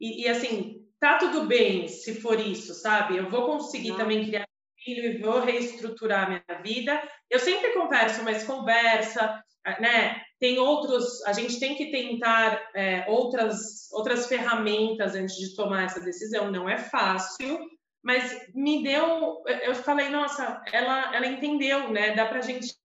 E, 0.00 0.22
e, 0.22 0.28
assim, 0.28 0.86
tá 1.00 1.18
tudo 1.18 1.46
bem 1.46 1.88
se 1.88 2.20
for 2.20 2.38
isso, 2.38 2.74
sabe? 2.74 3.16
Eu 3.16 3.30
vou 3.30 3.46
conseguir 3.46 3.90
não. 3.90 3.98
também 3.98 4.26
criar 4.26 4.44
filho 4.84 5.04
e 5.04 5.18
vou 5.18 5.40
reestruturar 5.40 6.28
minha 6.28 6.62
vida. 6.62 7.02
Eu 7.30 7.38
sempre 7.38 7.72
converso, 7.72 8.22
mas 8.22 8.44
conversa, 8.44 9.42
né? 9.80 10.22
Tem 10.44 10.58
outros, 10.58 11.24
a 11.24 11.32
gente 11.32 11.58
tem 11.58 11.74
que 11.74 11.90
tentar 11.90 12.70
é, 12.74 13.06
outras 13.08 13.90
outras 13.90 14.26
ferramentas 14.26 15.14
antes 15.14 15.36
de 15.36 15.56
tomar 15.56 15.84
essa 15.84 16.02
decisão. 16.02 16.50
Não 16.50 16.68
é 16.68 16.76
fácil, 16.76 17.66
mas 18.02 18.46
me 18.54 18.82
deu, 18.82 19.42
eu 19.62 19.74
falei, 19.74 20.10
nossa, 20.10 20.62
ela 20.70 21.16
ela 21.16 21.26
entendeu, 21.26 21.90
né? 21.90 22.14
Dá 22.14 22.26
para 22.26 22.40
a 22.40 22.42
gente 22.42 22.76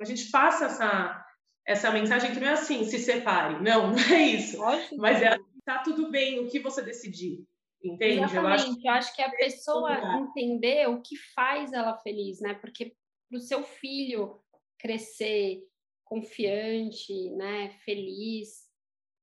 a 0.00 0.04
gente 0.06 0.30
passa 0.30 0.64
essa 0.64 1.26
essa 1.66 1.90
mensagem 1.90 2.32
que 2.32 2.40
não 2.40 2.48
é 2.48 2.52
assim, 2.52 2.84
se 2.84 3.00
separe. 3.00 3.62
Não, 3.62 3.90
não 3.92 3.98
é 3.98 4.22
isso. 4.22 4.58
Ótimo. 4.58 5.02
Mas 5.02 5.20
é 5.20 5.36
tá 5.62 5.80
tudo 5.80 6.10
bem 6.10 6.40
o 6.40 6.48
que 6.48 6.58
você 6.58 6.80
decidir. 6.80 7.44
Entende? 7.84 8.24
Exatamente. 8.24 8.34
Eu 8.34 8.48
acho, 8.48 8.80
eu 8.82 8.92
acho 8.92 9.14
que 9.14 9.20
a 9.20 9.30
pessoa 9.30 9.92
entender 10.20 10.88
o 10.88 11.02
que 11.02 11.16
faz 11.34 11.74
ela 11.74 11.98
feliz, 11.98 12.40
né? 12.40 12.54
Porque 12.54 12.94
para 13.28 13.36
o 13.36 13.42
seu 13.42 13.62
filho 13.62 14.40
crescer 14.78 15.60
confiante, 16.06 17.30
né, 17.32 17.68
feliz, 17.84 18.64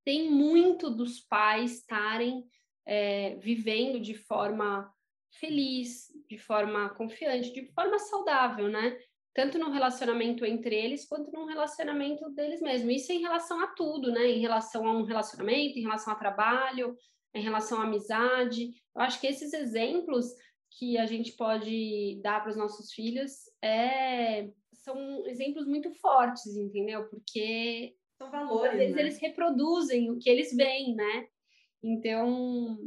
tem 0.04 0.30
muito 0.30 0.88
dos 0.88 1.18
pais 1.18 1.80
estarem 1.80 2.44
é, 2.86 3.34
vivendo 3.36 3.98
de 3.98 4.14
forma 4.14 4.92
feliz, 5.32 6.06
de 6.28 6.38
forma 6.38 6.90
confiante, 6.90 7.52
de 7.52 7.72
forma 7.72 7.98
saudável, 7.98 8.68
né? 8.68 8.96
tanto 9.34 9.58
no 9.58 9.70
relacionamento 9.70 10.46
entre 10.46 10.76
eles 10.76 11.04
quanto 11.04 11.30
no 11.32 11.44
relacionamento 11.44 12.30
deles 12.30 12.62
mesmos. 12.62 12.94
Isso 12.94 13.12
em 13.12 13.20
relação 13.20 13.60
a 13.60 13.66
tudo, 13.66 14.12
né? 14.12 14.30
Em 14.30 14.40
relação 14.40 14.86
a 14.86 14.92
um 14.92 15.02
relacionamento, 15.02 15.76
em 15.76 15.82
relação 15.82 16.12
a 16.12 16.16
trabalho, 16.16 16.96
em 17.34 17.42
relação 17.42 17.80
à 17.80 17.84
amizade. 17.84 18.70
Eu 18.94 19.02
acho 19.02 19.20
que 19.20 19.26
esses 19.26 19.52
exemplos 19.52 20.26
que 20.78 20.96
a 20.96 21.04
gente 21.04 21.32
pode 21.32 22.20
dar 22.22 22.40
para 22.40 22.50
os 22.50 22.56
nossos 22.56 22.92
filhos 22.92 23.32
é... 23.60 24.48
são 24.84 25.26
exemplos 25.26 25.66
muito 25.66 25.90
fortes, 25.94 26.56
entendeu? 26.56 27.08
Porque 27.08 27.96
são 28.18 28.30
valores. 28.30 28.72
Às 28.72 28.78
vezes 28.78 28.94
né? 28.94 29.02
eles 29.02 29.18
reproduzem 29.18 30.10
o 30.10 30.18
que 30.18 30.28
eles 30.28 30.54
veem, 30.54 30.94
né? 30.94 31.28
Então, 31.82 32.78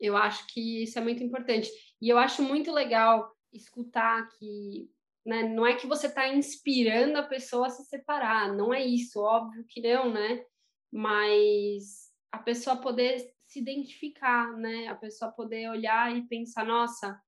eu 0.00 0.16
acho 0.16 0.46
que 0.48 0.82
isso 0.82 0.98
é 0.98 1.02
muito 1.02 1.22
importante. 1.22 1.70
E 2.02 2.08
eu 2.08 2.18
acho 2.18 2.42
muito 2.42 2.72
legal 2.72 3.32
escutar 3.52 4.28
que 4.38 4.90
né? 5.24 5.42
Não 5.42 5.66
é 5.66 5.74
que 5.74 5.86
você 5.86 6.06
está 6.06 6.28
inspirando 6.28 7.16
a 7.16 7.22
pessoa 7.22 7.68
a 7.68 7.70
se 7.70 7.84
separar, 7.84 8.52
não 8.54 8.74
é 8.74 8.84
isso, 8.84 9.20
óbvio 9.20 9.64
que 9.66 9.80
não, 9.80 10.12
né? 10.12 10.44
Mas 10.92 12.12
a 12.30 12.38
pessoa 12.38 12.76
poder 12.76 13.32
se 13.46 13.58
identificar, 13.58 14.52
né? 14.56 14.88
A 14.88 14.94
pessoa 14.94 15.32
poder 15.32 15.70
olhar 15.70 16.14
e 16.14 16.26
pensar, 16.26 16.64
nossa, 16.64 17.18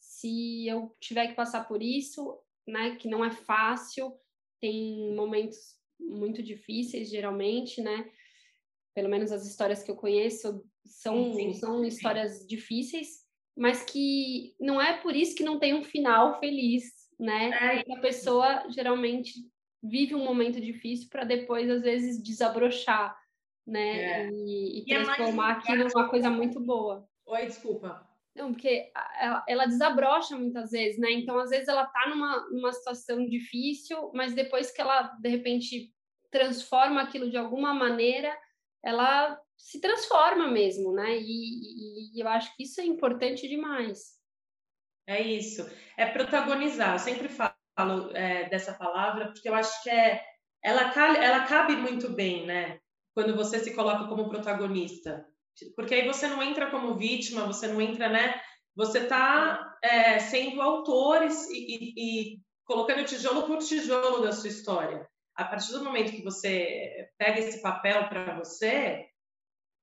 se 0.00 0.66
eu 0.66 0.96
tiver 0.98 1.28
que 1.28 1.34
passar 1.34 1.68
por 1.68 1.82
isso, 1.82 2.41
né? 2.66 2.96
Que 2.96 3.08
não 3.08 3.24
é 3.24 3.30
fácil, 3.30 4.12
tem 4.60 5.14
momentos 5.14 5.76
muito 5.98 6.42
difíceis, 6.42 7.10
geralmente, 7.10 7.80
né? 7.80 8.10
Pelo 8.94 9.08
menos 9.08 9.32
as 9.32 9.46
histórias 9.46 9.82
que 9.82 9.90
eu 9.90 9.96
conheço 9.96 10.64
são, 10.84 11.34
sim, 11.34 11.52
sim. 11.52 11.60
são 11.60 11.84
histórias 11.84 12.46
difíceis, 12.46 13.22
mas 13.56 13.82
que 13.82 14.54
não 14.60 14.80
é 14.80 14.98
por 15.00 15.14
isso 15.14 15.34
que 15.34 15.44
não 15.44 15.58
tem 15.58 15.74
um 15.74 15.84
final 15.84 16.38
feliz, 16.38 16.84
né? 17.18 17.50
É. 17.80 17.92
A 17.92 18.00
pessoa 18.00 18.68
geralmente 18.70 19.32
vive 19.82 20.14
um 20.14 20.24
momento 20.24 20.60
difícil 20.60 21.08
para 21.10 21.24
depois, 21.24 21.68
às 21.68 21.82
vezes, 21.82 22.22
desabrochar, 22.22 23.16
né? 23.66 24.26
É. 24.26 24.30
E, 24.30 24.80
e, 24.80 24.84
e 24.86 24.92
é 24.92 25.02
transformar 25.02 25.50
é 25.50 25.58
aquilo 25.58 25.88
numa 25.88 26.08
coisa 26.08 26.30
muito 26.30 26.60
boa. 26.60 27.08
Oi, 27.26 27.46
desculpa. 27.46 28.11
Não, 28.34 28.52
porque 28.52 28.90
ela, 29.20 29.44
ela, 29.46 29.66
desabrocha 29.66 30.36
muitas 30.36 30.70
vezes, 30.70 30.98
né? 30.98 31.10
Então, 31.12 31.38
às 31.38 31.50
vezes, 31.50 31.68
ela 31.68 31.84
tá 31.86 32.08
numa, 32.08 32.48
numa 32.50 32.72
situação 32.72 33.26
difícil, 33.26 34.10
mas 34.14 34.34
depois 34.34 34.70
que 34.70 34.80
ela, 34.80 35.02
de 35.20 35.28
repente, 35.28 35.92
transforma 36.30 37.02
aquilo 37.02 37.30
de 37.30 37.36
alguma 37.36 37.74
maneira, 37.74 38.34
ela 38.82 39.38
se 39.56 39.80
transforma 39.80 40.48
mesmo, 40.48 40.92
né? 40.92 41.16
E, 41.18 41.22
e, 41.22 42.16
e 42.16 42.20
eu 42.20 42.28
acho 42.28 42.56
que 42.56 42.64
isso 42.64 42.80
é 42.80 42.84
importante 42.84 43.46
demais. 43.46 44.18
É 45.06 45.20
isso. 45.20 45.68
É 45.96 46.06
protagonizar. 46.06 46.94
Eu 46.94 46.98
sempre 46.98 47.28
falo 47.28 48.16
é, 48.16 48.48
dessa 48.48 48.72
palavra 48.72 49.26
porque 49.26 49.48
eu 49.48 49.54
acho 49.54 49.82
que 49.82 49.90
é, 49.90 50.24
ela, 50.62 50.92
ela 51.16 51.46
cabe 51.46 51.76
muito 51.76 52.08
bem, 52.10 52.46
né? 52.46 52.80
Quando 53.14 53.36
você 53.36 53.58
se 53.58 53.74
coloca 53.74 54.08
como 54.08 54.28
protagonista. 54.28 55.26
Porque 55.76 55.94
aí 55.94 56.06
você 56.06 56.26
não 56.26 56.42
entra 56.42 56.70
como 56.70 56.96
vítima, 56.96 57.46
você 57.46 57.66
não 57.68 57.80
entra, 57.80 58.08
né? 58.08 58.40
Você 58.74 59.00
está 59.00 59.76
é, 59.82 60.18
sendo 60.18 60.62
autor 60.62 61.22
e, 61.50 61.94
e, 61.96 62.40
colocando 62.64 63.04
tijolo 63.04 63.42
por 63.42 63.58
tijolo 63.58 64.22
da 64.22 64.32
sua 64.32 64.48
história. 64.48 65.06
A 65.34 65.44
partir 65.44 65.72
do 65.72 65.84
momento 65.84 66.12
que 66.12 66.22
você 66.22 67.08
pega 67.18 67.40
esse 67.40 67.60
papel 67.60 68.08
para 68.08 68.38
você, 68.38 69.06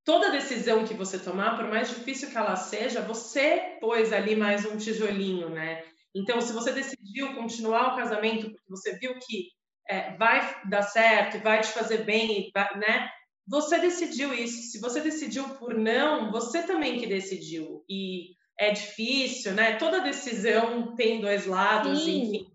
toda 0.04 0.32
decisão 0.32 0.86
que 0.86 0.94
você 0.94 1.20
tomar, 1.20 1.56
por 1.56 1.68
mais 1.68 1.90
difícil 1.90 2.30
que 2.30 2.38
ela 2.38 2.56
seja, 2.56 3.02
você 3.02 3.78
pôs 3.80 4.12
ali 4.12 4.36
mais 4.36 4.66
um 4.66 4.78
tijolinho, 4.78 5.50
né? 5.50 5.84
Então, 6.16 6.42
se 6.42 6.54
você 6.54 6.72
decidiu 6.72 7.36
continuar 7.36 7.94
o 7.94 7.98
casamento 7.98 8.50
porque 8.50 8.70
você 8.70 8.98
viu 8.98 9.18
que 9.20 9.50
é, 9.88 10.16
vai 10.18 10.62
dar 10.68 10.84
certo, 10.84 11.40
vai 11.44 11.62
te 11.62 11.68
fazer 11.68 12.04
bem, 12.04 12.52
né? 12.76 13.12
Você 13.50 13.80
decidiu 13.80 14.34
isso. 14.34 14.72
Se 14.72 14.80
você 14.80 15.02
decidiu 15.02 15.50
por 15.56 15.74
não, 15.74 16.32
você 16.32 16.64
também 16.64 17.00
que 17.00 17.08
decidiu. 17.08 17.84
E 17.90 18.36
é 18.60 18.72
difícil, 18.72 19.54
né? 19.54 19.78
Toda 19.78 20.00
decisão 20.00 20.96
tem 20.96 21.20
dois 21.20 21.46
lados, 21.46 22.04
Sim. 22.04 22.22
enfim. 22.22 22.52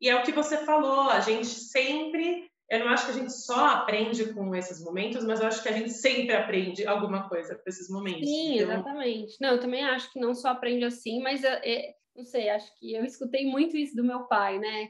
E 0.00 0.08
é 0.08 0.16
o 0.16 0.22
que 0.22 0.32
você 0.32 0.58
falou, 0.58 1.10
a 1.10 1.20
gente 1.20 1.46
sempre 1.46 2.48
eu 2.68 2.80
não 2.80 2.88
acho 2.88 3.06
que 3.06 3.12
a 3.12 3.14
gente 3.14 3.32
só 3.32 3.66
aprende 3.66 4.32
com 4.32 4.54
esses 4.54 4.82
momentos, 4.82 5.24
mas 5.24 5.40
eu 5.40 5.46
acho 5.46 5.62
que 5.62 5.68
a 5.68 5.72
gente 5.72 5.90
sempre 5.90 6.34
aprende 6.34 6.84
alguma 6.86 7.28
coisa 7.28 7.54
com 7.54 7.62
esses 7.68 7.88
momentos. 7.88 8.28
Sim, 8.28 8.56
então... 8.56 8.72
exatamente. 8.72 9.36
Não, 9.40 9.50
eu 9.50 9.60
também 9.60 9.84
acho 9.84 10.12
que 10.12 10.18
não 10.18 10.34
só 10.34 10.48
aprende 10.48 10.84
assim, 10.84 11.22
mas 11.22 11.44
é, 11.44 11.60
é, 11.64 11.94
não 12.14 12.24
sei, 12.24 12.48
acho 12.48 12.76
que 12.78 12.92
eu 12.92 13.04
escutei 13.04 13.46
muito 13.46 13.76
isso 13.76 13.94
do 13.94 14.02
meu 14.02 14.24
pai, 14.24 14.58
né? 14.58 14.88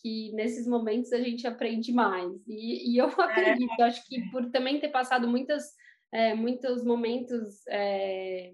Que 0.00 0.32
nesses 0.32 0.66
momentos 0.66 1.12
a 1.12 1.20
gente 1.20 1.46
aprende 1.46 1.92
mais. 1.92 2.32
E, 2.46 2.92
e 2.92 2.98
eu 2.98 3.06
acredito, 3.20 3.80
é. 3.80 3.84
acho 3.84 4.06
que 4.06 4.30
por 4.30 4.50
também 4.50 4.80
ter 4.80 4.88
passado 4.88 5.28
muitas, 5.28 5.72
é, 6.12 6.34
muitos 6.34 6.84
momentos 6.84 7.66
é, 7.68 8.52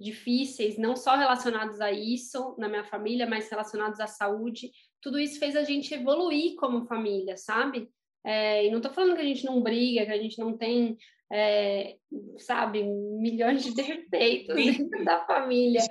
difíceis, 0.00 0.78
não 0.78 0.96
só 0.96 1.14
relacionados 1.16 1.80
a 1.80 1.92
isso 1.92 2.56
na 2.58 2.68
minha 2.68 2.84
família, 2.84 3.26
mas 3.26 3.50
relacionados 3.50 4.00
à 4.00 4.06
saúde, 4.06 4.70
tudo 5.02 5.18
isso 5.18 5.38
fez 5.38 5.54
a 5.54 5.62
gente 5.62 5.92
evoluir 5.92 6.56
como 6.56 6.86
família, 6.86 7.36
sabe? 7.36 7.90
É, 8.24 8.66
e 8.66 8.70
não 8.70 8.78
estou 8.78 8.92
falando 8.92 9.14
que 9.14 9.22
a 9.22 9.24
gente 9.24 9.44
não 9.44 9.62
briga, 9.62 10.04
que 10.04 10.12
a 10.12 10.20
gente 10.20 10.38
não 10.38 10.56
tem, 10.56 10.96
é, 11.32 11.96
sabe, 12.38 12.82
milhões 12.82 13.64
de 13.64 13.74
defeitos 13.74 14.54
dentro 14.54 15.04
da 15.04 15.24
família, 15.24 15.82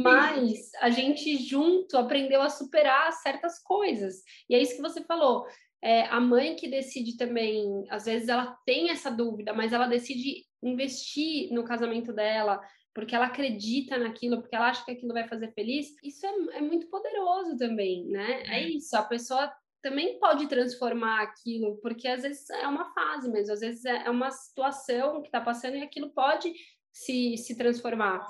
mas 0.00 0.70
a 0.80 0.90
gente 0.90 1.36
junto 1.36 1.98
aprendeu 1.98 2.40
a 2.40 2.48
superar 2.48 3.12
certas 3.12 3.62
coisas. 3.62 4.22
E 4.48 4.54
é 4.54 4.62
isso 4.62 4.76
que 4.76 4.82
você 4.82 5.02
falou. 5.02 5.46
É, 5.82 6.06
a 6.06 6.18
mãe 6.18 6.56
que 6.56 6.68
decide 6.68 7.16
também, 7.18 7.84
às 7.90 8.06
vezes 8.06 8.28
ela 8.28 8.56
tem 8.64 8.88
essa 8.88 9.10
dúvida, 9.10 9.52
mas 9.52 9.72
ela 9.72 9.86
decide 9.86 10.46
investir 10.62 11.52
no 11.52 11.62
casamento 11.62 12.10
dela, 12.10 12.58
porque 12.94 13.14
ela 13.14 13.26
acredita 13.26 13.98
naquilo, 13.98 14.40
porque 14.40 14.56
ela 14.56 14.70
acha 14.70 14.82
que 14.82 14.92
aquilo 14.92 15.12
vai 15.12 15.28
fazer 15.28 15.52
feliz, 15.52 15.88
isso 16.02 16.24
é, 16.24 16.56
é 16.56 16.60
muito 16.62 16.88
poderoso 16.88 17.58
também, 17.58 18.06
né? 18.06 18.44
É 18.46 18.62
uhum. 18.62 18.68
isso, 18.68 18.96
a 18.96 19.02
pessoa 19.02 19.52
também 19.84 20.18
pode 20.18 20.48
transformar 20.48 21.20
aquilo, 21.20 21.76
porque 21.82 22.08
às 22.08 22.22
vezes 22.22 22.48
é 22.48 22.66
uma 22.66 22.90
fase 22.94 23.30
mesmo, 23.30 23.52
às 23.52 23.60
vezes 23.60 23.84
é, 23.84 24.06
é 24.06 24.10
uma 24.10 24.30
situação 24.30 25.20
que 25.20 25.28
está 25.28 25.42
passando 25.42 25.76
e 25.76 25.82
aquilo 25.82 26.08
pode 26.10 26.54
se, 26.90 27.36
se 27.36 27.54
transformar. 27.54 28.26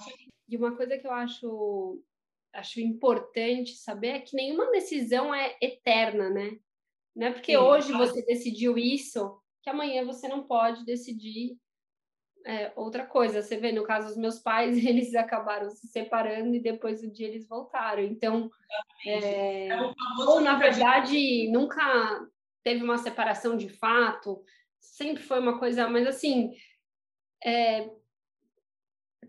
E 0.49 0.57
uma 0.57 0.77
coisa 0.77 0.99
que 0.99 1.07
eu 1.07 1.13
acho, 1.13 2.03
acho 2.53 2.81
importante 2.81 3.77
saber 3.77 4.09
é 4.09 4.21
que 4.21 4.35
nenhuma 4.35 4.73
decisão 4.73 5.33
é 5.33 5.57
eterna, 5.63 6.29
né? 6.29 6.59
Não 7.15 7.29
é 7.29 7.33
porque 7.33 7.53
Sim, 7.53 7.59
hoje 7.59 7.93
você 7.93 8.25
decidiu 8.25 8.77
isso 8.77 9.41
que 9.63 9.71
amanhã 9.71 10.05
você 10.05 10.27
não 10.27 10.43
pode 10.43 10.85
decidir 10.85 11.57
é, 12.45 12.73
outra 12.77 13.07
coisa. 13.07 13.43
Você 13.43 13.57
vê, 13.57 13.73
no 13.73 13.85
caso 13.85 14.09
dos 14.09 14.17
meus 14.17 14.39
pais, 14.39 14.77
eles 14.85 15.15
acabaram 15.15 15.71
se 15.71 15.89
separando 15.89 16.55
e 16.55 16.61
depois 16.61 17.01
do 17.01 17.11
dia 17.11 17.29
eles 17.29 17.49
voltaram. 17.49 18.03
Então, 18.03 18.51
é, 19.07 19.69
é 19.69 19.81
ou 20.27 20.41
na 20.41 20.57
verdade, 20.57 21.49
nunca 21.51 21.83
teve 22.63 22.83
uma 22.83 22.99
separação 22.99 23.57
de 23.57 23.69
fato, 23.69 24.43
sempre 24.81 25.23
foi 25.23 25.39
uma 25.39 25.59
coisa, 25.59 25.87
mas 25.89 26.07
assim, 26.07 26.55
é, 27.45 27.91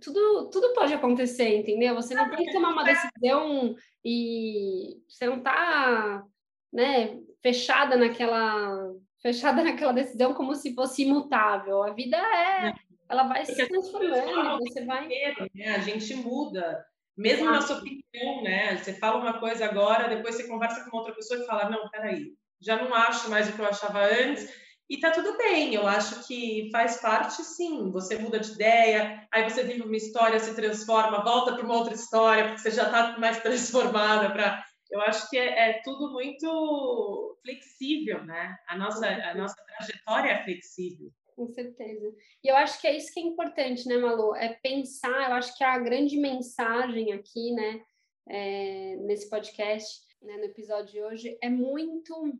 tudo, 0.01 0.49
tudo 0.49 0.73
pode 0.73 0.93
acontecer, 0.93 1.57
entendeu? 1.57 1.95
Você 1.95 2.13
não 2.13 2.29
tem 2.29 2.45
que 2.45 2.53
tomar 2.53 2.69
uma 2.69 2.83
decisão 2.83 3.75
e 4.03 5.01
você 5.07 5.25
não 5.25 5.37
está 5.37 6.23
né, 6.71 7.19
fechada 7.41 7.97
naquela 7.97 8.93
fechada 9.21 9.63
naquela 9.63 9.91
decisão 9.91 10.33
como 10.33 10.55
se 10.55 10.73
fosse 10.73 11.03
imutável. 11.03 11.83
A 11.83 11.91
vida 11.91 12.15
é 12.15 12.73
ela 13.07 13.23
vai 13.23 13.45
Porque 13.45 13.61
se 13.61 13.67
transformando, 13.67 14.59
você 14.59 14.85
vai. 14.85 15.07
Né? 15.53 15.75
A 15.75 15.79
gente 15.79 16.15
muda. 16.15 16.85
Mesmo 17.17 17.49
na 17.49 17.61
sua 17.61 17.77
opinião, 17.77 18.43
né? 18.43 18.75
Você 18.75 18.93
fala 18.93 19.21
uma 19.21 19.39
coisa 19.39 19.65
agora, 19.65 20.09
depois 20.09 20.35
você 20.35 20.47
conversa 20.47 20.89
com 20.89 20.97
outra 20.97 21.13
pessoa 21.13 21.39
e 21.39 21.45
fala: 21.45 21.69
não, 21.69 21.89
peraí, 21.89 22.33
já 22.59 22.81
não 22.81 22.93
acho 22.93 23.29
mais 23.29 23.47
o 23.47 23.53
que 23.53 23.59
eu 23.59 23.65
achava 23.65 24.03
antes. 24.03 24.65
E 24.87 24.99
tá 24.99 25.09
tudo 25.09 25.35
bem, 25.37 25.73
eu 25.73 25.87
acho 25.87 26.27
que 26.27 26.69
faz 26.71 26.97
parte 27.01 27.43
sim. 27.43 27.89
Você 27.91 28.17
muda 28.17 28.39
de 28.39 28.51
ideia, 28.51 29.25
aí 29.31 29.49
você 29.49 29.63
vive 29.63 29.81
uma 29.81 29.95
história, 29.95 30.39
se 30.39 30.55
transforma, 30.55 31.23
volta 31.23 31.55
para 31.55 31.65
uma 31.65 31.73
outra 31.73 31.93
história, 31.93 32.45
porque 32.45 32.61
você 32.61 32.71
já 32.71 32.83
está 32.83 33.17
mais 33.17 33.39
transformada 33.41 34.29
para. 34.31 34.63
Eu 34.91 35.01
acho 35.01 35.29
que 35.29 35.37
é, 35.37 35.69
é, 35.69 35.81
tudo 35.83 36.11
muito 36.11 37.37
flexível, 37.41 38.23
né? 38.23 38.55
A 38.67 38.77
nossa, 38.77 39.07
a 39.07 39.33
nossa 39.33 39.55
trajetória 39.65 40.31
é 40.31 40.43
flexível 40.43 41.11
com 41.35 41.47
certeza. 41.47 42.15
E 42.43 42.47
eu 42.47 42.55
acho 42.55 42.79
que 42.79 42.87
é 42.87 42.95
isso 42.95 43.13
que 43.13 43.19
é 43.19 43.23
importante, 43.23 43.87
né, 43.87 43.97
Malu? 43.97 44.35
É 44.35 44.53
pensar, 44.53 45.29
eu 45.29 45.35
acho 45.35 45.55
que 45.57 45.63
a 45.63 45.77
grande 45.77 46.17
mensagem 46.17 47.13
aqui, 47.13 47.51
né, 47.51 47.83
é, 48.27 48.95
nesse 48.97 49.29
podcast, 49.29 50.01
né, 50.21 50.37
no 50.37 50.45
episódio 50.45 50.91
de 50.91 51.01
hoje, 51.01 51.37
é 51.41 51.49
muito 51.49 52.33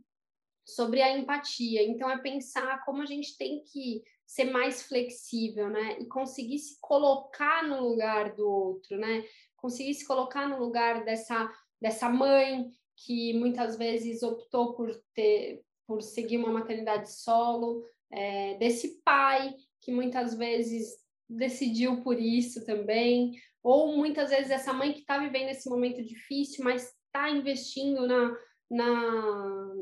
sobre 0.66 1.02
a 1.02 1.16
empatia. 1.16 1.84
Então, 1.84 2.10
é 2.10 2.18
pensar 2.18 2.84
como 2.86 3.02
a 3.02 3.06
gente 3.06 3.38
tem 3.38 3.62
que 3.64 4.04
ser 4.26 4.46
mais 4.46 4.82
flexível, 4.82 5.70
né? 5.70 6.00
E 6.00 6.08
conseguir 6.08 6.58
se 6.58 6.80
colocar 6.82 7.64
no 7.64 7.88
lugar 7.88 8.34
do 8.34 8.50
outro, 8.50 8.98
né? 8.98 9.24
Conseguir 9.56 9.94
se 9.94 10.08
colocar 10.08 10.48
no 10.48 10.58
lugar 10.58 11.06
dessa, 11.06 11.52
dessa 11.80 12.10
mãe 12.10 12.72
que 12.96 13.34
muitas 13.34 13.78
vezes 13.78 14.24
optou 14.24 14.74
por 14.74 14.96
ter 15.14 15.64
por 15.88 16.02
seguir 16.02 16.38
uma 16.38 16.52
maternidade 16.52 17.12
solo, 17.12 17.86
é, 18.12 18.56
desse 18.56 19.02
pai 19.04 19.54
que 19.82 19.92
muitas 19.92 20.36
vezes 20.36 20.96
decidiu 21.30 22.02
por 22.02 22.20
isso 22.20 22.66
também, 22.66 23.34
ou 23.64 23.98
muitas 23.98 24.30
vezes 24.30 24.52
essa 24.52 24.74
mãe 24.74 24.94
que 24.94 25.00
está 25.00 25.18
vivendo 25.18 25.50
esse 25.50 25.70
momento 25.70 26.04
difícil, 26.04 26.64
mas 26.64 26.94
está 27.08 27.30
investindo 27.30 28.06
na, 28.08 28.38
na, 28.70 29.74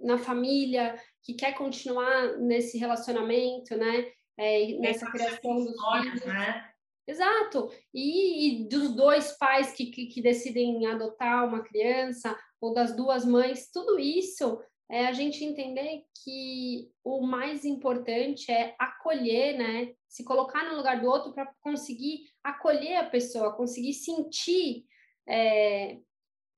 na 0.00 0.18
família, 0.18 0.96
que 1.22 1.34
quer 1.34 1.54
continuar 1.54 2.38
nesse 2.38 2.78
relacionamento, 2.78 3.76
né? 3.76 4.10
É, 4.38 4.78
nessa 4.78 5.10
criação 5.10 5.56
dos 5.56 5.74
filhos. 5.74 6.24
Né? 6.24 6.72
Exato. 7.06 7.70
E, 7.92 8.62
e, 8.64 8.68
dos 8.68 8.94
dois 8.94 9.36
pais 9.36 9.72
que, 9.72 9.86
que, 9.86 10.06
que 10.06 10.22
decidem 10.22 10.86
adotar 10.86 11.46
uma 11.46 11.62
criança, 11.62 12.36
ou 12.60 12.72
das 12.72 12.94
duas 12.96 13.24
mães, 13.24 13.70
tudo 13.72 13.98
isso 13.98 14.60
é 14.92 15.06
a 15.06 15.12
gente 15.12 15.42
entender 15.42 16.04
que 16.22 16.90
o 17.02 17.26
mais 17.26 17.64
importante 17.64 18.52
é 18.52 18.74
acolher, 18.78 19.56
né? 19.56 19.94
Se 20.06 20.22
colocar 20.22 20.64
no 20.68 20.76
lugar 20.76 21.00
do 21.00 21.08
outro 21.08 21.32
para 21.32 21.50
conseguir 21.62 22.26
acolher 22.44 22.96
a 22.96 23.08
pessoa, 23.08 23.56
conseguir 23.56 23.94
sentir 23.94 24.84
é, 25.26 25.96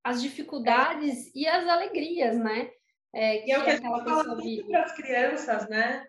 as 0.03 0.21
dificuldades 0.21 1.29
é. 1.29 1.31
e 1.33 1.47
as 1.47 1.69
alegrias, 1.69 2.37
né? 2.37 2.73
É, 3.15 3.39
que, 3.39 3.51
e 3.51 3.53
é 3.53 3.59
o 3.61 3.63
que 3.63 3.71
a 3.71 3.73
gente 3.77 3.83
fala 3.83 4.05
para 4.05 4.83
as 4.83 4.97
crianças, 4.97 5.69
né? 5.69 6.05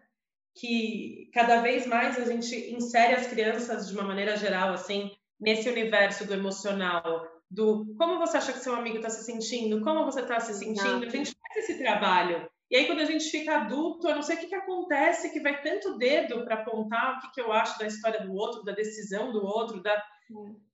Que 0.55 1.29
cada 1.31 1.61
vez 1.61 1.85
mais 1.85 2.17
a 2.17 2.25
gente 2.25 2.55
insere 2.73 3.13
as 3.13 3.27
crianças 3.27 3.87
de 3.87 3.93
uma 3.93 4.03
maneira 4.03 4.35
geral, 4.35 4.73
assim, 4.73 5.11
nesse 5.39 5.69
universo 5.69 6.25
do 6.25 6.33
emocional, 6.33 7.23
do 7.51 7.85
como 7.99 8.17
você 8.17 8.37
acha 8.37 8.51
que 8.51 8.59
seu 8.59 8.73
amigo 8.73 8.97
está 8.97 9.11
se 9.11 9.23
sentindo, 9.23 9.81
como 9.81 10.05
você 10.05 10.21
está 10.21 10.39
se 10.39 10.55
sentindo. 10.55 11.05
A 11.05 11.09
gente 11.09 11.35
esse 11.59 11.77
trabalho. 11.77 12.49
E 12.69 12.75
aí, 12.75 12.87
quando 12.87 12.99
a 12.99 13.05
gente 13.05 13.25
fica 13.25 13.57
adulto, 13.57 14.07
eu 14.07 14.15
não 14.15 14.23
sei 14.23 14.35
o 14.35 14.39
que, 14.39 14.47
que 14.47 14.55
acontece, 14.55 15.31
que 15.31 15.39
vai 15.39 15.61
tanto 15.61 15.97
dedo 15.97 16.43
para 16.43 16.55
apontar 16.55 17.17
o 17.17 17.21
que, 17.21 17.33
que 17.33 17.41
eu 17.41 17.53
acho 17.53 17.77
da 17.77 17.85
história 17.85 18.21
do 18.21 18.33
outro, 18.33 18.63
da 18.63 18.71
decisão 18.71 19.31
do 19.31 19.45
outro, 19.45 19.81
da... 19.81 20.03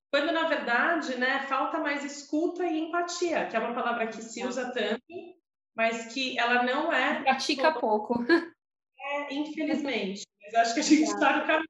quando, 0.10 0.32
na 0.32 0.48
verdade, 0.48 1.18
né, 1.18 1.46
falta 1.50 1.80
mais 1.80 2.06
escuta 2.06 2.66
e 2.66 2.80
empatia, 2.80 3.46
que 3.48 3.56
é 3.56 3.60
uma 3.60 3.74
palavra 3.74 4.08
que 4.08 4.22
se 4.22 4.46
usa 4.46 4.72
tanto, 4.72 5.04
mas 5.76 6.14
que 6.14 6.40
ela 6.40 6.64
não 6.64 6.94
é... 6.94 7.22
Pratica 7.24 7.74
pouco. 7.74 8.26
É, 9.04 9.34
infelizmente. 9.34 10.24
Mas 10.44 10.54
acho 10.54 10.74
que 10.76 10.80
a 10.80 10.84
gente 10.84 11.04
está 11.04 11.38
no 11.38 11.46
caminho. 11.46 11.68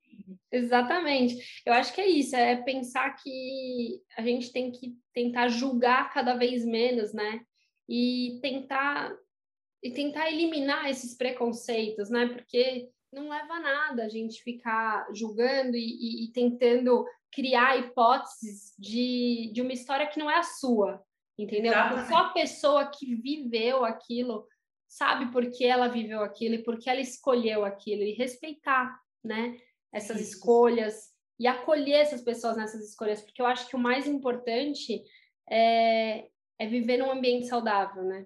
Exatamente. 0.51 1.61
Eu 1.65 1.73
acho 1.73 1.93
que 1.93 2.01
é 2.01 2.07
isso, 2.07 2.35
é 2.35 2.57
pensar 2.57 3.15
que 3.15 4.01
a 4.17 4.21
gente 4.21 4.51
tem 4.51 4.71
que 4.71 4.93
tentar 5.13 5.47
julgar 5.47 6.13
cada 6.13 6.35
vez 6.35 6.65
menos, 6.65 7.13
né? 7.13 7.41
E 7.89 8.39
tentar 8.41 9.15
e 9.83 9.91
tentar 9.91 10.31
eliminar 10.31 10.89
esses 10.89 11.15
preconceitos, 11.17 12.09
né? 12.09 12.27
Porque 12.27 12.89
não 13.11 13.29
leva 13.29 13.55
a 13.55 13.59
nada 13.59 14.03
a 14.03 14.09
gente 14.09 14.41
ficar 14.43 15.07
julgando 15.13 15.75
e, 15.75 15.79
e, 15.79 16.25
e 16.25 16.31
tentando 16.31 17.05
criar 17.31 17.77
hipóteses 17.77 18.73
de, 18.77 19.51
de 19.53 19.61
uma 19.61 19.73
história 19.73 20.07
que 20.07 20.19
não 20.19 20.29
é 20.29 20.37
a 20.37 20.43
sua, 20.43 21.03
entendeu? 21.37 21.73
Porque 21.73 22.07
só 22.07 22.17
a 22.17 22.29
pessoa 22.29 22.91
que 22.91 23.15
viveu 23.15 23.83
aquilo 23.83 24.45
sabe 24.87 25.31
por 25.31 25.49
que 25.49 25.65
ela 25.65 25.87
viveu 25.87 26.21
aquilo 26.21 26.55
e 26.55 26.63
por 26.63 26.77
que 26.77 26.89
ela 26.89 26.99
escolheu 26.99 27.63
aquilo 27.65 28.03
e 28.03 28.13
respeitar, 28.13 28.99
né? 29.23 29.57
Essas 29.91 30.19
Isso. 30.19 30.35
escolhas 30.35 31.11
e 31.39 31.47
acolher 31.47 32.01
essas 32.01 32.21
pessoas 32.21 32.55
nessas 32.55 32.87
escolhas, 32.87 33.21
porque 33.21 33.41
eu 33.41 33.45
acho 33.45 33.67
que 33.67 33.75
o 33.75 33.79
mais 33.79 34.05
importante 34.07 35.01
é, 35.49 36.27
é 36.61 36.67
viver 36.67 36.97
num 36.97 37.11
ambiente 37.11 37.47
saudável, 37.47 38.03
né? 38.03 38.23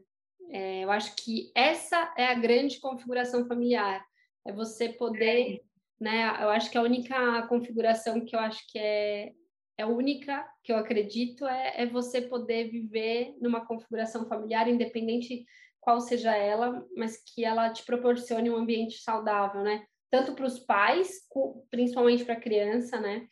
É, 0.51 0.83
eu 0.83 0.91
acho 0.91 1.15
que 1.15 1.53
essa 1.55 2.13
é 2.17 2.27
a 2.27 2.33
grande 2.33 2.81
configuração 2.81 3.47
familiar, 3.47 4.05
é 4.45 4.51
você 4.51 4.89
poder, 4.89 5.61
né? 5.97 6.27
Eu 6.41 6.49
acho 6.49 6.69
que 6.69 6.77
a 6.77 6.81
única 6.81 7.47
configuração 7.47 8.25
que 8.25 8.36
eu 8.36 8.39
acho 8.39 8.61
que 8.67 8.77
é 8.77 9.31
é 9.77 9.86
única 9.86 10.47
que 10.63 10.71
eu 10.71 10.77
acredito 10.77 11.45
é, 11.45 11.83
é 11.83 11.86
você 11.86 12.21
poder 12.21 12.69
viver 12.69 13.36
numa 13.41 13.65
configuração 13.65 14.25
familiar 14.25 14.69
independente 14.69 15.45
qual 15.81 15.99
seja 15.99 16.36
ela, 16.36 16.86
mas 16.95 17.17
que 17.17 17.43
ela 17.43 17.69
te 17.69 17.86
proporcione 17.86 18.49
um 18.49 18.55
ambiente 18.55 18.97
saudável, 18.99 19.61
né? 19.63 19.86
Tanto 20.09 20.33
para 20.33 20.45
os 20.45 20.59
pais, 20.59 21.21
principalmente 21.69 22.23
para 22.25 22.36
a 22.36 22.39
criança, 22.39 22.99
né? 22.99 23.27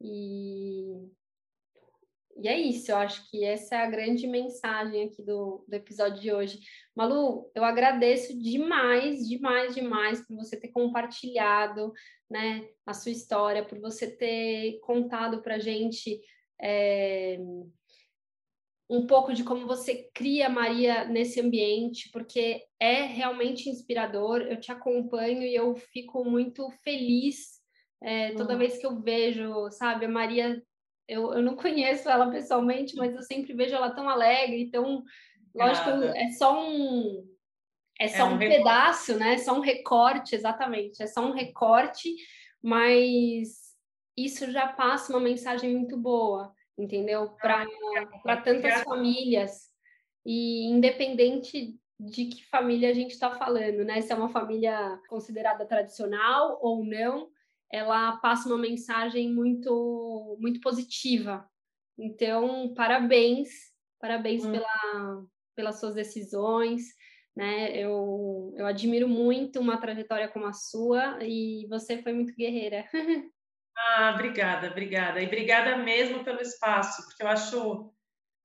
E, 0.00 1.08
e 2.36 2.48
é 2.48 2.58
isso, 2.58 2.90
eu 2.90 2.96
acho 2.96 3.30
que 3.30 3.44
essa 3.44 3.76
é 3.76 3.78
a 3.78 3.90
grande 3.90 4.26
mensagem 4.26 5.04
aqui 5.04 5.22
do, 5.22 5.64
do 5.68 5.74
episódio 5.74 6.20
de 6.20 6.32
hoje. 6.32 6.58
Malu, 6.94 7.50
eu 7.54 7.64
agradeço 7.64 8.38
demais, 8.38 9.28
demais, 9.28 9.74
demais 9.74 10.26
por 10.26 10.36
você 10.36 10.58
ter 10.58 10.68
compartilhado 10.68 11.92
né, 12.30 12.68
a 12.86 12.92
sua 12.92 13.12
história, 13.12 13.64
por 13.64 13.78
você 13.80 14.10
ter 14.10 14.80
contado 14.80 15.42
para 15.42 15.56
a 15.56 15.58
gente. 15.58 16.20
É, 16.60 17.38
um 18.88 19.06
pouco 19.06 19.32
de 19.32 19.42
como 19.42 19.66
você 19.66 20.10
cria 20.14 20.48
Maria 20.48 21.04
nesse 21.06 21.40
ambiente, 21.40 22.10
porque 22.12 22.62
é 22.78 23.02
realmente 23.02 23.68
inspirador. 23.68 24.42
Eu 24.42 24.60
te 24.60 24.70
acompanho 24.70 25.42
e 25.42 25.54
eu 25.54 25.74
fico 25.74 26.24
muito 26.24 26.68
feliz 26.82 27.62
é, 28.02 28.34
toda 28.34 28.56
vez 28.56 28.76
que 28.76 28.86
eu 28.86 29.00
vejo, 29.00 29.70
sabe, 29.70 30.04
a 30.04 30.08
Maria. 30.08 30.62
Eu, 31.06 31.34
eu 31.34 31.42
não 31.42 31.54
conheço 31.56 32.08
ela 32.08 32.30
pessoalmente, 32.30 32.96
mas 32.96 33.14
eu 33.14 33.22
sempre 33.22 33.52
vejo 33.52 33.74
ela 33.74 33.90
tão 33.90 34.08
alegre, 34.08 34.70
tão. 34.70 35.02
Lógico, 35.54 35.90
Nada. 35.90 36.18
é 36.18 36.30
só 36.30 36.60
um. 36.60 37.28
É 37.98 38.08
só 38.08 38.18
é 38.18 38.24
um, 38.24 38.34
um 38.34 38.38
pedaço, 38.38 39.16
né? 39.16 39.34
É 39.34 39.38
só 39.38 39.54
um 39.54 39.60
recorte, 39.60 40.34
exatamente. 40.34 41.02
É 41.02 41.06
só 41.06 41.20
um 41.20 41.32
recorte, 41.32 42.14
mas 42.62 43.74
isso 44.16 44.50
já 44.50 44.66
passa 44.66 45.12
uma 45.12 45.20
mensagem 45.20 45.76
muito 45.76 45.96
boa 45.96 46.52
entendeu? 46.76 47.30
Para 48.22 48.40
tantas 48.42 48.82
famílias. 48.82 49.70
E 50.24 50.66
independente 50.66 51.78
de 51.98 52.26
que 52.26 52.44
família 52.46 52.90
a 52.90 52.92
gente 52.92 53.12
está 53.12 53.30
falando, 53.30 53.84
né? 53.84 54.00
Se 54.00 54.12
é 54.12 54.16
uma 54.16 54.28
família 54.28 55.00
considerada 55.08 55.64
tradicional 55.64 56.58
ou 56.60 56.84
não, 56.84 57.28
ela 57.74 58.16
passa 58.18 58.48
uma 58.48 58.56
mensagem 58.56 59.34
muito, 59.34 60.36
muito 60.40 60.60
positiva. 60.60 61.44
Então, 61.98 62.72
parabéns, 62.72 63.48
parabéns 64.00 64.44
hum. 64.44 64.52
pela, 64.52 65.24
pelas 65.56 65.80
suas 65.80 65.96
decisões, 65.96 66.82
né? 67.36 67.76
Eu, 67.76 68.54
eu 68.56 68.64
admiro 68.64 69.08
muito 69.08 69.58
uma 69.58 69.76
trajetória 69.80 70.28
como 70.28 70.46
a 70.46 70.52
sua 70.52 71.18
e 71.20 71.66
você 71.68 72.00
foi 72.00 72.12
muito 72.12 72.34
guerreira. 72.34 72.88
Ah, 73.76 74.12
obrigada, 74.14 74.68
obrigada. 74.68 75.20
E 75.20 75.26
obrigada 75.26 75.76
mesmo 75.76 76.22
pelo 76.22 76.40
espaço, 76.40 77.04
porque 77.06 77.24
eu 77.24 77.26
acho 77.26 77.92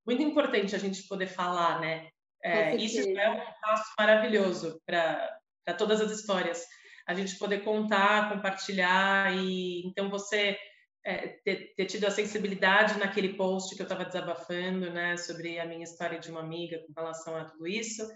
muito 0.03 0.23
importante 0.23 0.75
a 0.75 0.79
gente 0.79 1.07
poder 1.07 1.27
falar, 1.27 1.79
né? 1.79 2.09
É, 2.43 2.75
isso 2.75 3.07
é 3.07 3.29
um 3.29 3.39
passo 3.61 3.93
maravilhoso 3.99 4.81
para 4.87 5.39
todas 5.77 6.01
as 6.01 6.11
histórias. 6.11 6.65
A 7.09 7.13
gente 7.15 7.39
poder 7.39 7.63
contar, 7.63 8.29
compartilhar, 8.29 9.35
e 9.35 9.81
então 9.87 10.11
você 10.11 10.55
é, 11.03 11.27
ter, 11.43 11.73
ter, 11.75 11.85
tido 11.87 12.05
a 12.05 12.11
sensibilidade 12.11 12.99
naquele 12.99 13.33
post 13.33 13.75
que 13.75 13.81
eu 13.81 13.85
estava 13.85 14.05
desabafando, 14.05 14.91
né, 14.91 15.17
sobre 15.17 15.59
a 15.59 15.65
minha 15.65 15.83
história 15.83 16.19
de 16.19 16.29
uma 16.29 16.41
amiga 16.41 16.79
com 16.85 16.93
relação 16.95 17.35
a 17.35 17.45
tudo 17.45 17.67
isso, 17.67 18.07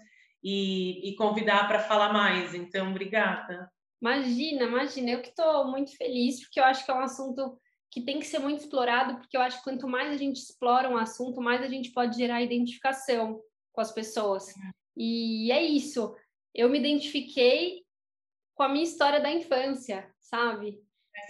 e, 0.42 1.10
e 1.10 1.16
convidar 1.16 1.66
para 1.66 1.80
falar 1.80 2.12
mais. 2.12 2.54
Então, 2.54 2.90
obrigada. 2.90 3.68
Imagina, 4.00 4.64
imagina. 4.64 5.10
Eu 5.10 5.22
que 5.22 5.30
estou 5.30 5.66
muito 5.66 5.96
feliz, 5.96 6.40
porque 6.40 6.60
eu 6.60 6.64
acho 6.64 6.84
que 6.84 6.90
é 6.92 6.94
um 6.94 7.00
assunto 7.00 7.58
que 7.90 8.02
tem 8.02 8.20
que 8.20 8.26
ser 8.26 8.38
muito 8.38 8.60
explorado, 8.60 9.16
porque 9.16 9.36
eu 9.36 9.40
acho 9.40 9.58
que 9.58 9.64
quanto 9.64 9.88
mais 9.88 10.12
a 10.12 10.16
gente 10.16 10.36
explora 10.36 10.88
um 10.88 10.96
assunto, 10.96 11.40
mais 11.40 11.62
a 11.62 11.68
gente 11.68 11.90
pode 11.90 12.16
gerar 12.16 12.42
identificação 12.42 13.40
com 13.72 13.80
as 13.80 13.92
pessoas. 13.92 14.46
E 14.96 15.50
é 15.50 15.62
isso. 15.62 16.14
Eu 16.54 16.68
me 16.68 16.78
identifiquei 16.78 17.83
com 18.54 18.62
a 18.62 18.68
minha 18.68 18.84
história 18.84 19.20
da 19.20 19.30
infância, 19.30 20.08
sabe? 20.20 20.80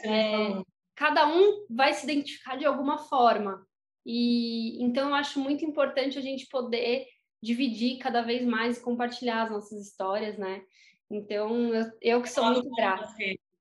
É, 0.05 0.63
cada 0.95 1.27
um 1.27 1.67
vai 1.71 1.93
se 1.93 2.05
identificar 2.05 2.57
de 2.57 2.65
alguma 2.65 2.99
forma. 2.99 3.67
E 4.07 4.83
então 4.83 5.09
eu 5.09 5.15
acho 5.15 5.41
muito 5.41 5.65
importante 5.65 6.19
a 6.19 6.23
gente 6.23 6.47
poder 6.49 7.07
dividir 7.43 7.99
cada 7.99 8.23
vez 8.23 8.45
mais 8.45 8.79
e 8.79 8.83
compartilhar 8.83 9.45
as 9.45 9.51
nossas 9.51 9.87
histórias, 9.87 10.39
né? 10.39 10.63
Então, 11.11 11.75
eu, 11.75 11.85
eu 12.01 12.23
que 12.23 12.31
sou 12.31 12.45
muito 12.47 12.71
grata. 12.71 13.07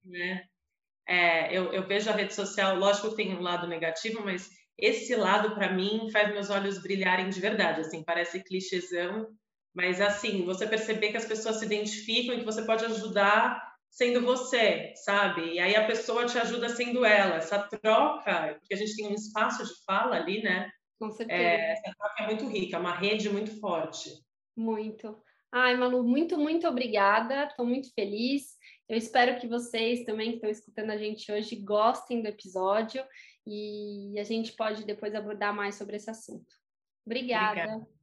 né? 0.06 0.46
É, 1.06 1.56
eu, 1.56 1.74
eu, 1.74 1.86
vejo 1.86 2.10
a 2.10 2.14
rede 2.14 2.34
social, 2.34 2.78
lógico 2.78 3.10
que 3.10 3.18
tem 3.18 3.36
um 3.36 3.42
lado 3.42 3.68
negativo, 3.68 4.24
mas 4.24 4.50
esse 4.78 5.16
lado, 5.16 5.54
para 5.54 5.72
mim, 5.72 6.10
faz 6.12 6.32
meus 6.32 6.50
olhos 6.50 6.82
brilharem 6.82 7.30
de 7.30 7.40
verdade. 7.40 7.82
Assim, 7.82 8.04
parece 8.04 8.44
clichêzão, 8.44 9.28
mas 9.74 10.00
assim, 10.00 10.46
você 10.46 10.68
perceber 10.68 11.10
que 11.10 11.18
as 11.18 11.26
pessoas 11.26 11.58
se 11.58 11.66
identificam 11.66 12.36
e 12.36 12.40
que 12.40 12.46
você 12.46 12.64
pode 12.64 12.86
ajudar 12.86 13.74
sendo 13.90 14.22
você, 14.22 14.94
sabe? 14.96 15.54
E 15.54 15.60
aí 15.60 15.76
a 15.76 15.86
pessoa 15.86 16.26
te 16.26 16.38
ajuda 16.38 16.68
sendo 16.70 17.06
ela. 17.06 17.36
Essa 17.36 17.60
troca, 17.60 18.56
porque 18.60 18.74
a 18.74 18.78
gente 18.78 18.96
tem 18.96 19.08
um 19.08 19.14
espaço 19.14 19.64
de 19.64 19.84
fala 19.86 20.16
ali, 20.16 20.42
né? 20.42 20.72
Com 21.00 21.12
certeza. 21.12 21.42
É, 21.42 21.72
essa 21.74 21.94
troca 21.96 22.24
é 22.24 22.26
muito 22.28 22.48
rica, 22.48 22.76
é 22.76 22.80
uma 22.80 22.96
rede 22.96 23.30
muito 23.30 23.60
forte. 23.60 24.10
Muito. 24.56 25.22
Ai, 25.52 25.78
Malu, 25.78 26.04
muito, 26.04 26.38
muito 26.38 26.68
obrigada. 26.68 27.46
Estou 27.46 27.66
muito 27.66 27.94
feliz. 27.94 28.58
Eu 28.90 28.98
espero 28.98 29.40
que 29.40 29.48
vocês 29.48 30.04
também 30.04 30.32
que 30.32 30.36
estão 30.38 30.50
escutando 30.50 30.90
a 30.90 30.98
gente 30.98 31.32
hoje 31.32 31.56
gostem 31.56 32.22
do 32.22 32.28
episódio 32.28 33.04
e 33.46 34.18
a 34.20 34.24
gente 34.24 34.54
pode 34.54 34.86
depois 34.86 35.14
abordar 35.14 35.54
mais 35.56 35.76
sobre 35.76 35.98
esse 35.98 36.10
assunto. 36.10 36.56
Obrigada. 37.06 37.62
Obrigada. 37.62 38.03